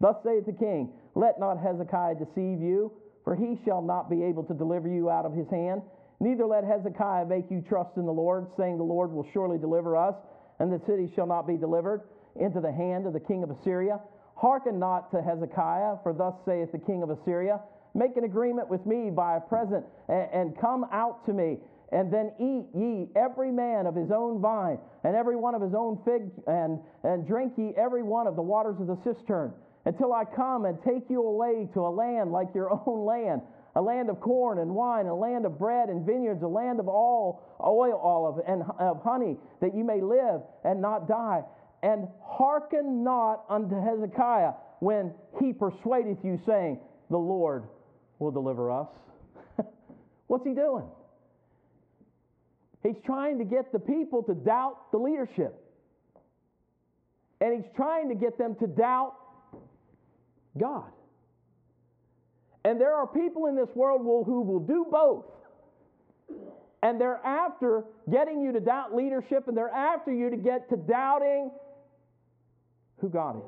Thus 0.00 0.16
saith 0.24 0.46
the 0.46 0.52
king, 0.52 0.92
Let 1.14 1.38
not 1.38 1.58
Hezekiah 1.62 2.16
deceive 2.16 2.60
you, 2.60 2.90
for 3.22 3.36
he 3.36 3.56
shall 3.64 3.80
not 3.80 4.10
be 4.10 4.24
able 4.24 4.42
to 4.44 4.54
deliver 4.54 4.88
you 4.88 5.08
out 5.08 5.24
of 5.24 5.32
his 5.32 5.48
hand. 5.48 5.82
Neither 6.22 6.46
let 6.46 6.62
Hezekiah 6.62 7.26
make 7.26 7.50
you 7.50 7.64
trust 7.68 7.96
in 7.96 8.06
the 8.06 8.12
Lord, 8.12 8.46
saying, 8.56 8.78
The 8.78 8.84
Lord 8.84 9.10
will 9.10 9.26
surely 9.32 9.58
deliver 9.58 9.96
us, 9.96 10.14
and 10.60 10.72
the 10.72 10.80
city 10.86 11.10
shall 11.16 11.26
not 11.26 11.48
be 11.48 11.56
delivered 11.56 12.02
into 12.36 12.60
the 12.60 12.70
hand 12.70 13.08
of 13.08 13.12
the 13.12 13.18
king 13.18 13.42
of 13.42 13.50
Assyria. 13.50 13.98
Hearken 14.36 14.78
not 14.78 15.10
to 15.10 15.20
Hezekiah, 15.20 15.96
for 16.04 16.12
thus 16.12 16.34
saith 16.46 16.70
the 16.70 16.78
king 16.78 17.02
of 17.02 17.10
Assyria, 17.10 17.58
Make 17.94 18.16
an 18.16 18.22
agreement 18.22 18.70
with 18.70 18.86
me 18.86 19.10
by 19.10 19.36
a 19.36 19.40
present, 19.40 19.84
and, 20.08 20.56
come 20.60 20.86
out 20.92 21.26
to 21.26 21.32
me 21.32 21.58
and 21.90 22.10
then 22.10 22.32
eat 22.38 22.66
ye 22.72 23.08
every 23.16 23.50
man 23.50 23.86
of 23.86 23.94
his 23.94 24.10
own 24.10 24.40
vine, 24.40 24.78
and 25.04 25.14
every 25.14 25.36
one 25.36 25.54
of 25.54 25.60
his 25.60 25.74
own 25.74 25.98
fig, 26.04 26.30
and, 26.46 26.78
and 27.02 27.26
drink 27.26 27.52
ye 27.58 27.74
every 27.76 28.02
one 28.02 28.26
of 28.28 28.36
the 28.36 28.42
waters 28.42 28.76
of 28.80 28.86
the 28.86 28.96
cistern, 29.04 29.52
until 29.84 30.14
I 30.14 30.24
come 30.24 30.64
and 30.64 30.78
take 30.82 31.10
you 31.10 31.22
away 31.22 31.68
to 31.74 31.80
a 31.80 31.90
land 31.90 32.32
like 32.32 32.54
your 32.54 32.70
own 32.86 33.04
land, 33.04 33.42
a 33.74 33.80
land 33.80 34.10
of 34.10 34.20
corn 34.20 34.58
and 34.58 34.74
wine, 34.74 35.06
a 35.06 35.14
land 35.14 35.46
of 35.46 35.58
bread 35.58 35.88
and 35.88 36.04
vineyards, 36.04 36.42
a 36.42 36.48
land 36.48 36.78
of 36.78 36.88
all 36.88 37.42
oil 37.64 37.96
olive 37.96 38.44
and 38.46 38.62
of 38.78 39.02
honey, 39.02 39.36
that 39.60 39.74
you 39.74 39.84
may 39.84 40.00
live 40.00 40.42
and 40.64 40.80
not 40.80 41.08
die. 41.08 41.42
And 41.82 42.06
hearken 42.22 43.02
not 43.02 43.44
unto 43.48 43.74
Hezekiah 43.80 44.52
when 44.80 45.12
he 45.40 45.52
persuadeth 45.52 46.18
you, 46.22 46.40
saying, 46.46 46.78
The 47.10 47.16
Lord 47.16 47.64
will 48.18 48.30
deliver 48.30 48.70
us. 48.70 48.88
What's 50.26 50.46
he 50.46 50.54
doing? 50.54 50.86
He's 52.82 52.96
trying 53.06 53.38
to 53.38 53.44
get 53.44 53.72
the 53.72 53.78
people 53.78 54.22
to 54.24 54.34
doubt 54.34 54.90
the 54.90 54.98
leadership. 54.98 55.58
And 57.40 57.54
he's 57.54 57.70
trying 57.74 58.08
to 58.08 58.14
get 58.14 58.38
them 58.38 58.54
to 58.56 58.66
doubt 58.66 59.14
God. 60.58 60.90
And 62.64 62.80
there 62.80 62.94
are 62.94 63.06
people 63.06 63.46
in 63.46 63.56
this 63.56 63.68
world 63.74 64.02
who 64.02 64.42
will 64.42 64.60
do 64.60 64.86
both. 64.90 65.24
And 66.82 67.00
they're 67.00 67.24
after 67.24 67.84
getting 68.10 68.40
you 68.40 68.52
to 68.52 68.60
doubt 68.60 68.94
leadership, 68.94 69.48
and 69.48 69.56
they're 69.56 69.68
after 69.68 70.12
you 70.12 70.30
to 70.30 70.36
get 70.36 70.68
to 70.70 70.76
doubting 70.76 71.50
who 72.98 73.08
God 73.08 73.36
is. 73.36 73.42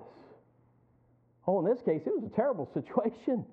Oh, 1.47 1.59
in 1.61 1.65
this 1.65 1.83
case, 1.85 2.03
it 2.07 2.13
was 2.15 2.25
a 2.31 2.35
terrible 2.35 2.69
situation. 2.75 3.45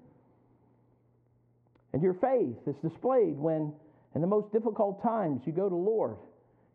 And 1.93 2.01
your 2.01 2.13
faith 2.15 2.57
is 2.67 2.75
displayed 2.81 3.37
when 3.37 3.73
in 4.15 4.21
the 4.21 4.27
most 4.27 4.51
difficult 4.51 5.01
times, 5.01 5.41
you 5.45 5.53
go 5.53 5.69
to 5.69 5.75
Lord. 5.75 6.17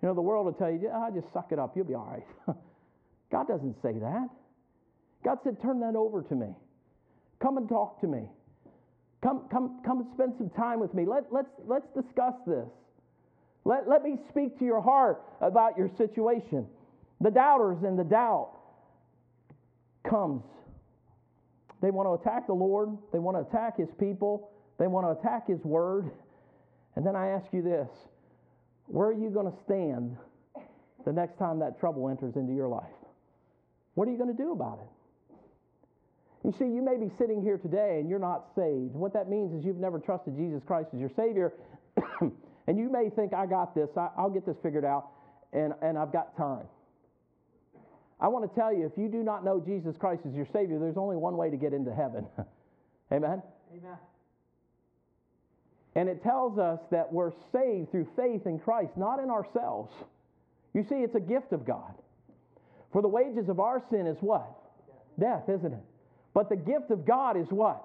You 0.03 0.09
know, 0.09 0.14
the 0.14 0.22
world 0.22 0.46
will 0.46 0.53
tell 0.53 0.70
you, 0.70 0.90
ah, 0.92 1.11
just 1.11 1.27
suck 1.33 1.53
it 1.53 1.59
up, 1.59 1.77
you'll 1.77 1.87
be 1.87 1.94
all 1.94 2.07
right. 2.46 2.57
God 3.33 3.49
doesn't 3.49 3.77
say 3.83 3.92
that. 3.92 4.29
God 5.25 5.38
said, 5.42 5.61
turn 5.61 5.81
that 5.81 5.96
over 5.96 6.22
to 6.22 6.35
me. 6.35 6.49
Come 7.42 7.57
and 7.57 7.68
talk 7.68 8.01
to 8.01 8.07
me. 8.07 8.29
Come, 9.22 9.42
come, 9.50 9.81
come 9.85 10.07
spend 10.14 10.35
some 10.38 10.50
time 10.50 10.81
with 10.81 10.94
me. 10.94 11.05
Let, 11.07 11.24
let's, 11.31 11.50
let's 11.66 11.88
discuss 11.94 12.35
this. 12.46 12.68
Let, 13.64 13.88
let 13.88 14.02
me 14.02 14.16
speak 14.29 14.59
to 14.59 14.64
your 14.64 14.81
heart 14.81 15.22
about 15.40 15.76
your 15.76 15.90
situation. 15.96 16.66
The 17.20 17.31
doubters 17.31 17.83
and 17.83 17.98
the 17.98 18.05
doubt 18.05 18.52
comes. 20.09 20.44
They 21.83 21.90
want 21.90 22.09
to 22.09 22.12
attack 22.12 22.46
the 22.46 22.55
Lord. 22.55 22.96
They 23.12 23.18
want 23.18 23.37
to 23.37 23.40
attack 23.40 23.79
his 23.79 23.88
people. 23.98 24.50
They 24.79 24.87
want 24.87 25.07
to 25.07 25.20
attack 25.20 25.48
his 25.48 25.64
word. 25.64 26.11
And 26.94 27.05
then 27.05 27.16
I 27.16 27.29
ask 27.29 27.46
you 27.52 27.62
this 27.62 27.88
where 28.87 29.09
are 29.09 29.12
you 29.12 29.31
going 29.31 29.50
to 29.50 29.59
stand 29.64 30.16
the 31.05 31.12
next 31.12 31.38
time 31.38 31.59
that 31.61 31.79
trouble 31.81 32.09
enters 32.09 32.37
into 32.37 32.52
your 32.52 32.68
life? 32.68 32.85
What 33.94 34.07
are 34.09 34.11
you 34.11 34.18
going 34.18 34.35
to 34.35 34.42
do 34.42 34.52
about 34.52 34.79
it? 34.83 34.95
You 36.46 36.52
see, 36.52 36.66
you 36.66 36.80
may 36.80 36.96
be 36.96 37.11
sitting 37.18 37.42
here 37.42 37.59
today 37.59 37.98
and 37.98 38.09
you're 38.09 38.20
not 38.20 38.44
saved. 38.54 38.94
What 38.94 39.12
that 39.14 39.28
means 39.28 39.52
is 39.52 39.64
you've 39.64 39.78
never 39.78 39.98
trusted 39.98 40.37
Jesus 40.37 40.62
Christ 40.64 40.90
as 40.94 41.00
your 41.00 41.11
Savior. 41.16 41.52
and 42.20 42.78
you 42.78 42.88
may 42.88 43.11
think, 43.11 43.35
I 43.35 43.46
got 43.46 43.74
this, 43.74 43.90
I, 43.96 44.11
will 44.22 44.30
get 44.30 44.46
this 44.46 44.56
figured 44.62 44.85
out, 44.85 45.09
and, 45.52 45.74
and 45.82 45.98
I've 45.98 46.12
got 46.12 46.37
time. 46.37 46.66
I 48.20 48.28
want 48.28 48.48
to 48.48 48.61
tell 48.61 48.72
you, 48.72 48.87
if 48.87 48.96
you 48.96 49.09
do 49.09 49.24
not 49.24 49.44
know 49.44 49.61
Jesus 49.61 49.96
Christ 49.98 50.22
as 50.24 50.35
your 50.35 50.46
Savior, 50.52 50.78
there's 50.78 50.96
only 50.96 51.16
one 51.16 51.37
way 51.37 51.50
to 51.50 51.56
get 51.56 51.72
into 51.72 51.92
heaven. 51.92 52.24
Amen? 53.12 53.42
Amen. 53.72 53.98
And 55.96 56.09
it 56.09 56.22
tells 56.22 56.61
us 56.61 56.78
that 56.92 57.12
we're 57.12 57.32
saved 57.50 57.90
through 57.90 58.06
faith 58.14 58.46
in 58.46 58.61
Christ, 58.61 58.92
not 58.96 59.18
in 59.18 59.30
ourselves. 59.30 59.92
You 60.74 60.85
see, 60.88 60.96
it's 60.96 61.16
a 61.16 61.20
gift 61.20 61.52
of 61.52 61.66
God. 61.66 61.92
For 62.92 63.02
the 63.02 63.09
wages 63.09 63.48
of 63.48 63.59
our 63.59 63.82
sin 63.90 64.06
is 64.06 64.18
what? 64.20 64.46
Death, 65.18 65.48
isn't 65.48 65.72
it? 65.72 65.82
But 66.37 66.51
the 66.51 66.57
gift 66.57 66.90
of 66.90 67.07
God 67.07 67.38
is 67.38 67.46
what? 67.49 67.83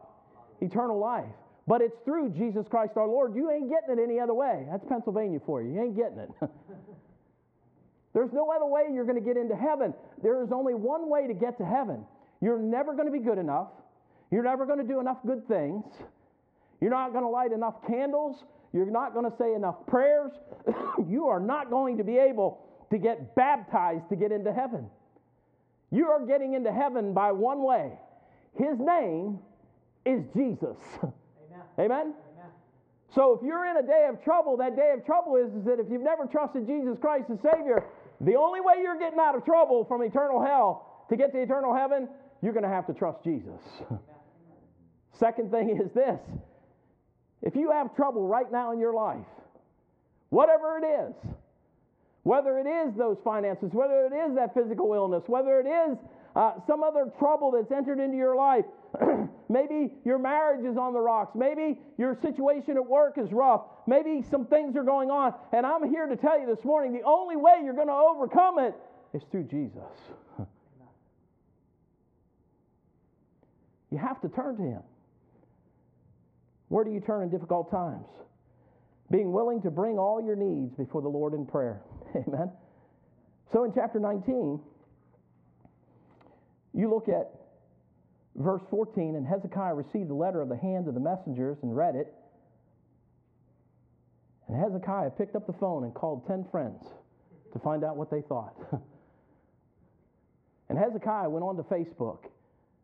Eternal 0.60 1.00
life. 1.00 1.24
But 1.68 1.80
it's 1.80 1.96
through 2.04 2.32
Jesus 2.32 2.66
Christ 2.70 2.98
our 2.98 3.08
Lord. 3.08 3.34
You 3.34 3.50
ain't 3.50 3.70
getting 3.70 3.98
it 3.98 4.04
any 4.04 4.20
other 4.20 4.34
way. 4.34 4.68
That's 4.70 4.84
Pennsylvania 4.90 5.40
for 5.46 5.62
you. 5.62 5.72
You 5.72 5.82
ain't 5.84 5.96
getting 5.96 6.20
it. 6.20 6.30
There's 8.14 8.34
no 8.34 8.52
other 8.52 8.66
way 8.66 8.88
you're 8.92 9.06
going 9.06 9.18
to 9.18 9.26
get 9.26 9.38
into 9.38 9.56
heaven. 9.56 9.94
There 10.22 10.44
is 10.44 10.52
only 10.52 10.74
one 10.74 11.10
way 11.10 11.28
to 11.28 11.34
get 11.34 11.58
to 11.60 11.66
heaven. 11.66 12.04
You're 12.42 12.60
never 12.60 12.94
going 12.94 13.06
to 13.06 13.12
be 13.12 13.24
good 13.24 13.38
enough. 13.38 13.70
You're 14.32 14.44
never 14.44 14.66
going 14.66 14.80
to 14.80 14.86
do 14.86 15.00
enough 15.00 15.20
good 15.26 15.48
things. 15.48 15.86
You're 16.82 16.92
not 16.92 17.14
going 17.14 17.24
to 17.24 17.30
light 17.30 17.54
enough 17.54 17.76
candles. 17.88 18.44
You're 18.74 18.92
not 18.92 19.14
going 19.14 19.32
to 19.32 19.38
say 19.38 19.54
enough 19.54 19.78
prayers. 19.88 20.34
you 21.08 21.28
are 21.28 21.40
not 21.40 21.70
going 21.70 21.98
to 22.00 22.04
be 22.04 22.18
able 22.18 22.68
to 22.90 22.98
get 22.98 23.34
baptized 23.34 24.10
to 24.10 24.18
get 24.18 24.34
into 24.34 24.52
heaven. 24.52 24.88
You 25.90 26.08
are 26.08 26.26
getting 26.26 26.54
into 26.54 26.74
heaven 26.74 27.14
by 27.14 27.32
one 27.32 27.64
way. 27.64 27.94
His 28.58 28.78
name 28.80 29.40
is 30.06 30.24
Jesus. 30.36 30.78
Amen. 31.04 31.14
Amen? 31.80 32.14
So 33.14 33.34
if 33.34 33.46
you're 33.46 33.66
in 33.66 33.78
a 33.78 33.84
day 33.84 34.08
of 34.10 34.24
trouble, 34.24 34.56
that 34.58 34.76
day 34.76 34.94
of 34.98 35.06
trouble 35.06 35.36
is, 35.36 35.54
is 35.54 35.66
that 35.66 35.80
if 35.80 35.88
you've 35.92 36.02
never 36.02 36.26
trusted 36.26 36.66
Jesus 36.66 36.98
Christ 37.00 37.26
as 37.30 37.40
Savior, 37.42 37.84
the 38.22 38.36
only 38.36 38.62
way 38.62 38.76
you're 38.82 38.98
getting 38.98 39.20
out 39.20 39.36
of 39.36 39.44
trouble 39.44 39.84
from 39.84 40.02
eternal 40.02 40.42
hell 40.42 41.06
to 41.10 41.18
get 41.18 41.34
to 41.34 41.42
eternal 41.42 41.76
heaven, 41.76 42.08
you're 42.42 42.54
going 42.54 42.64
to 42.64 42.70
have 42.70 42.88
to 42.88 42.94
trust 42.94 43.24
Jesus. 43.24 43.60
Second 45.20 45.52
thing 45.52 45.78
is 45.84 45.92
this 45.94 46.20
if 47.42 47.56
you 47.56 47.72
have 47.72 47.96
trouble 47.96 48.28
right 48.28 48.50
now 48.52 48.72
in 48.72 48.80
your 48.80 48.94
life, 48.94 49.26
whatever 50.30 50.78
it 50.78 50.86
is, 50.86 51.14
whether 52.24 52.60
it 52.60 52.68
is 52.68 52.96
those 52.96 53.18
finances, 53.24 53.72
whether 53.74 54.06
it 54.06 54.14
is 54.14 54.36
that 54.36 54.54
physical 54.54 54.94
illness, 54.94 55.24
whether 55.28 55.60
it 55.60 55.68
is 55.68 55.98
uh, 56.36 56.54
some 56.66 56.84
other 56.84 57.12
trouble 57.20 57.52
that's 57.52 57.72
entered 57.72 58.00
into 58.00 58.18
your 58.18 58.36
life, 58.36 58.66
maybe 59.50 59.92
your 60.06 60.18
marriage 60.18 60.66
is 60.66 60.78
on 60.78 60.94
the 60.94 61.00
rocks, 61.00 61.36
maybe 61.36 61.80
your 61.98 62.18
situation 62.22 62.78
at 62.78 62.86
work 62.86 63.18
is 63.18 63.32
rough, 63.32 63.62
maybe 63.88 64.24
some 64.30 64.46
things 64.46 64.76
are 64.76 64.84
going 64.84 65.12
on, 65.12 65.34
and 65.52 65.66
I'm 65.66 65.90
here 65.90 66.08
to 66.08 66.16
tell 66.16 66.40
you 66.40 66.46
this 66.48 66.64
morning 66.64 66.94
the 66.94 67.04
only 67.04 67.36
way 67.36 67.60
you're 67.64 67.74
going 67.74 67.88
to 67.88 67.94
overcome 67.94 68.60
it 68.60 68.76
is 69.14 69.24
through 69.30 69.44
Jesus. 69.44 69.84
you 73.92 73.98
have 73.98 74.22
to 74.22 74.30
turn 74.30 74.56
to 74.58 74.64
Him. 74.64 74.82
Where 76.70 76.86
do 76.86 76.92
you 76.92 77.02
turn 77.02 77.24
in 77.24 77.30
difficult 77.30 77.70
times? 77.70 78.08
Being 79.12 79.34
willing 79.34 79.62
to 79.64 79.70
bring 79.70 80.00
all 80.00 80.22
your 80.24 80.38
needs 80.38 80.74
before 80.76 81.02
the 81.02 81.10
Lord 81.10 81.34
in 81.34 81.46
prayer. 81.46 81.82
Amen. 82.16 82.50
So 83.52 83.66
in 83.66 83.74
chapter 83.74 84.00
19, 84.00 84.62
you 86.74 86.90
look 86.90 87.10
at 87.10 87.32
verse 88.36 88.62
14, 88.70 89.16
and 89.16 89.28
Hezekiah 89.28 89.74
received 89.74 90.10
a 90.10 90.14
letter 90.14 90.42
of 90.42 90.50
the 90.50 90.58
hand 90.58 90.88
of 90.88 90.94
the 90.94 91.00
messengers 91.00 91.58
and 91.62 91.76
read 91.76 91.96
it. 91.96 92.14
And 94.48 94.58
Hezekiah 94.58 95.12
picked 95.12 95.36
up 95.36 95.48
the 95.48 95.54
phone 95.54 95.84
and 95.84 95.94
called 95.94 96.28
10 96.28 96.46
friends 96.52 96.84
to 97.54 97.60
find 97.60 97.84
out 97.84 97.96
what 97.96 98.10
they 98.10 98.22
thought. 98.22 98.56
and 100.70 100.78
Hezekiah 100.78 101.30
went 101.30 101.44
on 101.44 101.58
to 101.58 101.64
Facebook 101.64 102.26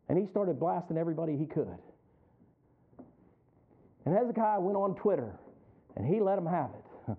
and 0.08 0.18
he 0.18 0.26
started 0.26 0.58
blasting 0.58 0.96
everybody 0.96 1.36
he 1.36 1.46
could. 1.46 1.78
And 4.04 4.16
Hezekiah 4.16 4.60
went 4.60 4.76
on 4.76 4.94
Twitter 4.94 5.38
and 5.96 6.06
he 6.06 6.20
let 6.20 6.36
them 6.36 6.46
have 6.46 6.70
it. 6.70 6.84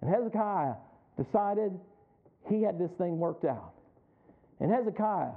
And 0.00 0.12
Hezekiah 0.12 0.74
decided 1.16 1.78
he 2.48 2.60
had 2.62 2.76
this 2.76 2.90
thing 2.98 3.18
worked 3.18 3.44
out. 3.44 3.71
And 4.60 4.70
Hezekiah 4.70 5.32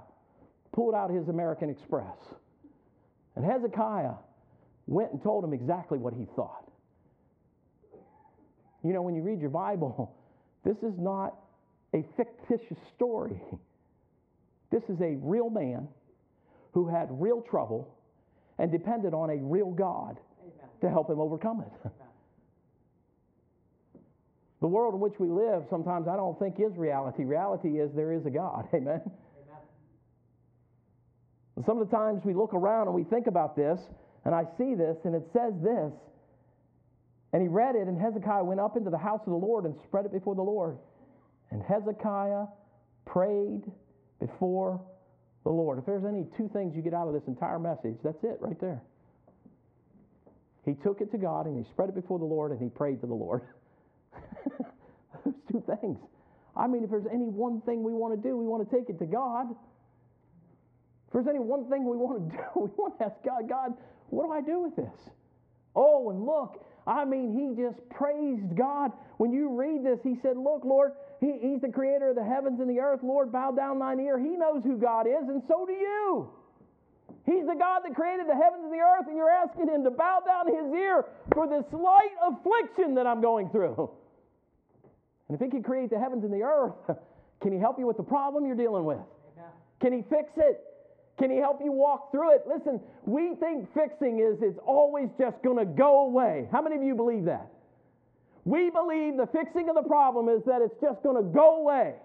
pulled 0.74 0.94
out 0.94 1.10
his 1.10 1.28
American 1.28 1.70
Express. 1.70 2.18
And 3.36 3.46
Hezekiah 3.46 4.14
went 4.88 5.12
and 5.12 5.22
told 5.24 5.44
him 5.44 5.54
exactly 5.54 5.98
what 5.98 6.14
he 6.14 6.26
thought. 6.36 6.72
You 8.84 8.94
know, 8.94 9.02
when 9.02 9.16
you 9.16 9.24
read 9.24 9.42
your 9.42 9.50
Bible, 9.50 10.16
this 10.64 10.78
is 10.78 10.94
not 10.98 11.36
a 11.94 12.04
fictitious 12.18 12.78
story. 12.96 13.42
This 14.72 14.82
is 14.90 15.00
a 15.00 15.16
real 15.22 15.50
man 15.50 15.88
who 16.74 16.88
had 16.88 17.08
real 17.12 17.42
trouble 17.42 17.96
and 18.58 18.72
depended 18.72 19.14
on 19.14 19.30
a 19.30 19.38
real 19.38 19.72
God 19.72 20.18
Amen. 20.42 20.70
to 20.82 20.90
help 20.90 21.10
him 21.10 21.20
overcome 21.20 21.62
it. 21.62 21.92
The 24.66 24.70
world 24.70 24.96
in 24.96 25.00
which 25.00 25.14
we 25.20 25.30
live 25.30 25.62
sometimes 25.70 26.08
I 26.08 26.16
don't 26.16 26.40
think 26.40 26.56
is 26.60 26.76
reality. 26.76 27.24
Reality 27.24 27.78
is 27.78 27.92
there 27.94 28.12
is 28.12 28.26
a 28.26 28.32
God. 28.32 28.68
Amen. 28.74 29.00
And 31.56 31.64
some 31.68 31.80
of 31.80 31.88
the 31.88 31.96
times 31.96 32.24
we 32.26 32.34
look 32.34 32.52
around 32.52 32.88
and 32.88 32.96
we 32.96 33.04
think 33.04 33.28
about 33.28 33.56
this, 33.56 33.80
and 34.26 34.34
I 34.34 34.46
see 34.58 34.74
this, 34.74 34.98
and 35.04 35.14
it 35.14 35.22
says 35.34 35.54
this. 35.62 35.94
And 37.32 37.44
he 37.44 37.48
read 37.48 37.76
it, 37.76 37.88
and 37.88 38.02
Hezekiah 38.02 38.44
went 38.44 38.60
up 38.60 38.76
into 38.76 38.90
the 38.90 38.98
house 38.98 39.20
of 39.28 39.34
the 39.34 39.38
Lord 39.38 39.66
and 39.66 39.76
spread 39.84 40.06
it 40.06 40.12
before 40.12 40.34
the 40.34 40.42
Lord. 40.42 40.80
And 41.52 41.62
Hezekiah 41.62 42.46
prayed 43.06 43.72
before 44.20 44.82
the 45.44 45.52
Lord. 45.52 45.78
If 45.78 45.86
there's 45.86 46.06
any 46.06 46.26
two 46.38 46.50
things 46.54 46.76
you 46.76 46.82
get 46.82 46.96
out 46.96 47.08
of 47.08 47.14
this 47.14 47.28
entire 47.28 47.60
message, 47.60 47.98
that's 48.04 48.24
it 48.24 48.38
right 48.42 48.60
there. 48.60 48.82
He 50.66 50.74
took 50.74 51.02
it 51.02 51.12
to 51.12 51.20
God 51.20 51.46
and 51.46 51.56
he 51.56 51.70
spread 51.70 51.90
it 51.90 51.94
before 51.94 52.18
the 52.18 52.26
Lord 52.26 52.50
and 52.50 52.60
he 52.60 52.70
prayed 52.70 53.02
to 53.02 53.06
the 53.06 53.14
Lord. 53.14 53.44
Those 55.26 55.34
two 55.52 55.64
things. 55.82 56.00
I 56.56 56.68
mean, 56.68 56.84
if 56.84 56.90
there's 56.90 57.08
any 57.12 57.28
one 57.28 57.62
thing 57.62 57.84
we 57.84 57.94
want 57.94 58.16
to 58.16 58.30
do, 58.30 58.38
we 58.38 58.46
want 58.46 58.68
to 58.68 58.76
take 58.76 58.90
it 58.90 59.00
to 59.00 59.06
God. 59.06 59.52
If 59.52 61.14
there's 61.14 61.28
any 61.28 61.40
one 61.40 61.70
thing 61.70 61.86
we 61.90 61.98
want 61.98 62.30
to 62.30 62.38
do, 62.38 62.44
we 62.56 62.70
want 62.78 62.98
to 63.00 63.06
ask 63.06 63.16
God, 63.26 63.50
God, 63.50 63.74
what 64.10 64.26
do 64.26 64.32
I 64.32 64.42
do 64.42 64.62
with 64.62 64.76
this? 64.76 65.10
Oh, 65.76 66.10
and 66.10 66.26
look, 66.26 66.64
I 66.88 67.04
mean, 67.04 67.34
he 67.34 67.62
just 67.62 67.78
praised 67.90 68.56
God. 68.56 68.92
When 69.18 69.34
you 69.34 69.50
read 69.50 69.84
this, 69.84 70.00
he 70.04 70.16
said, 70.22 70.38
Look, 70.38 70.64
Lord, 70.64 70.94
he, 71.20 71.38
he's 71.42 71.62
the 71.62 71.70
creator 71.70 72.10
of 72.10 72.16
the 72.16 72.24
heavens 72.24 72.60
and 72.60 72.70
the 72.70 72.80
earth. 72.80 73.02
Lord, 73.04 73.32
bow 73.32 73.52
down 73.52 73.80
thine 73.80 74.00
ear. 74.00 74.20
He 74.20 74.38
knows 74.38 74.64
who 74.64 74.78
God 74.78 75.08
is, 75.08 75.28
and 75.28 75.42
so 75.48 75.66
do 75.66 75.74
you. 75.74 76.30
He's 77.26 77.46
the 77.46 77.56
God 77.58 77.82
that 77.84 77.96
created 77.96 78.28
the 78.30 78.36
heavens 78.36 78.64
and 78.64 78.72
the 78.72 78.86
earth, 78.86 79.08
and 79.08 79.18
you're 79.18 79.30
asking 79.30 79.68
him 79.68 79.84
to 79.84 79.92
bow 79.92 80.22
down 80.26 80.48
his 80.48 80.72
ear 80.74 81.06
for 81.34 81.48
this 81.48 81.66
slight 81.72 82.14
affliction 82.22 82.94
that 82.96 83.08
I'm 83.08 83.22
going 83.22 83.50
through. 83.50 83.90
And 85.28 85.36
if 85.36 85.42
he 85.42 85.50
can 85.50 85.64
create 85.64 85.90
the 85.90 86.00
heavens 86.00 86.24
and 86.24 86.34
the 86.34 86.44
earth, 86.44 86.74
can 87.42 87.52
he 87.52 87.60
help 87.60 87.80
you 87.80 87.88
with 87.88 87.98
the 87.98 88.04
problem 88.04 88.46
you're 88.46 88.56
dealing 88.56 88.86
with? 88.86 89.00
Can 89.82 89.94
he 89.94 90.04
fix 90.10 90.30
it? 90.38 90.62
Can 91.20 91.32
he 91.32 91.38
help 91.38 91.62
you 91.64 91.72
walk 91.72 92.12
through 92.12 92.36
it? 92.36 92.44
Listen, 92.48 92.80
we 93.06 93.36
think 93.36 93.74
fixing 93.74 94.20
is 94.20 94.38
it's 94.42 94.60
always 94.66 95.10
just 95.18 95.42
going 95.44 95.58
to 95.58 95.66
go 95.66 96.08
away. 96.08 96.48
How 96.52 96.62
many 96.62 96.76
of 96.76 96.84
you 96.84 96.96
believe 96.96 97.26
that? 97.26 97.48
We 98.44 98.70
believe 98.70 99.18
the 99.18 99.28
fixing 99.32 99.70
of 99.70 99.76
the 99.76 99.88
problem 99.88 100.30
is 100.30 100.44
that 100.46 100.62
it's 100.62 100.76
just 100.82 101.02
going 101.04 101.16
to 101.16 101.24
go 101.24 101.62
away. 101.62 101.96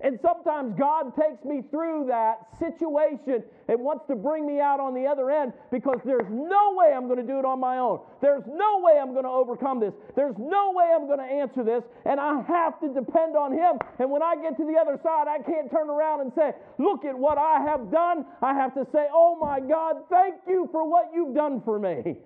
And 0.00 0.18
sometimes 0.20 0.74
God 0.78 1.16
takes 1.16 1.42
me 1.46 1.62
through 1.70 2.04
that 2.08 2.48
situation 2.58 3.42
and 3.68 3.80
wants 3.80 4.04
to 4.08 4.14
bring 4.14 4.46
me 4.46 4.60
out 4.60 4.78
on 4.78 4.92
the 4.92 5.06
other 5.06 5.30
end 5.30 5.54
because 5.72 6.00
there's 6.04 6.28
no 6.28 6.74
way 6.76 6.92
I'm 6.94 7.06
going 7.06 7.18
to 7.18 7.26
do 7.26 7.38
it 7.38 7.46
on 7.46 7.58
my 7.60 7.78
own. 7.78 8.00
There's 8.20 8.44
no 8.46 8.80
way 8.84 9.00
I'm 9.00 9.12
going 9.12 9.24
to 9.24 9.30
overcome 9.30 9.80
this. 9.80 9.94
There's 10.14 10.36
no 10.36 10.72
way 10.76 10.92
I'm 10.94 11.06
going 11.06 11.20
to 11.20 11.24
answer 11.24 11.64
this. 11.64 11.82
And 12.04 12.20
I 12.20 12.42
have 12.42 12.78
to 12.80 12.92
depend 12.92 13.36
on 13.36 13.52
Him. 13.52 13.80
And 13.98 14.10
when 14.10 14.22
I 14.22 14.36
get 14.36 14.58
to 14.58 14.66
the 14.66 14.76
other 14.78 15.00
side, 15.02 15.28
I 15.28 15.38
can't 15.38 15.70
turn 15.70 15.88
around 15.88 16.20
and 16.20 16.32
say, 16.36 16.52
Look 16.76 17.06
at 17.06 17.16
what 17.16 17.38
I 17.38 17.60
have 17.64 17.90
done. 17.90 18.26
I 18.42 18.52
have 18.52 18.74
to 18.74 18.86
say, 18.92 19.06
Oh 19.10 19.38
my 19.40 19.60
God, 19.60 19.96
thank 20.10 20.34
you 20.46 20.68
for 20.72 20.88
what 20.88 21.08
you've 21.14 21.34
done 21.34 21.62
for 21.64 21.78
me. 21.78 22.18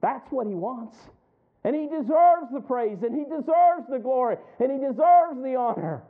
That's 0.00 0.32
what 0.32 0.46
He 0.46 0.54
wants. 0.54 0.96
And 1.64 1.74
he 1.74 1.86
deserves 1.86 2.52
the 2.52 2.60
praise, 2.60 2.98
and 3.02 3.16
he 3.16 3.24
deserves 3.24 3.88
the 3.90 3.98
glory, 3.98 4.36
and 4.60 4.70
he 4.70 4.78
deserves 4.78 5.42
the 5.42 5.56
honor. 5.56 6.02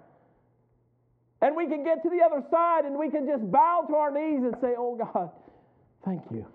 And 1.45 1.55
we 1.55 1.67
can 1.67 1.85
get 1.85 2.03
to 2.03 2.09
the 2.09 2.25
other 2.25 2.43
side 2.51 2.87
and 2.87 2.99
we 2.99 3.11
can 3.11 3.27
just 3.27 3.51
bow 3.51 3.85
to 3.87 3.95
our 3.95 4.11
knees 4.11 4.43
and 4.43 4.55
say, 4.63 4.75
Oh 4.79 4.97
God, 4.97 5.31
thank 6.03 6.23
you. 6.31 6.47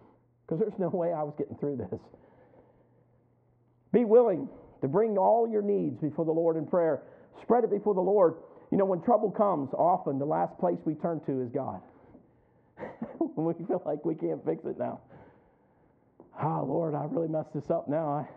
Because 0.42 0.60
there's 0.60 0.80
no 0.80 0.90
way 0.90 1.14
I 1.14 1.22
was 1.22 1.36
getting 1.38 1.56
through 1.58 1.78
this. 1.78 2.00
Be 3.94 4.04
willing 4.04 4.50
to 4.82 4.88
bring 4.88 5.16
all 5.16 5.48
your 5.48 5.62
needs 5.62 6.02
before 6.02 6.26
the 6.26 6.32
Lord 6.32 6.58
in 6.58 6.66
prayer. 6.66 7.04
Spread 7.44 7.64
it 7.64 7.70
before 7.70 7.94
the 7.94 8.02
Lord. 8.02 8.34
You 8.72 8.80
know, 8.80 8.86
when 8.86 9.04
trouble 9.04 9.30
comes, 9.30 9.70
often 9.74 10.18
the 10.18 10.26
last 10.26 10.58
place 10.58 10.80
we 10.86 10.96
turn 10.96 11.22
to 11.28 11.40
is 11.42 11.50
God. 11.50 11.82
when 13.36 13.46
we 13.60 13.66
feel 13.66 13.84
like 13.86 14.04
we 14.06 14.16
can't 14.16 14.44
fix 14.44 14.66
it 14.66 14.80
now. 14.80 15.02
Ah, 16.42 16.62
oh, 16.62 16.66
Lord, 16.66 16.96
I 16.96 17.06
really 17.06 17.28
messed 17.28 17.54
this 17.54 17.70
up 17.70 17.88
now. 17.88 18.08
I, 18.10 18.28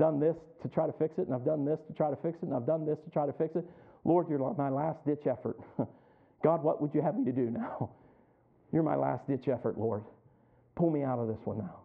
done 0.00 0.18
this 0.18 0.34
to 0.62 0.68
try 0.68 0.86
to 0.86 0.92
fix 0.98 1.18
it, 1.18 1.28
and 1.28 1.34
I've 1.34 1.44
done 1.44 1.64
this 1.64 1.78
to 1.86 1.92
try 1.92 2.08
to 2.10 2.16
fix 2.16 2.38
it, 2.42 2.46
and 2.48 2.54
I've 2.54 2.66
done 2.66 2.86
this 2.86 2.98
to 3.04 3.10
try 3.10 3.26
to 3.26 3.32
fix 3.34 3.54
it. 3.54 3.64
Lord, 4.04 4.28
you're 4.28 4.40
my 4.54 4.70
last 4.70 5.04
ditch 5.04 5.26
effort. 5.26 5.60
God, 6.42 6.64
what 6.64 6.80
would 6.80 6.94
you 6.94 7.02
have 7.02 7.16
me 7.16 7.24
to 7.26 7.32
do 7.32 7.50
now? 7.50 7.90
You're 8.72 8.84
my 8.84 8.96
last 8.96 9.26
ditch 9.28 9.48
effort, 9.48 9.76
Lord. 9.76 10.04
Pull 10.76 10.90
me 10.90 11.02
out 11.02 11.18
of 11.18 11.28
this 11.28 11.36
one 11.44 11.58
now. 11.58 11.80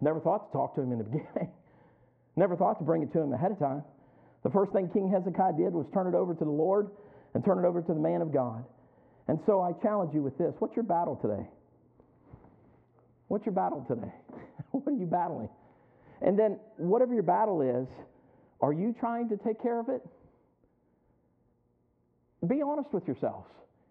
Never 0.00 0.20
thought 0.20 0.50
to 0.50 0.52
talk 0.52 0.74
to 0.74 0.82
him 0.82 0.92
in 0.92 0.98
the 0.98 1.04
beginning. 1.08 1.48
Never 2.36 2.56
thought 2.56 2.78
to 2.80 2.84
bring 2.84 3.02
it 3.02 3.12
to 3.12 3.20
him 3.20 3.32
ahead 3.32 3.52
of 3.52 3.58
time. 3.58 3.84
The 4.42 4.50
first 4.50 4.72
thing 4.72 4.90
King 4.92 5.08
Hezekiah 5.08 5.52
did 5.56 5.72
was 5.72 5.86
turn 5.94 6.08
it 6.08 6.14
over 6.14 6.34
to 6.34 6.44
the 6.44 6.50
Lord 6.50 6.90
and 7.34 7.44
turn 7.44 7.64
it 7.64 7.64
over 7.64 7.80
to 7.80 7.94
the 7.94 8.00
man 8.00 8.20
of 8.20 8.32
God. 8.34 8.64
And 9.28 9.38
so 9.46 9.62
I 9.62 9.72
challenge 9.80 10.12
you 10.12 10.22
with 10.22 10.36
this. 10.36 10.52
What's 10.58 10.74
your 10.74 10.84
battle 10.84 11.16
today? 11.22 11.46
What's 13.28 13.46
your 13.46 13.54
battle 13.54 13.86
today? 13.88 14.12
what 14.72 14.82
are 14.86 14.98
you 14.98 15.06
battling? 15.06 15.48
And 16.22 16.38
then, 16.38 16.58
whatever 16.76 17.14
your 17.14 17.24
battle 17.24 17.62
is, 17.62 17.88
are 18.60 18.72
you 18.72 18.94
trying 18.98 19.28
to 19.30 19.36
take 19.36 19.60
care 19.60 19.80
of 19.80 19.88
it? 19.88 20.02
Be 22.46 22.62
honest 22.62 22.92
with 22.92 23.06
yourselves. 23.06 23.48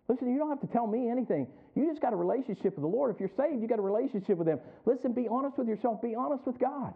Listen, 0.08 0.32
you 0.32 0.38
don't 0.38 0.50
have 0.50 0.62
to 0.62 0.68
tell 0.68 0.88
me 0.88 1.10
anything. 1.10 1.48
You 1.76 1.88
just 1.88 2.02
got 2.02 2.14
a 2.14 2.16
relationship 2.16 2.76
with 2.76 2.82
the 2.82 2.88
Lord. 2.88 3.14
If 3.14 3.20
you're 3.20 3.32
saved, 3.38 3.62
you 3.62 3.68
got 3.68 3.80
a 3.80 3.84
relationship 3.84 4.38
with 4.38 4.48
Him. 4.48 4.60
Listen, 4.86 5.14
be 5.14 5.28
honest 5.28 5.58
with 5.58 5.68
yourself. 5.68 6.02
Be 6.02 6.16
honest 6.16 6.46
with 6.46 6.60
God. 6.60 6.94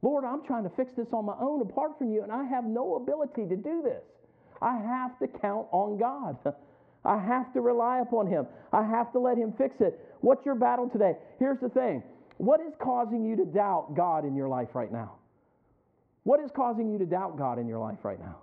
Lord, 0.00 0.24
I'm 0.24 0.44
trying 0.44 0.64
to 0.64 0.70
fix 0.70 0.92
this 0.96 1.08
on 1.12 1.24
my 1.24 1.34
own 1.40 1.60
apart 1.60 1.98
from 1.98 2.12
you, 2.12 2.22
and 2.22 2.32
I 2.32 2.44
have 2.44 2.64
no 2.64 2.96
ability 2.96 3.46
to 3.48 3.56
do 3.56 3.82
this. 3.82 4.02
I 4.62 4.76
have 4.78 5.18
to 5.18 5.28
count 5.40 5.66
on 5.72 5.98
God. 5.98 6.38
I 7.04 7.18
have 7.18 7.52
to 7.52 7.60
rely 7.60 8.00
upon 8.00 8.26
Him. 8.26 8.46
I 8.72 8.82
have 8.84 9.12
to 9.12 9.18
let 9.18 9.36
Him 9.36 9.52
fix 9.56 9.76
it. 9.80 9.98
What's 10.20 10.44
your 10.44 10.54
battle 10.54 10.88
today? 10.88 11.14
Here's 11.38 11.60
the 11.60 11.68
thing 11.68 12.02
what 12.38 12.60
is 12.60 12.72
causing 12.80 13.24
you 13.24 13.36
to 13.36 13.44
doubt 13.44 13.94
God 13.94 14.24
in 14.24 14.34
your 14.34 14.48
life 14.48 14.74
right 14.74 14.90
now? 14.90 15.16
What 16.22 16.40
is 16.40 16.50
causing 16.54 16.90
you 16.90 16.98
to 16.98 17.06
doubt 17.06 17.36
God 17.36 17.58
in 17.58 17.66
your 17.66 17.78
life 17.78 17.98
right 18.04 18.18
now? 18.18 18.38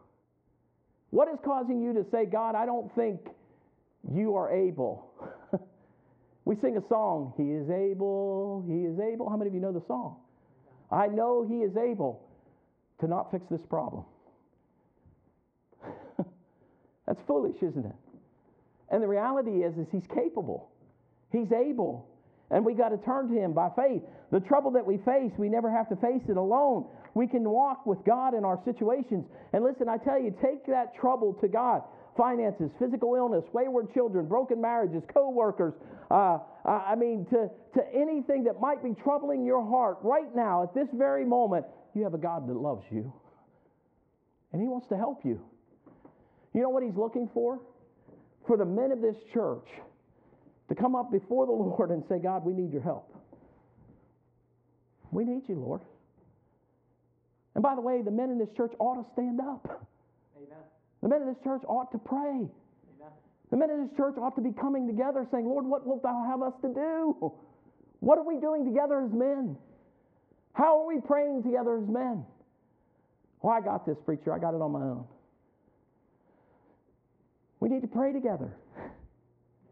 What 1.12 1.30
is 1.30 1.40
causing 1.44 1.82
you 1.82 1.94
to 1.94 2.06
say, 2.12 2.26
God, 2.26 2.56
I 2.56 2.66
don't 2.66 2.94
think 2.94 3.22
you 4.14 4.36
are 4.36 4.52
able? 4.52 5.14
we 6.46 6.56
sing 6.58 6.78
a 6.78 6.88
song, 6.90 7.34
He 7.38 7.52
is 7.52 7.70
able, 7.70 8.66
He 8.68 8.84
is 8.86 9.00
able. 9.00 9.30
How 9.30 9.38
many 9.38 9.48
of 9.48 9.54
you 9.54 9.62
know 9.62 9.72
the 9.72 9.86
song? 9.88 10.18
I 10.92 11.08
know 11.08 11.46
He 11.48 11.60
is 11.60 11.78
able 11.78 12.28
to 13.00 13.08
not 13.08 13.32
fix 13.32 13.46
this 13.50 13.66
problem. 13.70 14.04
That's 17.08 17.22
foolish, 17.28 17.58
isn't 17.62 17.86
it? 17.86 17.96
And 18.90 19.02
the 19.02 19.08
reality 19.08 19.64
is, 19.64 19.78
is 19.78 19.88
He's 19.92 20.08
capable. 20.08 20.70
He's 21.32 21.52
able. 21.54 22.10
And 22.52 22.64
we 22.64 22.74
got 22.74 22.90
to 22.90 22.98
turn 22.98 23.28
to 23.30 23.36
Him 23.36 23.54
by 23.54 23.70
faith. 23.76 24.02
The 24.32 24.40
trouble 24.40 24.72
that 24.72 24.86
we 24.86 24.98
face, 24.98 25.32
we 25.38 25.50
never 25.50 25.72
have 25.72 25.90
to 25.90 25.96
face 25.96 26.22
it 26.30 26.38
alone. 26.38 26.86
We 27.16 27.28
can 27.28 27.50
walk 27.50 27.86
with 27.86 28.00
God 28.06 28.34
in 28.34 28.46
our 28.46 28.60
situations. 28.66 29.26
And 29.54 29.64
listen, 29.64 29.90
I 29.90 29.98
tell 29.98 30.22
you, 30.22 30.36
take 30.44 30.66
that 30.68 30.94
trouble 31.00 31.34
to 31.42 31.48
God. 31.48 31.82
Finances, 32.18 32.70
physical 32.80 33.16
illness, 33.16 33.44
wayward 33.52 33.94
children, 33.94 34.28
broken 34.28 34.62
marriages, 34.62 35.04
co 35.14 35.30
workers. 35.30 35.74
Uh, 36.12 36.38
I 36.66 36.96
mean, 36.96 37.26
to, 37.32 37.50
to 37.74 37.82
anything 37.94 38.44
that 38.46 38.62
might 38.62 38.84
be 38.84 38.94
troubling 39.04 39.46
your 39.46 39.66
heart 39.66 39.98
right 40.02 40.34
now, 40.36 40.64
at 40.64 40.74
this 40.74 40.88
very 40.94 41.26
moment, 41.26 41.66
you 41.94 42.04
have 42.04 42.14
a 42.14 42.20
God 42.20 42.48
that 42.48 42.56
loves 42.56 42.86
you. 42.92 43.12
And 44.54 44.62
He 44.62 44.68
wants 44.68 44.88
to 44.90 44.98
help 44.98 45.26
you. 45.26 45.42
You 46.54 46.62
know 46.62 46.70
what 46.70 46.84
He's 46.84 46.96
looking 46.96 47.30
for? 47.34 47.60
For 48.48 48.56
the 48.56 48.66
men 48.66 48.92
of 48.92 49.02
this 49.02 49.18
church 49.34 49.68
to 50.70 50.76
come 50.76 50.96
up 50.96 51.12
before 51.12 51.46
the 51.46 51.52
Lord 51.52 51.92
and 51.92 52.04
say, 52.10 52.20
God, 52.20 52.44
we 52.44 52.54
need 52.54 52.72
your 52.72 52.82
help. 52.82 53.14
We 55.12 55.24
need 55.24 55.44
you, 55.48 55.56
Lord. 55.56 55.82
And 57.54 57.64
by 57.64 57.76
the 57.76 57.82
way, 57.82 58.02
the 58.02 58.12
men 58.12 58.30
in 58.30 58.38
this 58.38 58.50
church 58.58 58.74
ought 58.80 59.02
to 59.02 59.10
stand 59.14 59.40
up. 59.40 59.88
Amen. 60.36 60.64
The 61.02 61.10
men 61.10 61.22
in 61.22 61.28
this 61.28 61.42
church 61.44 61.62
ought 61.68 61.92
to 61.92 61.98
pray. 61.98 62.50
Amen. 62.50 63.14
The 63.50 63.58
men 63.58 63.70
in 63.70 63.88
this 63.88 63.96
church 63.96 64.16
ought 64.18 64.36
to 64.36 64.42
be 64.42 64.52
coming 64.52 64.88
together 64.88 65.26
saying, 65.32 65.46
Lord, 65.46 65.66
what 65.66 65.88
wilt 65.88 66.04
thou 66.04 66.26
have 66.28 66.42
us 66.42 66.54
to 66.62 66.68
do? 66.68 67.32
What 68.00 68.18
are 68.18 68.28
we 68.28 68.40
doing 68.42 68.66
together 68.66 69.02
as 69.02 69.12
men? 69.14 69.56
How 70.54 70.82
are 70.82 70.88
we 70.88 71.00
praying 71.00 71.44
together 71.44 71.78
as 71.78 71.88
men? 71.88 72.26
Well, 73.42 73.54
I 73.54 73.62
got 73.62 73.86
this, 73.86 73.98
preacher. 74.04 74.34
I 74.34 74.40
got 74.40 74.54
it 74.54 74.62
on 74.62 74.72
my 74.72 74.82
own. 74.82 75.06
We 77.60 77.70
need 77.70 77.82
to 77.82 77.88
pray 77.88 78.12
together. 78.12 78.54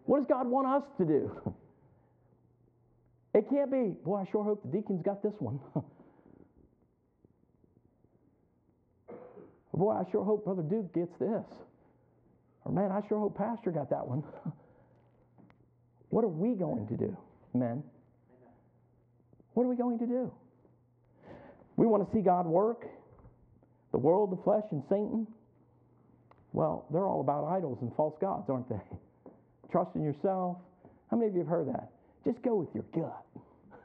What 0.05 0.19
does 0.19 0.27
God 0.27 0.47
want 0.47 0.67
us 0.67 0.83
to 0.97 1.05
do? 1.05 1.53
It 3.35 3.49
can't 3.49 3.71
be, 3.71 3.95
boy, 4.05 4.17
I 4.17 4.31
sure 4.31 4.43
hope 4.43 4.61
the 4.61 4.69
deacons 4.69 5.01
got 5.03 5.23
this 5.23 5.33
one. 5.39 5.59
boy, 9.73 9.91
I 9.91 10.03
sure 10.11 10.23
hope 10.23 10.45
Brother 10.45 10.61
Duke 10.61 10.93
gets 10.93 11.17
this. 11.19 11.43
Or 12.63 12.71
man, 12.71 12.91
I 12.91 13.01
sure 13.07 13.19
hope 13.19 13.35
Pastor 13.37 13.71
got 13.71 13.89
that 13.89 14.07
one. 14.07 14.23
what 16.09 16.23
are 16.23 16.29
we 16.29 16.53
going 16.53 16.87
to 16.87 16.95
do, 16.95 17.17
men? 17.55 17.83
What 19.55 19.63
are 19.63 19.69
we 19.69 19.75
going 19.75 19.97
to 19.99 20.05
do? 20.05 20.31
We 21.75 21.87
want 21.87 22.07
to 22.07 22.15
see 22.15 22.21
God 22.21 22.45
work, 22.45 22.85
the 23.91 23.97
world, 23.97 24.31
the 24.31 24.43
flesh, 24.43 24.63
and 24.71 24.83
Satan. 24.89 25.27
Well, 26.51 26.85
they're 26.91 27.07
all 27.07 27.21
about 27.21 27.45
idols 27.45 27.79
and 27.81 27.91
false 27.95 28.15
gods, 28.21 28.47
aren't 28.47 28.69
they? 28.69 28.81
Trust 29.73 29.95
in 29.95 30.03
yourself. 30.03 30.57
How 31.09 31.17
many 31.17 31.29
of 31.29 31.33
you 31.33 31.39
have 31.39 31.49
heard 31.49 31.67
that? 31.67 31.89
Just 32.23 32.43
go 32.43 32.53
with 32.53 32.69
your 32.75 32.83
gut. 32.93 33.25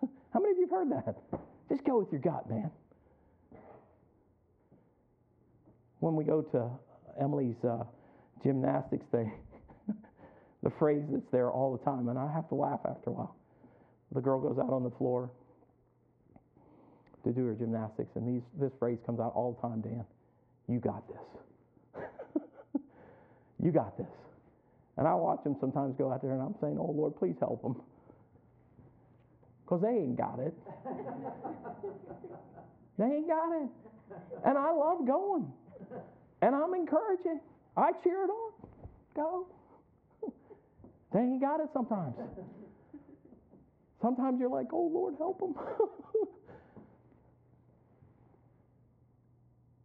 How 0.34 0.38
many 0.38 0.52
of 0.52 0.58
you 0.58 0.66
have 0.66 0.70
heard 0.70 0.92
that? 0.92 1.16
Just 1.70 1.82
go 1.84 1.98
with 1.98 2.12
your 2.12 2.20
gut, 2.20 2.48
man. 2.48 2.70
When 6.00 6.14
we 6.14 6.24
go 6.24 6.42
to 6.42 6.68
Emily's 7.18 7.56
uh, 7.64 7.84
gymnastics, 8.44 9.06
thing, 9.10 9.32
the 10.62 10.70
phrase 10.78 11.04
that's 11.10 11.24
there 11.32 11.50
all 11.50 11.74
the 11.74 11.82
time, 11.82 12.08
and 12.08 12.18
I 12.18 12.30
have 12.34 12.50
to 12.50 12.54
laugh 12.54 12.80
after 12.84 13.08
a 13.08 13.12
while. 13.14 13.34
The 14.12 14.20
girl 14.20 14.40
goes 14.40 14.58
out 14.58 14.70
on 14.70 14.84
the 14.84 14.92
floor 14.98 15.30
to 17.24 17.32
do 17.32 17.46
her 17.46 17.54
gymnastics, 17.54 18.10
and 18.14 18.28
these, 18.28 18.42
this 18.60 18.72
phrase 18.78 18.98
comes 19.06 19.20
out 19.20 19.32
all 19.34 19.52
the 19.52 19.66
time, 19.66 19.80
Dan. 19.80 20.04
You 20.68 20.80
got 20.80 21.02
this. 21.08 22.02
you 23.64 23.72
got 23.72 23.96
this. 23.96 24.06
And 24.98 25.06
I 25.06 25.14
watch 25.14 25.44
them 25.44 25.56
sometimes 25.60 25.94
go 25.96 26.12
out 26.12 26.20
there, 26.22 26.32
and 26.32 26.42
I'm 26.42 26.56
saying, 26.60 26.76
Oh, 26.78 26.90
Lord, 26.90 27.16
please 27.16 27.36
help 27.38 27.62
them. 27.62 27.80
Because 29.64 29.80
they 29.80 29.90
ain't 29.90 30.16
got 30.16 30.40
it. 30.40 30.52
they 32.98 33.04
ain't 33.04 33.28
got 33.28 33.62
it. 33.62 33.68
And 34.44 34.58
I 34.58 34.72
love 34.72 35.06
going. 35.06 35.52
And 36.42 36.54
I'm 36.54 36.74
encouraging. 36.74 37.40
I 37.76 37.92
cheer 38.02 38.24
it 38.24 38.30
on. 38.30 38.52
Go. 39.14 39.46
They 41.10 41.20
ain't 41.20 41.40
got 41.40 41.60
it 41.60 41.70
sometimes. 41.72 42.14
Sometimes 44.02 44.38
you're 44.38 44.50
like, 44.50 44.66
oh, 44.74 44.90
Lord, 44.92 45.14
help 45.16 45.38
them. 45.40 45.54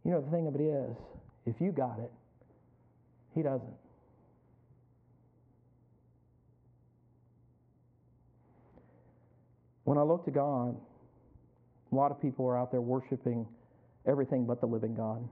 you 0.04 0.10
know, 0.10 0.20
the 0.20 0.30
thing 0.30 0.46
of 0.46 0.54
it 0.54 0.60
is, 0.60 0.94
if 1.46 1.60
you 1.62 1.72
got 1.72 1.98
it, 1.98 2.12
He 3.34 3.42
doesn't. 3.42 3.83
When 9.84 9.98
I 9.98 10.02
look 10.02 10.24
to 10.24 10.30
God, 10.30 10.76
a 11.92 11.94
lot 11.94 12.10
of 12.10 12.20
people 12.20 12.46
are 12.46 12.58
out 12.58 12.70
there 12.70 12.80
worshiping 12.80 13.46
everything 14.06 14.46
but 14.46 14.60
the 14.60 14.66
living 14.66 14.94
God. 14.94 15.26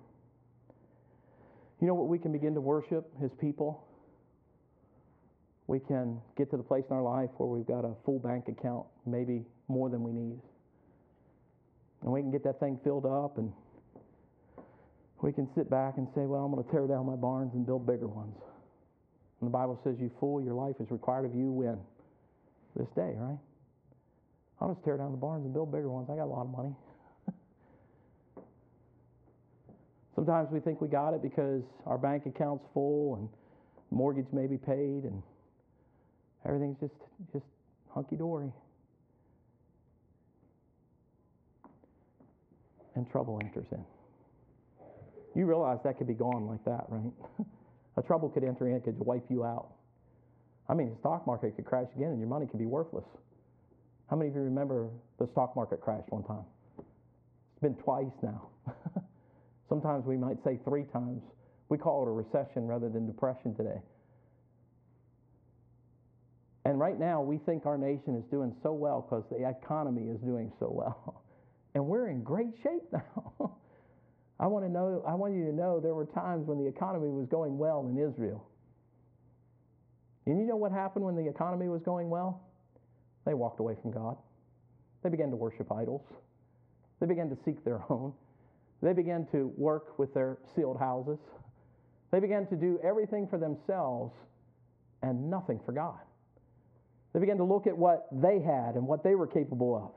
You 1.80 1.88
know 1.88 1.94
what 1.94 2.08
we 2.08 2.18
can 2.18 2.32
begin 2.32 2.54
to 2.54 2.60
worship? 2.60 3.10
His 3.20 3.32
people 3.40 3.84
we 5.72 5.78
can 5.80 6.20
get 6.36 6.50
to 6.50 6.56
the 6.56 6.62
place 6.62 6.84
in 6.90 6.96
our 6.96 7.02
life 7.02 7.30
where 7.38 7.48
we've 7.48 7.66
got 7.66 7.84
a 7.84 7.94
full 8.04 8.18
bank 8.18 8.44
account, 8.48 8.84
maybe 9.06 9.44
more 9.68 9.88
than 9.88 10.02
we 10.02 10.12
need. 10.12 10.38
And 12.02 12.12
we 12.12 12.20
can 12.20 12.30
get 12.30 12.44
that 12.44 12.58
thing 12.58 12.78
filled 12.82 13.06
up 13.06 13.38
and 13.38 13.52
we 15.22 15.32
can 15.32 15.48
sit 15.54 15.70
back 15.70 15.94
and 15.98 16.08
say, 16.14 16.26
Well, 16.26 16.44
I'm 16.44 16.52
going 16.52 16.62
to 16.62 16.70
tear 16.70 16.86
down 16.86 17.06
my 17.06 17.14
barns 17.14 17.54
and 17.54 17.64
build 17.64 17.86
bigger 17.86 18.08
ones. 18.08 18.36
And 19.40 19.48
the 19.48 19.52
Bible 19.52 19.80
says, 19.84 19.96
You 19.98 20.10
fool, 20.18 20.42
your 20.42 20.54
life 20.54 20.76
is 20.80 20.90
required 20.90 21.24
of 21.24 21.34
you 21.34 21.52
when? 21.52 21.78
This 22.76 22.88
day, 22.96 23.14
right? 23.16 23.38
I'll 24.60 24.72
just 24.72 24.84
tear 24.84 24.96
down 24.96 25.10
the 25.10 25.16
barns 25.16 25.44
and 25.44 25.52
build 25.52 25.72
bigger 25.72 25.90
ones. 25.90 26.08
I 26.10 26.16
got 26.16 26.24
a 26.24 26.26
lot 26.26 26.42
of 26.42 26.50
money. 26.50 26.74
Sometimes 30.14 30.50
we 30.52 30.60
think 30.60 30.80
we 30.80 30.88
got 30.88 31.14
it 31.14 31.22
because 31.22 31.62
our 31.86 31.98
bank 31.98 32.26
account's 32.26 32.64
full 32.72 33.16
and 33.16 33.28
mortgage 33.90 34.32
may 34.32 34.46
be 34.46 34.56
paid 34.56 35.04
and 35.04 35.22
Everything's 36.44 36.78
just 36.80 36.94
just 37.32 37.44
hunky 37.90 38.16
dory. 38.16 38.50
And 42.94 43.10
trouble 43.10 43.40
enters 43.42 43.66
in. 43.72 43.84
You 45.34 45.46
realize 45.46 45.78
that 45.84 45.96
could 45.96 46.06
be 46.06 46.14
gone 46.14 46.46
like 46.46 46.62
that, 46.64 46.84
right? 46.88 47.12
a 47.96 48.02
trouble 48.02 48.28
could 48.28 48.44
enter 48.44 48.68
in, 48.68 48.80
could 48.82 48.98
wipe 48.98 49.24
you 49.30 49.44
out. 49.44 49.68
I 50.68 50.74
mean, 50.74 50.90
the 50.90 50.96
stock 50.96 51.26
market 51.26 51.56
could 51.56 51.64
crash 51.64 51.88
again 51.96 52.08
and 52.08 52.18
your 52.18 52.28
money 52.28 52.46
could 52.46 52.58
be 52.58 52.66
worthless. 52.66 53.06
How 54.12 54.18
many 54.18 54.28
of 54.28 54.36
you 54.36 54.42
remember 54.42 54.90
the 55.18 55.26
stock 55.28 55.56
market 55.56 55.80
crashed 55.80 56.12
one 56.12 56.22
time? 56.24 56.44
It's 56.78 57.62
been 57.62 57.74
twice 57.76 58.12
now. 58.22 58.50
Sometimes 59.70 60.04
we 60.04 60.18
might 60.18 60.36
say 60.44 60.58
three 60.66 60.84
times. 60.92 61.22
We 61.70 61.78
call 61.78 62.02
it 62.02 62.08
a 62.08 62.12
recession 62.12 62.66
rather 62.66 62.90
than 62.90 63.06
depression 63.06 63.54
today. 63.54 63.80
And 66.66 66.78
right 66.78 67.00
now, 67.00 67.22
we 67.22 67.38
think 67.38 67.64
our 67.64 67.78
nation 67.78 68.14
is 68.14 68.24
doing 68.30 68.54
so 68.62 68.74
well 68.74 69.00
because 69.00 69.24
the 69.30 69.48
economy 69.48 70.10
is 70.10 70.20
doing 70.20 70.52
so 70.60 70.68
well. 70.70 71.22
And 71.74 71.86
we're 71.86 72.08
in 72.08 72.22
great 72.22 72.52
shape 72.62 72.82
now. 72.92 73.56
I 74.38 74.46
want 74.46 74.66
to 74.66 74.70
know, 74.70 75.02
I 75.08 75.14
want 75.14 75.32
you 75.32 75.46
to 75.46 75.52
know 75.54 75.80
there 75.80 75.94
were 75.94 76.04
times 76.04 76.46
when 76.46 76.58
the 76.58 76.66
economy 76.66 77.08
was 77.08 77.26
going 77.28 77.56
well 77.56 77.88
in 77.88 77.96
Israel. 77.96 78.46
And 80.26 80.38
you 80.38 80.44
know 80.44 80.56
what 80.56 80.70
happened 80.70 81.02
when 81.02 81.16
the 81.16 81.26
economy 81.26 81.70
was 81.70 81.80
going 81.80 82.10
well? 82.10 82.42
They 83.24 83.34
walked 83.34 83.60
away 83.60 83.76
from 83.80 83.92
God. 83.92 84.16
They 85.02 85.10
began 85.10 85.30
to 85.30 85.36
worship 85.36 85.70
idols. 85.72 86.02
They 87.00 87.06
began 87.06 87.28
to 87.30 87.36
seek 87.44 87.64
their 87.64 87.82
own. 87.90 88.12
They 88.82 88.92
began 88.92 89.26
to 89.32 89.52
work 89.56 89.98
with 89.98 90.12
their 90.14 90.38
sealed 90.54 90.78
houses. 90.78 91.18
They 92.10 92.20
began 92.20 92.46
to 92.48 92.56
do 92.56 92.78
everything 92.84 93.26
for 93.28 93.38
themselves 93.38 94.12
and 95.02 95.30
nothing 95.30 95.60
for 95.64 95.72
God. 95.72 95.98
They 97.12 97.20
began 97.20 97.36
to 97.38 97.44
look 97.44 97.66
at 97.66 97.76
what 97.76 98.06
they 98.12 98.40
had 98.40 98.74
and 98.74 98.86
what 98.86 99.04
they 99.04 99.14
were 99.14 99.26
capable 99.26 99.76
of. 99.76 99.90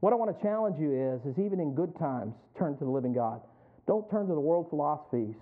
What 0.00 0.12
I 0.12 0.16
want 0.16 0.36
to 0.36 0.42
challenge 0.42 0.78
you 0.78 0.92
is, 0.92 1.24
is 1.26 1.38
even 1.38 1.58
in 1.58 1.74
good 1.74 1.96
times, 1.98 2.34
turn 2.58 2.76
to 2.78 2.84
the 2.84 2.90
living 2.90 3.12
God. 3.12 3.40
Don't 3.86 4.08
turn 4.10 4.26
to 4.28 4.34
the 4.34 4.40
world 4.40 4.68
philosophies. 4.70 5.34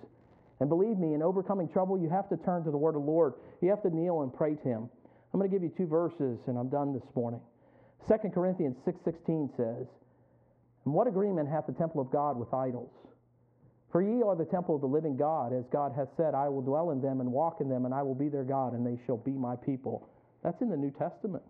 And 0.61 0.69
believe 0.69 0.99
me, 0.99 1.15
in 1.15 1.23
overcoming 1.23 1.69
trouble, 1.69 1.99
you 1.99 2.09
have 2.09 2.29
to 2.29 2.37
turn 2.37 2.65
to 2.65 2.71
the 2.71 2.77
word 2.77 2.95
of 2.95 3.03
the 3.03 3.11
Lord. 3.11 3.35
You 3.61 3.71
have 3.71 3.83
to 3.83 3.91
kneel 3.91 4.23
and 4.23 4.33
pray 4.33 4.55
to 4.55 4.63
him. 4.63 4.89
I'm 5.35 5.41
going 5.41 5.51
to 5.51 5.57
give 5.57 5.65
you 5.65 5.73
two 5.77 5.89
verses, 5.89 6.39
and 6.47 6.57
I'm 6.57 6.69
done 6.69 6.93
this 6.93 7.03
morning. 7.17 7.41
2 8.07 8.31
Corinthians 8.33 8.77
6.16 8.87 9.57
says, 9.57 9.89
And 10.85 10.95
what 10.95 11.09
agreement 11.09 11.49
hath 11.49 11.67
the 11.67 11.73
temple 11.73 12.01
of 12.01 12.09
God 12.13 12.39
with 12.39 12.55
idols? 12.55 12.93
For 13.91 14.01
ye 14.01 14.23
are 14.23 14.37
the 14.37 14.45
temple 14.45 14.77
of 14.77 14.81
the 14.81 14.87
living 14.87 15.17
God, 15.17 15.53
as 15.53 15.65
God 15.73 15.91
hath 15.97 16.07
said, 16.17 16.35
I 16.35 16.49
will 16.49 16.63
dwell 16.63 16.93
in 16.93 17.03
them 17.03 17.21
and 17.21 17.33
walk 17.33 17.57
in 17.61 17.69
them, 17.69 17.85
and 17.85 17.93
I 17.93 18.01
will 18.01 18.15
be 18.15 18.29
their 18.29 18.45
God, 18.45 18.75
and 18.75 18.87
they 18.87 18.97
shall 19.07 19.17
be 19.17 19.33
my 19.33 19.57
people. 19.57 20.09
That's 20.45 20.63
in 20.63 20.71
the 20.71 20.77
New 20.77 20.93
Testament. 20.93 21.43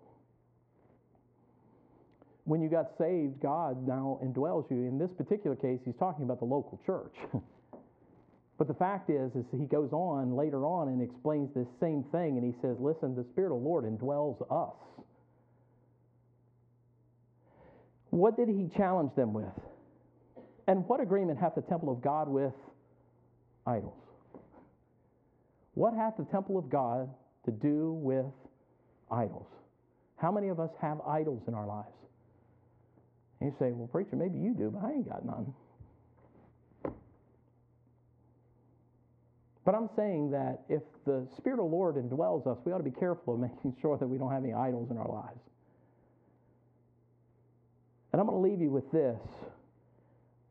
When 2.45 2.62
you 2.62 2.70
got 2.70 2.87
saved, 2.97 3.39
God 3.43 3.87
now 3.87 4.18
indwells 4.24 4.70
you. 4.70 4.78
In 4.78 4.99
this 4.99 5.12
particular 5.12 5.57
case, 5.57 5.80
he's 5.85 5.97
talking 5.99 6.24
about 6.24 6.39
the 6.39 6.47
local 6.47 6.80
church. 6.87 7.14
but 8.59 8.68
the 8.68 8.74
fact 8.74 9.11
is, 9.11 9.34
is 9.34 9.44
he 9.50 9.66
goes 9.66 9.92
on 9.92 10.36
later 10.36 10.64
on 10.64 10.88
and 10.88 11.02
explains 11.02 11.52
this 11.55 11.66
same 11.80 12.05
thing, 12.12 12.36
and 12.38 12.44
he 12.44 12.59
says, 12.61 12.76
"Listen, 12.78 13.14
the 13.14 13.24
Spirit 13.32 13.55
of 13.55 13.62
the 13.62 13.68
Lord 13.68 13.84
indwells 13.84 14.40
us." 14.50 14.76
What 18.11 18.36
did 18.36 18.48
he 18.48 18.68
challenge 18.76 19.14
them 19.16 19.32
with? 19.32 19.59
And 20.66 20.86
what 20.88 21.00
agreement 21.00 21.38
hath 21.38 21.57
the 21.57 21.62
temple 21.62 21.90
of 21.90 22.00
God 22.00 22.28
with 22.28 22.55
idols? 23.66 23.98
What 25.74 25.94
hath 25.94 26.16
the 26.16 26.24
temple 26.24 26.57
of 26.57 26.70
God 26.70 27.11
to 27.44 27.50
do 27.50 27.92
with 27.92 28.26
idols. 29.11 29.46
How 30.16 30.32
many 30.32 30.48
of 30.48 30.61
us 30.61 30.70
have 30.80 31.00
idols 31.07 31.42
in 31.48 31.55
our 31.55 31.66
lives? 31.66 31.88
And 33.40 33.50
you 33.50 33.57
say, 33.59 33.72
well, 33.72 33.88
preacher, 33.88 34.16
maybe 34.16 34.38
you 34.38 34.55
do, 34.55 34.70
but 34.70 34.84
I 34.86 34.92
ain't 34.92 35.09
got 35.09 35.24
none. 35.24 35.52
But 39.65 39.75
I'm 39.75 39.89
saying 39.97 40.31
that 40.33 40.62
if 40.69 40.83
the 41.07 41.27
Spirit 41.37 41.59
of 41.59 41.71
the 41.71 41.77
Lord 41.77 41.97
indwells 41.97 42.47
us, 42.47 42.59
we 42.65 42.73
ought 42.73 42.79
to 42.79 42.85
be 42.85 42.91
careful 42.91 43.35
of 43.35 43.41
making 43.55 43.77
sure 43.81 43.97
that 43.97 44.07
we 44.07 44.19
don't 44.19 44.31
have 44.31 44.45
any 44.45 44.53
idols 44.53 44.91
in 44.91 44.99
our 44.99 45.09
lives. 45.09 45.41
And 48.12 48.21
I'm 48.21 48.27
going 48.27 48.43
to 48.43 48.49
leave 48.49 48.61
you 48.61 48.71
with 48.71 48.91
this. 48.93 49.19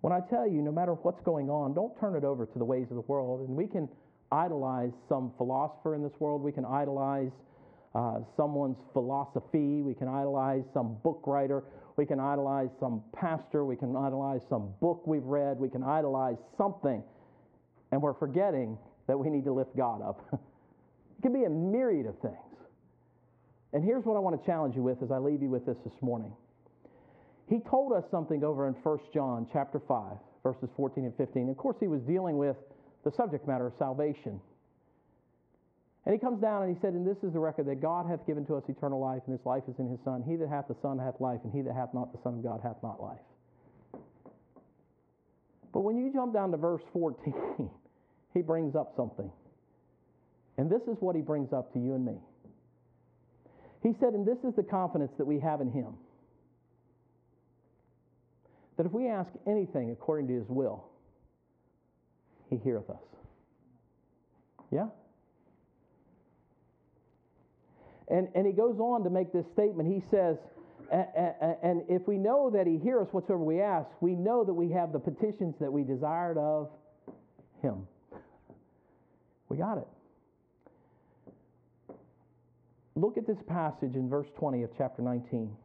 When 0.01 0.11
I 0.11 0.19
tell 0.29 0.45
you, 0.45 0.61
no 0.61 0.71
matter 0.71 0.93
what's 0.93 1.21
going 1.21 1.49
on, 1.49 1.73
don't 1.73 1.97
turn 1.99 2.15
it 2.15 2.25
over 2.25 2.45
to 2.45 2.59
the 2.59 2.65
ways 2.65 2.87
of 2.89 2.95
the 2.95 3.05
world. 3.07 3.47
And 3.47 3.55
we 3.55 3.67
can 3.67 3.87
idolize 4.31 4.91
some 5.07 5.31
philosopher 5.37 5.95
in 5.95 6.03
this 6.03 6.19
world, 6.19 6.41
we 6.41 6.51
can 6.51 6.65
idolize 6.65 7.31
uh, 7.95 8.19
someone's 8.35 8.79
philosophy. 8.91 9.81
We 9.81 9.93
can 9.93 10.07
idolize 10.07 10.63
some 10.73 10.95
book 11.03 11.21
writer. 11.25 11.63
We 11.95 12.05
can 12.05 12.19
idolize 12.19 12.69
some 12.79 13.03
pastor. 13.15 13.65
We 13.65 13.75
can 13.75 13.95
idolize 13.95 14.41
some 14.49 14.73
book 14.81 15.05
we've 15.05 15.23
read. 15.23 15.59
We 15.59 15.69
can 15.69 15.83
idolize 15.83 16.37
something. 16.57 17.03
And 17.91 18.01
we're 18.01 18.15
forgetting 18.15 18.77
that 19.07 19.17
we 19.17 19.29
need 19.29 19.43
to 19.45 19.53
lift 19.53 19.75
God 19.75 20.01
up. 20.01 20.25
it 20.33 21.21
can 21.21 21.33
be 21.33 21.43
a 21.43 21.49
myriad 21.49 22.05
of 22.05 22.17
things. 22.19 22.35
And 23.73 23.83
here's 23.83 24.05
what 24.05 24.15
I 24.15 24.19
want 24.19 24.39
to 24.39 24.45
challenge 24.45 24.75
you 24.75 24.83
with 24.83 25.01
as 25.01 25.11
I 25.11 25.17
leave 25.17 25.41
you 25.41 25.49
with 25.49 25.65
this 25.65 25.77
this 25.83 26.01
morning. 26.01 26.31
He 27.49 27.59
told 27.69 27.91
us 27.91 28.03
something 28.11 28.43
over 28.43 28.67
in 28.67 28.73
1 28.73 28.99
John 29.13 29.47
chapter 29.51 29.81
5, 29.87 30.17
verses 30.43 30.69
14 30.77 31.05
and 31.05 31.15
15. 31.17 31.49
Of 31.49 31.57
course, 31.57 31.77
he 31.79 31.87
was 31.87 32.01
dealing 32.01 32.37
with 32.37 32.55
the 33.03 33.11
subject 33.11 33.47
matter 33.47 33.67
of 33.67 33.73
salvation. 33.77 34.39
And 36.05 36.13
he 36.13 36.19
comes 36.19 36.41
down 36.41 36.63
and 36.63 36.75
he 36.75 36.79
said, 36.81 36.93
And 36.93 37.07
this 37.07 37.23
is 37.23 37.33
the 37.33 37.39
record 37.39 37.65
that 37.67 37.81
God 37.81 38.05
hath 38.07 38.25
given 38.27 38.45
to 38.47 38.55
us 38.55 38.63
eternal 38.67 38.99
life, 38.99 39.21
and 39.25 39.37
this 39.37 39.45
life 39.45 39.63
is 39.67 39.75
in 39.79 39.89
his 39.89 39.99
Son. 40.03 40.23
He 40.27 40.35
that 40.35 40.49
hath 40.49 40.67
the 40.67 40.75
Son 40.81 40.99
hath 40.99 41.19
life, 41.19 41.39
and 41.43 41.51
he 41.51 41.61
that 41.61 41.73
hath 41.73 41.93
not 41.93 42.11
the 42.11 42.19
Son 42.23 42.35
of 42.35 42.43
God 42.43 42.59
hath 42.61 42.77
not 42.83 43.01
life. 43.01 43.23
But 45.73 45.81
when 45.81 45.97
you 45.97 46.11
jump 46.13 46.33
down 46.33 46.51
to 46.51 46.57
verse 46.57 46.81
14, 46.91 47.33
he 47.57 47.63
brings 48.45 48.75
up 48.75 48.93
something. 48.95 49.31
And 50.57 50.69
this 50.69 50.81
is 50.83 50.97
what 50.99 51.15
he 51.15 51.21
brings 51.21 51.51
up 51.51 51.73
to 51.73 51.79
you 51.79 51.95
and 51.95 52.05
me. 52.05 52.17
He 53.81 53.93
said, 53.99 54.13
And 54.13 54.25
this 54.25 54.37
is 54.43 54.55
the 54.55 54.63
confidence 54.63 55.11
that 55.17 55.25
we 55.25 55.39
have 55.39 55.61
in 55.61 55.71
him 55.71 55.95
that 58.77 58.85
if 58.85 58.91
we 58.91 59.07
ask 59.07 59.29
anything 59.47 59.91
according 59.91 60.27
to 60.27 60.33
his 60.33 60.47
will, 60.47 60.83
he 62.49 62.57
heareth 62.57 62.89
us. 62.89 63.03
Yeah? 64.71 64.87
And, 68.09 68.27
and 68.35 68.45
he 68.45 68.53
goes 68.53 68.79
on 68.79 69.03
to 69.03 69.09
make 69.09 69.31
this 69.31 69.45
statement. 69.53 69.91
He 69.91 70.03
says, 70.11 70.37
and 70.91 71.83
if 71.87 72.07
we 72.07 72.17
know 72.17 72.51
that 72.51 72.67
he 72.67 72.77
hears 72.77 73.07
us 73.07 73.13
whatsoever 73.13 73.43
we 73.43 73.61
ask, 73.61 73.87
we 74.01 74.13
know 74.13 74.43
that 74.43 74.53
we 74.53 74.69
have 74.71 74.91
the 74.91 74.99
petitions 74.99 75.55
that 75.59 75.71
we 75.71 75.83
desired 75.83 76.37
of 76.37 76.69
him. 77.61 77.87
We 79.53 79.59
got 79.59 79.77
it. 79.77 79.87
Look 82.95 83.17
at 83.19 83.27
this 83.27 83.37
passage 83.47 83.93
in 83.93 84.09
verse 84.09 84.25
20 84.39 84.63
of 84.63 84.71
chapter 84.75 85.03
19. 85.03 85.55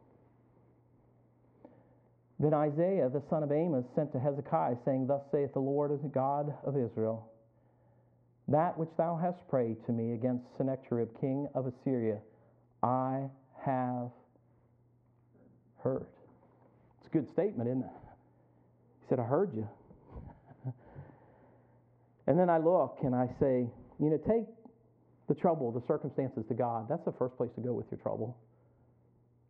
Then 2.38 2.52
Isaiah 2.52 3.08
the 3.08 3.22
son 3.30 3.42
of 3.42 3.50
Amos 3.50 3.86
sent 3.94 4.12
to 4.12 4.18
Hezekiah, 4.18 4.76
saying, 4.84 5.06
Thus 5.06 5.22
saith 5.32 5.54
the 5.54 5.60
Lord, 5.60 5.90
the 6.02 6.08
God 6.08 6.52
of 6.66 6.76
Israel, 6.76 7.32
That 8.46 8.76
which 8.76 8.90
thou 8.98 9.16
hast 9.16 9.48
prayed 9.48 9.82
to 9.86 9.92
me 9.92 10.12
against 10.12 10.44
Sennacherib, 10.58 11.08
king 11.18 11.48
of 11.54 11.66
Assyria, 11.66 12.18
I 12.82 13.30
have 13.64 14.10
heard. 15.82 16.04
It's 16.98 17.06
a 17.06 17.10
good 17.10 17.32
statement, 17.32 17.70
isn't 17.70 17.84
it? 17.84 17.90
He 19.00 19.06
said, 19.08 19.18
I 19.18 19.24
heard 19.24 19.54
you. 19.54 19.66
and 22.26 22.38
then 22.38 22.50
I 22.50 22.58
look 22.58 22.98
and 23.02 23.14
I 23.14 23.30
say, 23.40 23.66
you 23.98 24.10
know, 24.10 24.18
take 24.18 24.46
the 25.28 25.34
trouble, 25.34 25.70
the 25.72 25.82
circumstances 25.86 26.44
to 26.48 26.54
God. 26.54 26.86
That's 26.88 27.04
the 27.04 27.12
first 27.12 27.36
place 27.36 27.50
to 27.56 27.60
go 27.60 27.72
with 27.72 27.86
your 27.90 28.00
trouble. 28.00 28.36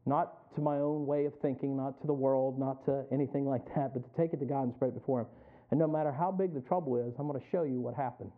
Not 0.07 0.55
to 0.55 0.61
my 0.61 0.79
own 0.79 1.07
way 1.07 1.27
of 1.27 1.35
thinking, 1.41 1.77
not 1.77 2.01
to 2.01 2.07
the 2.07 2.15
world, 2.15 2.59
not 2.59 2.85
to 2.87 3.05
anything 3.13 3.47
like 3.47 3.65
that, 3.77 3.93
but 3.95 4.03
to 4.03 4.21
take 4.21 4.33
it 4.33 4.41
to 4.41 4.47
God 4.47 4.63
and 4.63 4.75
spread 4.75 4.89
it 4.89 4.95
before 4.95 5.21
Him. 5.21 5.27
And 5.71 5.79
no 5.79 5.87
matter 5.87 6.11
how 6.11 6.33
big 6.33 6.55
the 6.55 6.63
trouble 6.63 6.97
is, 6.97 7.15
I'm 7.19 7.29
going 7.29 7.39
to 7.39 7.47
show 7.51 7.63
you 7.63 7.81
what 7.81 7.95
happened. 7.95 8.33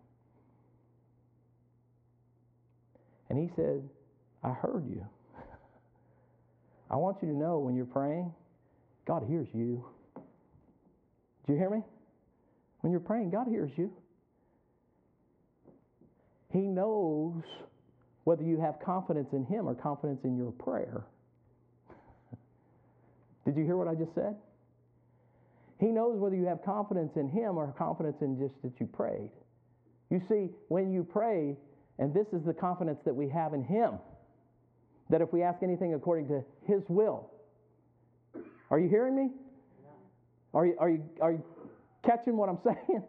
And 3.29 3.39
he 3.39 3.49
said, 3.55 3.89
I 4.43 4.51
heard 4.51 4.85
you. 4.91 5.07
I 6.91 6.97
want 6.97 7.19
you 7.23 7.29
to 7.29 7.37
know 7.37 7.61
when 7.61 7.77
you're 7.77 7.87
praying, 7.87 8.35
God 9.07 9.25
hears 9.29 9.47
you. 9.55 9.85
Do 11.47 11.53
you 11.53 11.59
hear 11.59 11.71
me? 11.71 11.83
When 12.81 12.91
you're 12.91 13.01
praying, 13.01 13.31
God 13.31 13.47
hears 13.49 13.71
you. 13.77 13.93
He 16.53 16.61
knows 16.61 17.43
whether 18.25 18.43
you 18.43 18.61
have 18.61 18.77
confidence 18.85 19.29
in 19.33 19.45
Him 19.47 19.69
or 19.69 19.75
confidence 19.75 20.21
in 20.25 20.37
your 20.37 20.53
prayer. 20.53 21.05
Did 23.45 23.57
you 23.57 23.65
hear 23.65 23.77
what 23.77 23.89
I 23.89 23.95
just 23.95 24.15
said? 24.15 24.37
He 25.79 25.87
knows 25.87 26.19
whether 26.19 26.37
you 26.37 26.45
have 26.47 26.63
confidence 26.63 27.13
in 27.17 27.29
Him 27.29 27.57
or 27.57 27.73
confidence 27.79 28.17
in 28.21 28.39
just 28.39 28.55
that 28.63 28.73
you 28.79 28.87
prayed. 28.87 29.31
You 30.11 30.21
see, 30.29 30.51
when 30.69 30.93
you 30.93 31.05
pray, 31.05 31.57
and 31.99 32.13
this 32.13 32.27
is 32.33 32.45
the 32.45 32.53
confidence 32.53 32.99
that 33.05 33.15
we 33.15 33.29
have 33.29 33.55
in 33.55 33.65
Him, 33.65 33.93
that 35.09 35.21
if 35.21 35.33
we 35.33 35.43
ask 35.43 35.63
anything 35.63 35.95
according 35.95 36.29
to 36.29 36.45
His 36.67 36.83
will, 36.89 37.31
are 38.71 38.79
you 38.79 38.89
hearing 38.89 39.17
me? 39.17 39.31
Are 40.53 40.67
you, 40.67 40.77
are 40.79 40.91
you, 40.91 41.05
are 41.21 41.33
you 41.33 41.45
catching 42.05 42.37
what 42.37 42.49
I'm 42.49 42.59
saying? 42.65 43.03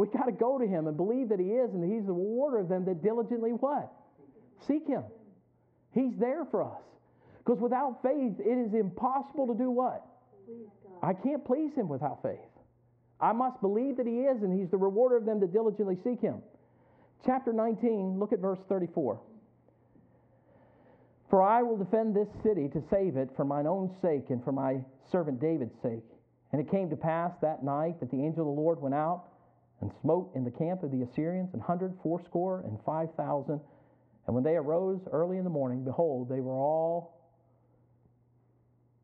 We 0.00 0.06
got 0.06 0.24
to 0.24 0.32
go 0.32 0.56
to 0.56 0.66
Him 0.66 0.86
and 0.86 0.96
believe 0.96 1.28
that 1.28 1.38
He 1.38 1.48
is, 1.48 1.74
and 1.74 1.84
He's 1.84 2.06
the 2.06 2.14
rewarder 2.14 2.60
of 2.60 2.70
them 2.70 2.86
that 2.86 3.02
diligently 3.02 3.50
what? 3.50 3.92
Seek 4.66 4.86
Him. 4.86 5.04
He's 5.92 6.16
there 6.18 6.46
for 6.50 6.62
us. 6.62 6.80
Because 7.44 7.60
without 7.60 8.00
faith, 8.02 8.32
it 8.38 8.66
is 8.66 8.72
impossible 8.72 9.46
to 9.48 9.54
do 9.54 9.70
what? 9.70 10.06
I 11.02 11.12
can't 11.12 11.44
please 11.44 11.74
him 11.74 11.86
without 11.86 12.22
faith. 12.22 12.38
I 13.20 13.32
must 13.32 13.60
believe 13.60 13.98
that 13.98 14.06
he 14.06 14.20
is, 14.20 14.42
and 14.42 14.58
he's 14.58 14.70
the 14.70 14.78
rewarder 14.78 15.18
of 15.18 15.26
them 15.26 15.38
that 15.40 15.52
diligently 15.52 15.98
seek 16.02 16.22
him. 16.22 16.40
Chapter 17.26 17.52
19, 17.52 18.18
look 18.18 18.32
at 18.32 18.38
verse 18.38 18.58
34. 18.70 19.20
For 21.28 21.42
I 21.42 21.62
will 21.62 21.76
defend 21.76 22.16
this 22.16 22.28
city 22.42 22.68
to 22.68 22.82
save 22.90 23.18
it 23.18 23.28
for 23.36 23.44
mine 23.44 23.66
own 23.66 23.94
sake 24.00 24.30
and 24.30 24.42
for 24.42 24.52
my 24.52 24.80
servant 25.12 25.40
David's 25.40 25.76
sake. 25.82 26.04
And 26.52 26.60
it 26.60 26.70
came 26.70 26.88
to 26.88 26.96
pass 26.96 27.32
that 27.42 27.62
night 27.62 28.00
that 28.00 28.10
the 28.10 28.24
angel 28.24 28.48
of 28.48 28.56
the 28.56 28.60
Lord 28.60 28.80
went 28.80 28.94
out 28.94 29.29
and 29.80 29.90
smote 30.02 30.30
in 30.34 30.44
the 30.44 30.50
camp 30.50 30.82
of 30.82 30.90
the 30.90 31.02
Assyrians 31.02 31.54
an 31.54 31.60
hundred 31.60 31.94
fourscore 32.02 32.60
and 32.60 32.78
five 32.84 33.08
thousand. 33.16 33.60
And 34.26 34.34
when 34.34 34.44
they 34.44 34.56
arose 34.56 35.00
early 35.10 35.38
in 35.38 35.44
the 35.44 35.50
morning, 35.50 35.84
behold, 35.84 36.28
they 36.28 36.40
were 36.40 36.52
all 36.52 37.16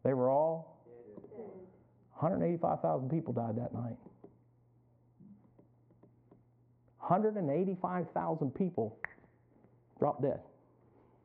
they 0.05 0.15
were 0.15 0.31
all 0.31 0.77
185,000 2.19 3.11
people 3.11 3.35
died 3.35 3.57
that 3.57 3.75
night. 3.75 3.97
185,000 7.01 8.55
people 8.55 8.99
dropped 9.99 10.23
dead. 10.23 10.41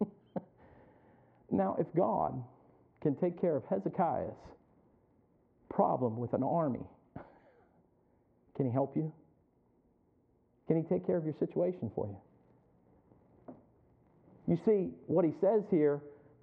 now, 1.52 1.78
if 1.80 1.88
God 1.95 2.43
can 3.02 3.16
take 3.16 3.39
care 3.39 3.56
of 3.56 3.64
Hezekiah's 3.70 4.36
problem 5.70 6.18
with 6.18 6.34
an 6.34 6.43
army, 6.43 6.86
can 8.58 8.66
he 8.66 8.72
help 8.72 8.97
you? 8.97 9.14
Can 10.72 10.82
he 10.82 10.88
take 10.88 11.06
care 11.06 11.18
of 11.18 11.26
your 11.26 11.34
situation 11.38 11.92
for 11.94 12.08
you? 12.08 13.54
You 14.48 14.58
see, 14.66 14.92
what 15.08 15.26
he 15.26 15.34
says 15.42 15.64
here 15.70 16.00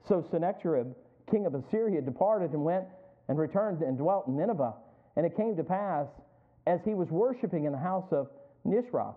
so 0.06 0.22
Sennacherib 0.30 0.92
king 1.30 1.46
of 1.46 1.54
Assyria 1.54 2.02
departed 2.02 2.50
and 2.52 2.62
went 2.62 2.84
and 3.28 3.38
returned 3.38 3.80
and 3.80 3.96
dwelt 3.96 4.26
in 4.26 4.36
Nineveh. 4.36 4.74
And 5.16 5.24
it 5.24 5.34
came 5.34 5.56
to 5.56 5.64
pass, 5.64 6.08
as 6.66 6.78
he 6.84 6.92
was 6.92 7.08
worshiping 7.08 7.64
in 7.64 7.72
the 7.72 7.78
house 7.78 8.04
of 8.10 8.28
Nisroch, 8.66 9.16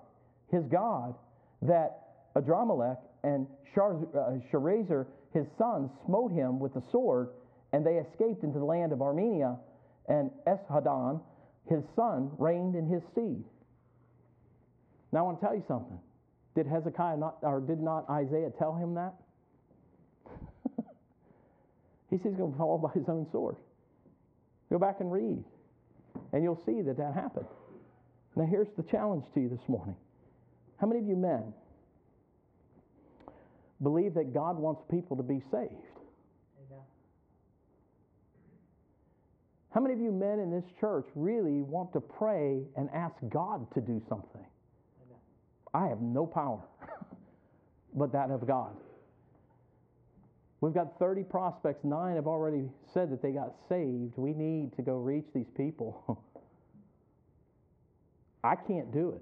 his 0.49 0.63
god, 0.71 1.13
that 1.61 2.07
Adrammelech 2.37 2.99
and 3.25 3.47
uh, 3.75 4.39
Sharezer, 4.49 5.07
his 5.33 5.45
sons, 5.57 5.91
smote 6.05 6.31
him 6.31 6.57
with 6.57 6.73
the 6.73 6.83
sword, 6.89 7.31
and 7.73 7.85
they 7.85 7.95
escaped 7.95 8.45
into 8.45 8.59
the 8.59 8.65
land 8.65 8.93
of 8.93 9.01
Armenia. 9.01 9.57
And 10.07 10.31
Esarhaddon, 10.47 11.19
his 11.69 11.83
son, 11.97 12.31
reigned 12.37 12.75
in 12.75 12.87
his 12.87 13.01
stead. 13.11 13.43
Now 15.11 15.19
I 15.19 15.21
want 15.23 15.39
to 15.39 15.45
tell 15.45 15.55
you 15.55 15.63
something. 15.67 15.99
Did 16.55 16.67
Hezekiah 16.67 17.17
not, 17.17 17.37
or 17.41 17.59
did 17.61 17.79
not 17.79 18.09
Isaiah 18.09 18.51
tell 18.57 18.75
him 18.75 18.95
that? 18.95 19.13
He 22.09 22.17
says 22.17 22.31
he's 22.31 22.35
going 22.35 22.51
to 22.51 22.57
fall 22.57 22.77
by 22.77 22.91
his 22.91 23.07
own 23.07 23.25
sword. 23.31 23.55
Go 24.69 24.77
back 24.77 24.97
and 24.99 25.09
read, 25.09 25.45
and 26.33 26.43
you'll 26.43 26.61
see 26.65 26.81
that 26.81 26.97
that 26.97 27.13
happened. 27.13 27.45
Now, 28.35 28.45
here's 28.45 28.67
the 28.75 28.83
challenge 28.83 29.23
to 29.33 29.39
you 29.39 29.47
this 29.47 29.67
morning. 29.69 29.95
How 30.77 30.87
many 30.87 30.99
of 30.99 31.07
you 31.07 31.15
men 31.15 31.53
believe 33.81 34.13
that 34.15 34.33
God 34.33 34.57
wants 34.57 34.81
people 34.89 35.15
to 35.15 35.23
be 35.23 35.41
saved? 35.51 35.71
How 39.73 39.79
many 39.79 39.93
of 39.93 40.01
you 40.01 40.11
men 40.11 40.39
in 40.39 40.51
this 40.51 40.65
church 40.81 41.05
really 41.15 41.61
want 41.61 41.93
to 41.93 42.01
pray 42.01 42.63
and 42.75 42.89
ask 42.93 43.15
God 43.29 43.65
to 43.73 43.79
do 43.79 44.01
something? 44.09 44.45
I 45.73 45.87
have 45.87 46.01
no 46.01 46.25
power 46.25 46.61
but 47.93 48.11
that 48.11 48.31
of 48.31 48.47
God. 48.47 48.75
We've 50.59 50.73
got 50.73 50.99
30 50.99 51.23
prospects. 51.23 51.83
Nine 51.83 52.15
have 52.15 52.27
already 52.27 52.69
said 52.93 53.11
that 53.11 53.21
they 53.21 53.31
got 53.31 53.55
saved. 53.67 54.17
We 54.17 54.33
need 54.33 54.75
to 54.75 54.83
go 54.83 54.97
reach 54.97 55.25
these 55.33 55.49
people. 55.57 56.23
I 58.43 58.55
can't 58.55 58.93
do 58.93 59.11
it. 59.11 59.21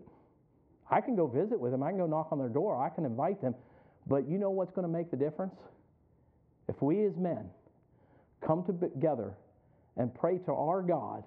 I 0.92 1.02
can 1.02 1.16
go 1.16 1.28
visit 1.28 1.60
with 1.60 1.72
them. 1.72 1.84
I 1.84 1.90
can 1.90 1.98
go 1.98 2.08
knock 2.08 2.30
on 2.32 2.40
their 2.40 2.50
door. 2.50 2.82
I 2.82 2.90
can 2.90 3.06
invite 3.06 3.42
them. 3.42 3.56
But 4.08 4.28
you 4.28 4.38
know 4.38 4.50
what's 4.50 4.72
going 4.72 4.88
to 4.88 4.92
make 4.92 5.12
the 5.12 5.18
difference? 5.18 5.56
If 6.68 6.82
we 6.82 7.06
as 7.06 7.16
men 7.16 7.50
come 8.46 8.66
together 8.66 9.34
and 9.98 10.14
pray 10.14 10.40
to 10.40 10.54
our 10.54 10.82
God 10.82 11.24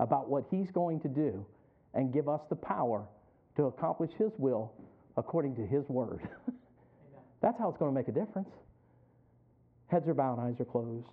about 0.00 0.28
what 0.28 0.44
He's 0.50 0.70
going 0.70 1.00
to 1.00 1.08
do 1.08 1.44
and 1.94 2.12
give 2.12 2.28
us 2.28 2.40
the 2.48 2.56
power 2.56 3.06
to 3.56 3.64
accomplish 3.64 4.10
His 4.18 4.32
will 4.38 4.72
according 5.16 5.56
to 5.56 5.66
His 5.66 5.88
word. 5.88 6.20
That's 7.42 7.58
how 7.58 7.68
it's 7.68 7.78
going 7.78 7.90
to 7.90 7.94
make 7.94 8.08
a 8.08 8.12
difference. 8.12 8.48
Heads 9.88 10.08
are 10.08 10.14
bowed, 10.14 10.38
eyes 10.38 10.54
are 10.60 10.64
closed. 10.64 11.06